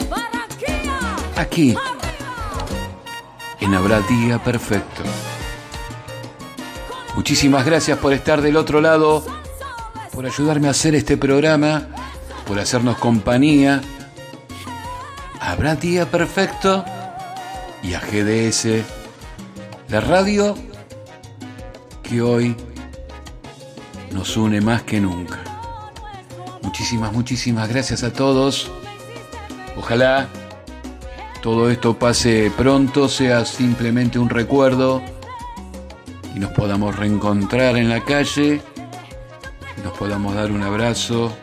aquí, 1.37 1.73
en 3.61 3.73
Habrá 3.73 4.01
Día 4.01 4.43
Perfecto. 4.43 5.03
Muchísimas 7.15 7.65
gracias 7.65 7.97
por 7.97 8.11
estar 8.11 8.41
del 8.41 8.57
otro 8.57 8.81
lado, 8.81 9.25
por 10.11 10.25
ayudarme 10.25 10.67
a 10.67 10.71
hacer 10.71 10.95
este 10.95 11.15
programa, 11.15 11.87
por 12.45 12.59
hacernos 12.59 12.97
compañía. 12.97 13.81
Habrá 15.39 15.77
Día 15.77 16.11
Perfecto 16.11 16.83
y 17.83 17.93
a 17.93 18.01
GDS, 18.01 18.83
la 19.87 20.01
radio 20.01 20.57
que 22.03 22.21
hoy 22.21 22.53
nos 24.11 24.35
une 24.35 24.59
más 24.59 24.83
que 24.83 24.99
nunca. 24.99 25.44
Muchísimas, 26.85 27.13
muchísimas 27.13 27.67
gracias 27.67 28.03
a 28.03 28.13
todos. 28.13 28.69
Ojalá 29.75 30.27
todo 31.41 31.71
esto 31.71 31.97
pase 31.97 32.51
pronto, 32.55 33.09
sea 33.09 33.43
simplemente 33.43 34.19
un 34.19 34.29
recuerdo 34.29 35.01
y 36.35 36.39
nos 36.39 36.51
podamos 36.51 36.95
reencontrar 36.95 37.75
en 37.77 37.89
la 37.89 38.01
calle, 38.01 38.61
nos 39.83 39.97
podamos 39.97 40.35
dar 40.35 40.51
un 40.51 40.61
abrazo, 40.61 41.35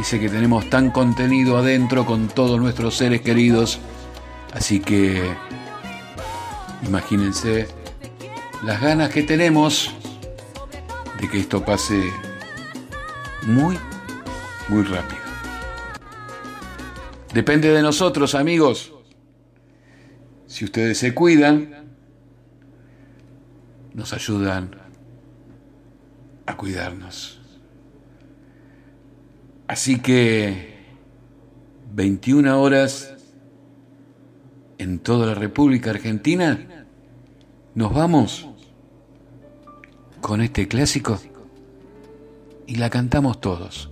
ese 0.00 0.18
que 0.18 0.30
tenemos 0.30 0.70
tan 0.70 0.92
contenido 0.92 1.58
adentro 1.58 2.06
con 2.06 2.28
todos 2.28 2.58
nuestros 2.58 2.96
seres 2.96 3.20
queridos. 3.20 3.80
Así 4.54 4.80
que 4.80 5.30
imagínense 6.86 7.68
las 8.64 8.80
ganas 8.80 9.10
que 9.10 9.24
tenemos 9.24 9.92
de 11.20 11.28
que 11.28 11.38
esto 11.38 11.62
pase 11.62 12.02
muy, 13.42 13.78
muy 14.68 14.82
rápido. 14.82 15.20
Depende 17.32 17.70
de 17.70 17.82
nosotros, 17.82 18.34
amigos. 18.34 18.92
Si 20.46 20.64
ustedes 20.64 20.98
se 20.98 21.14
cuidan, 21.14 21.74
nos 23.94 24.12
ayudan 24.12 24.70
a 26.46 26.56
cuidarnos. 26.56 27.40
Así 29.66 30.00
que 30.00 30.78
21 31.92 32.60
horas 32.60 33.14
en 34.78 34.98
toda 35.00 35.26
la 35.26 35.34
República 35.34 35.90
Argentina, 35.90 36.86
nos 37.74 37.92
vamos 37.92 38.48
con 40.20 40.40
este 40.40 40.68
clásico 40.68 41.20
y 42.66 42.76
la 42.76 42.88
cantamos 42.88 43.40
todos, 43.40 43.90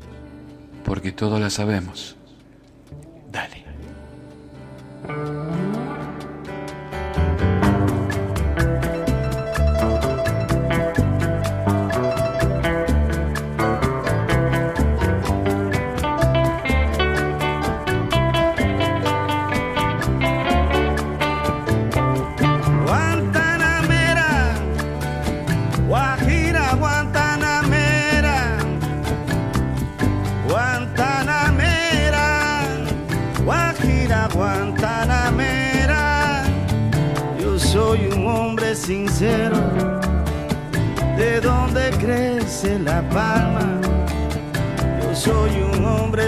porque 0.86 1.12
todos 1.12 1.40
la 1.40 1.50
sabemos. 1.50 2.16
Dale. 3.30 3.64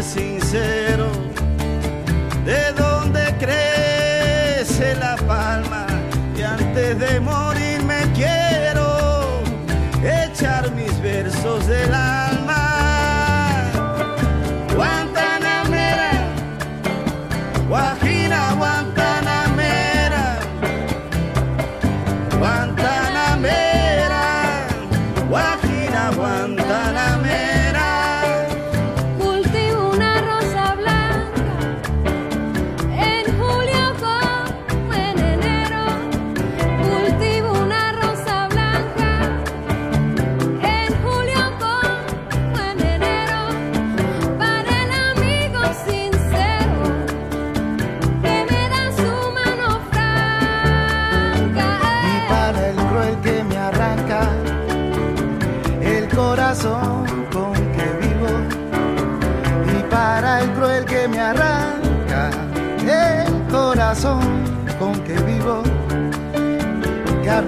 Sincero, 0.02 1.10
de 2.44 2.72
donde 2.72 3.34
crece 3.38 4.94
la 4.96 5.16
palma. 5.16 5.86
Y 6.36 6.42
antes 6.42 6.98
de 6.98 7.20
morir 7.20 7.57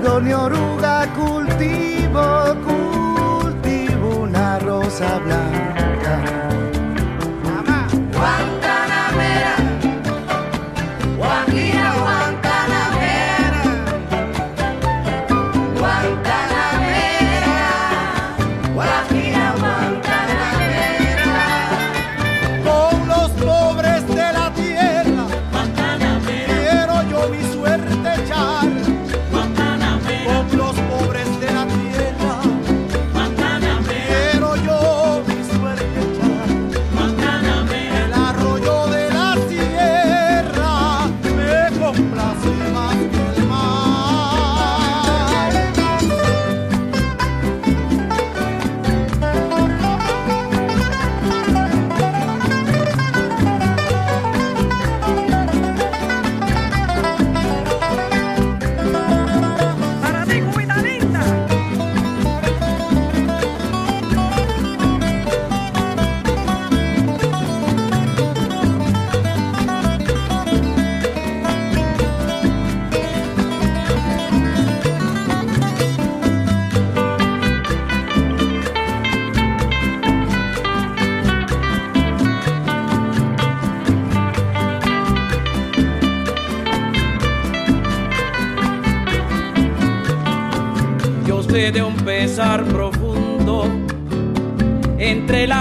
Cardo 0.00 0.18
ni 0.22 0.32
oruga 0.32 1.06
cultivo, 1.14 2.24
cultivo 2.64 4.22
una 4.22 4.58
rosa 4.58 5.18
blanca. 5.18 5.69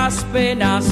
Las 0.10 0.23
penas 0.34 0.89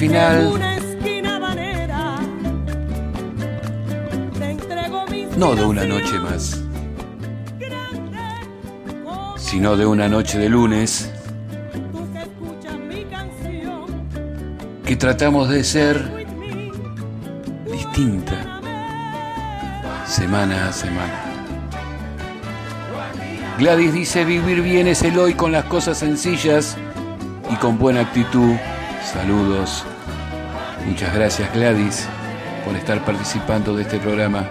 final. 0.00 0.58
No 5.36 5.54
de 5.54 5.62
una 5.62 5.84
noche 5.84 6.18
más, 6.18 6.62
sino 9.36 9.76
de 9.76 9.84
una 9.84 10.08
noche 10.08 10.38
de 10.38 10.48
lunes 10.48 11.12
que 14.86 14.96
tratamos 14.96 15.50
de 15.50 15.64
ser 15.64 16.26
distinta 17.70 18.60
semana 20.06 20.68
a 20.68 20.72
semana. 20.72 21.24
Gladys 23.58 23.92
dice 23.92 24.24
vivir 24.24 24.62
bien 24.62 24.88
es 24.88 25.02
el 25.02 25.18
hoy 25.18 25.34
con 25.34 25.52
las 25.52 25.64
cosas 25.64 25.98
sencillas 25.98 26.78
y 27.50 27.56
con 27.56 27.78
buena 27.78 28.00
actitud. 28.00 28.54
Saludos. 29.04 29.84
Muchas 30.86 31.14
gracias 31.14 31.52
Gladys 31.54 32.08
por 32.64 32.76
estar 32.76 33.04
participando 33.04 33.76
de 33.76 33.82
este 33.82 33.98
programa. 33.98 34.48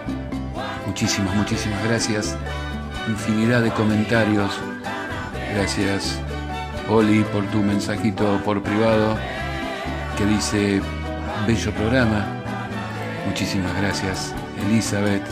Muchísimas, 0.86 1.36
muchísimas 1.36 1.84
gracias. 1.84 2.36
Infinidad 3.08 3.62
de 3.62 3.72
comentarios. 3.72 4.52
Gracias 5.54 6.20
Oli 6.90 7.24
por 7.32 7.46
tu 7.48 7.62
mensajito 7.62 8.40
por 8.44 8.62
privado 8.62 9.18
que 10.18 10.26
dice 10.26 10.82
bello 11.48 11.72
programa. 11.74 12.26
Muchísimas 13.28 13.76
gracias 13.82 14.34
Elizabeth. 14.68 15.24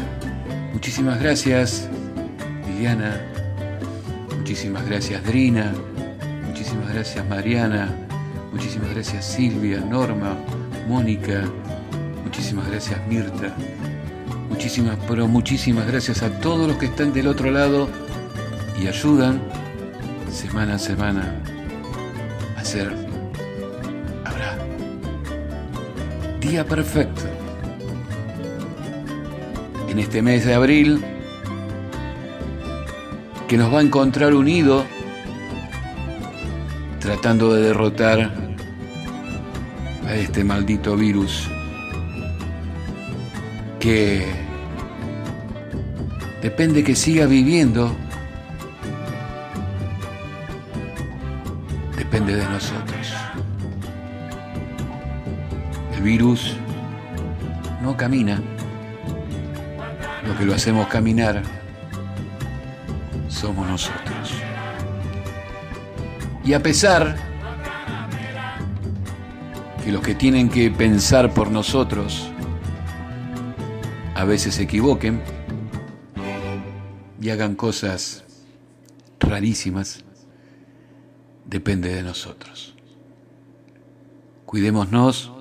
Muchísimas 0.74 1.20
gracias 1.20 1.90
Viviana. 2.68 3.22
Muchísimas 4.38 4.86
gracias 4.86 5.24
Drina. 5.24 5.74
Muchísimas 6.46 6.94
gracias 6.94 7.26
Mariana. 7.28 7.90
Muchísimas 8.52 8.90
gracias 8.92 9.26
Silvia, 9.26 9.80
Norma, 9.80 10.38
Mónica. 10.88 11.44
Muchísimas 12.24 12.70
gracias 12.70 13.00
Mirta. 13.08 13.54
Muchísimas, 14.50 14.98
pero 15.08 15.28
muchísimas 15.28 15.86
gracias 15.86 16.24
a 16.24 16.40
todos 16.40 16.68
los 16.68 16.78
que 16.78 16.86
están 16.86 17.12
del 17.14 17.28
otro 17.28 17.52
lado 17.52 17.90
y 18.82 18.88
ayudan 18.88 19.42
semana 20.32 20.76
a 20.76 20.80
semana 20.80 21.36
a 22.56 22.62
hacer 22.62 22.94
habrá 24.24 24.58
día 26.40 26.66
perfecto 26.66 27.24
en 29.90 30.00
este 30.00 30.22
mes 30.22 30.46
de 30.46 30.54
abril 30.54 31.04
que 33.48 33.58
nos 33.58 33.74
va 33.74 33.80
a 33.80 33.82
encontrar 33.82 34.34
unido 34.34 34.86
tratando 37.00 37.54
de 37.54 37.64
derrotar 37.64 38.47
a 40.08 40.16
este 40.16 40.44
maldito 40.44 40.96
virus 40.96 41.50
que 43.80 44.26
depende 46.42 46.84
que 46.84 46.96
siga 46.96 47.26
viviendo, 47.26 47.94
depende 51.98 52.36
de 52.36 52.46
nosotros. 52.46 53.14
El 55.94 56.02
virus 56.04 56.56
no 57.82 57.98
camina. 57.98 58.42
Lo 60.26 60.38
que 60.38 60.46
lo 60.46 60.54
hacemos 60.54 60.88
caminar 60.88 61.44
somos 63.28 63.68
nosotros. 63.68 64.34
Y 66.46 66.54
a 66.54 66.64
pesar 66.64 67.27
que 69.88 69.94
los 69.94 70.02
que 70.02 70.16
tienen 70.16 70.50
que 70.50 70.70
pensar 70.70 71.34
por 71.34 71.50
nosotros 71.50 72.28
a 74.16 74.26
veces 74.26 74.56
se 74.56 74.64
equivoquen 74.64 75.22
y 77.22 77.30
hagan 77.30 77.56
cosas 77.56 78.26
rarísimas, 79.18 80.04
depende 81.46 81.96
de 81.96 82.04
nosotros. 82.04 82.76
Cuidémonos 84.46 85.32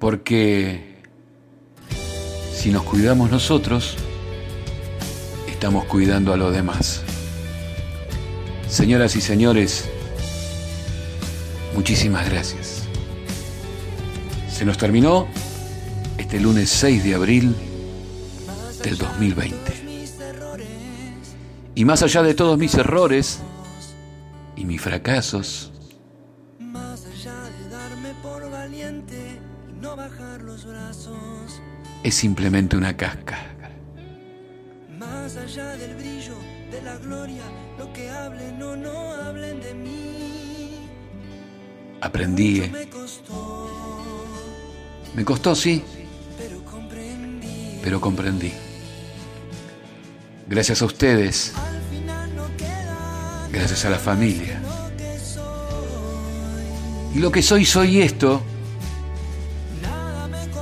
porque 0.00 0.96
si 2.52 2.72
nos 2.72 2.82
cuidamos 2.82 3.30
nosotros, 3.30 3.96
estamos 5.46 5.84
cuidando 5.84 6.32
a 6.32 6.36
los 6.36 6.52
demás. 6.52 7.04
Señoras 8.66 9.14
y 9.14 9.20
señores, 9.20 9.88
muchísimas 11.76 12.28
gracias. 12.28 12.79
Se 14.60 14.66
nos 14.66 14.76
terminó 14.76 15.26
este 16.18 16.38
lunes 16.38 16.68
6 16.68 17.02
de 17.02 17.14
abril 17.14 17.56
del 18.82 18.98
2020. 18.98 19.56
Y 21.74 21.86
más 21.86 22.02
allá 22.02 22.22
de 22.22 22.34
todos 22.34 22.58
mis 22.58 22.74
errores 22.74 23.40
y 24.56 24.66
mis 24.66 24.82
fracasos, 24.82 25.72
es 32.02 32.14
simplemente 32.14 32.76
una 32.76 32.94
cáscara. 32.94 33.56
Más 34.98 35.38
allá 35.38 35.74
del 35.78 35.94
brillo, 35.94 36.34
de 36.70 36.82
la 36.82 36.98
gloria, 36.98 37.44
lo 37.78 37.90
que 37.94 38.10
hablen 38.10 38.62
o 38.62 38.76
no 38.76 39.14
hablen 39.14 39.58
de 39.62 39.72
mí. 39.72 40.10
Aprendí. 42.02 42.60
eh. 42.60 42.70
Me 42.70 42.88
costó, 42.90 43.69
Me 45.14 45.24
costó, 45.24 45.54
sí, 45.54 45.82
pero 47.82 48.00
comprendí. 48.00 48.52
Gracias 50.48 50.82
a 50.82 50.84
ustedes. 50.84 51.52
Gracias 53.52 53.84
a 53.84 53.90
la 53.90 53.98
familia. 53.98 54.60
Y 57.14 57.18
lo 57.18 57.32
que 57.32 57.42
soy, 57.42 57.64
soy 57.64 58.02
esto. 58.02 58.42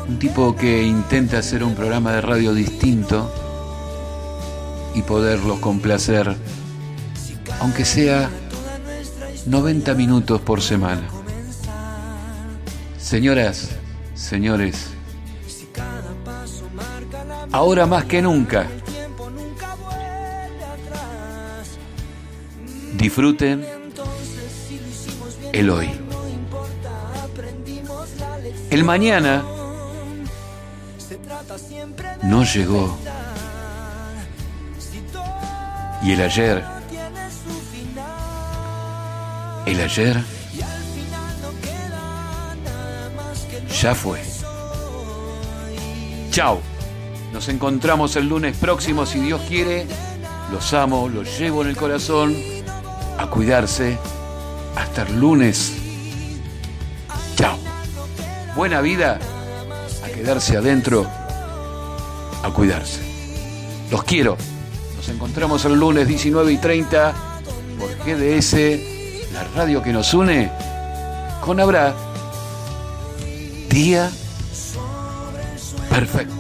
Un 0.09 0.19
tipo 0.19 0.57
que 0.57 0.83
intenta 0.83 1.39
hacer 1.39 1.63
un 1.63 1.75
programa 1.75 2.13
de 2.13 2.23
radio 2.23 2.55
distinto 2.55 3.31
y 4.95 5.03
poderlos 5.03 5.59
complacer, 5.59 6.35
aunque 7.61 7.85
sea 7.85 8.31
90 9.47 9.95
minutos 9.95 10.41
por 10.41 10.63
semana. 10.63 11.09
Señoras, 12.99 13.69
señores, 14.19 14.89
ahora 17.53 17.87
más 17.87 18.05
que 18.05 18.21
nunca, 18.21 18.67
disfruten 22.95 23.65
el 25.53 25.71
hoy. 25.71 25.91
El 28.71 28.85
mañana 28.85 29.45
no 32.23 32.45
llegó. 32.45 32.99
Y 36.03 36.13
el 36.13 36.21
ayer, 36.23 36.65
el 39.67 39.81
ayer 39.81 40.38
ya 43.83 43.95
fue. 43.95 44.21
Chao. 46.31 46.61
Nos 47.33 47.49
encontramos 47.49 48.17
el 48.17 48.29
lunes 48.29 48.57
próximo, 48.57 49.07
si 49.07 49.21
Dios 49.21 49.41
quiere. 49.49 49.87
Los 50.51 50.73
amo, 50.73 51.09
los 51.09 51.39
llevo 51.39 51.63
en 51.63 51.69
el 51.69 51.77
corazón. 51.77 52.35
A 53.19 53.27
cuidarse. 53.29 53.99
Hasta 54.77 55.03
el 55.03 55.21
lunes. 55.21 55.75
Chao. 57.37 57.57
Buena 58.57 58.81
vida. 58.81 59.19
A 60.05 60.07
quedarse 60.09 60.57
adentro. 60.57 61.07
A 62.43 62.51
cuidarse. 62.51 63.01
Los 63.91 64.03
quiero. 64.05 64.37
Nos 64.97 65.09
encontramos 65.09 65.65
el 65.65 65.75
lunes 65.75 66.09
19 66.09 66.53
y 66.53 66.57
30 66.57 67.15
por 67.79 67.91
GDS, 68.05 68.55
la 69.33 69.45
radio 69.55 69.83
que 69.83 69.93
nos 69.93 70.13
une 70.15 70.51
con 71.41 71.61
Abra. 71.61 72.08
Día 73.79 74.11
perfecto. 75.89 76.35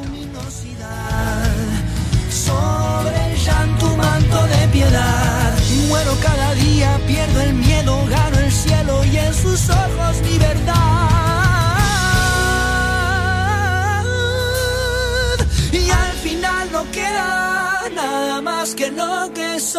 Sobre 2.32 3.16
el 3.30 3.38
llanto 3.38 3.96
manto 3.96 4.42
de 4.42 4.68
piedad. 4.72 5.54
Muero 5.86 6.16
cada 6.20 6.54
día, 6.54 7.00
pierdo 7.06 7.40
el 7.42 7.54
miedo, 7.54 8.04
gano 8.10 8.38
el 8.40 8.50
cielo 8.50 9.04
y 9.04 9.18
en 9.18 9.32
sus 9.32 9.70
ojos 9.70 10.20
mi 10.24 10.36
verdad. 10.36 11.08
Y 15.70 15.90
al 15.90 16.14
final 16.14 16.72
no 16.72 16.90
queda 16.90 17.84
nada 17.94 18.40
más 18.40 18.74
que 18.74 18.90
lo 18.90 19.32
que 19.32 19.60
soy. 19.60 19.78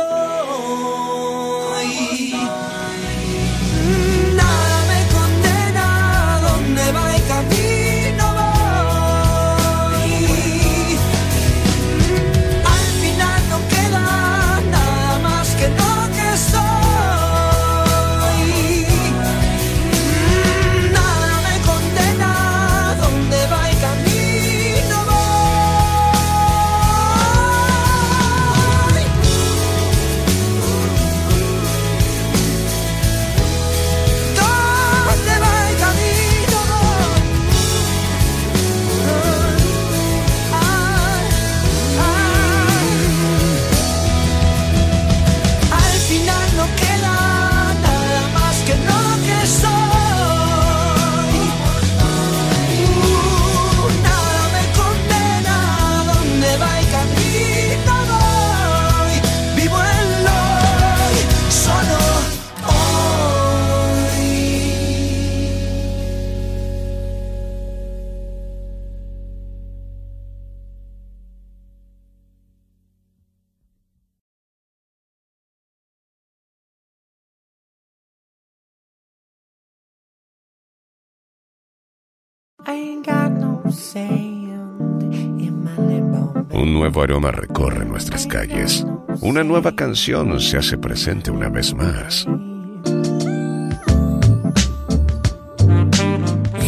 Un 86.52 86.74
nuevo 86.74 87.02
aroma 87.02 87.32
recorre 87.32 87.86
nuestras 87.86 88.28
calles. 88.28 88.86
Una 89.22 89.44
nueva 89.44 89.76
canción 89.76 90.40
se 90.40 90.58
hace 90.58 90.78
presente 90.78 91.32
una 91.32 91.50
vez 91.50 91.74
más. 91.74 92.28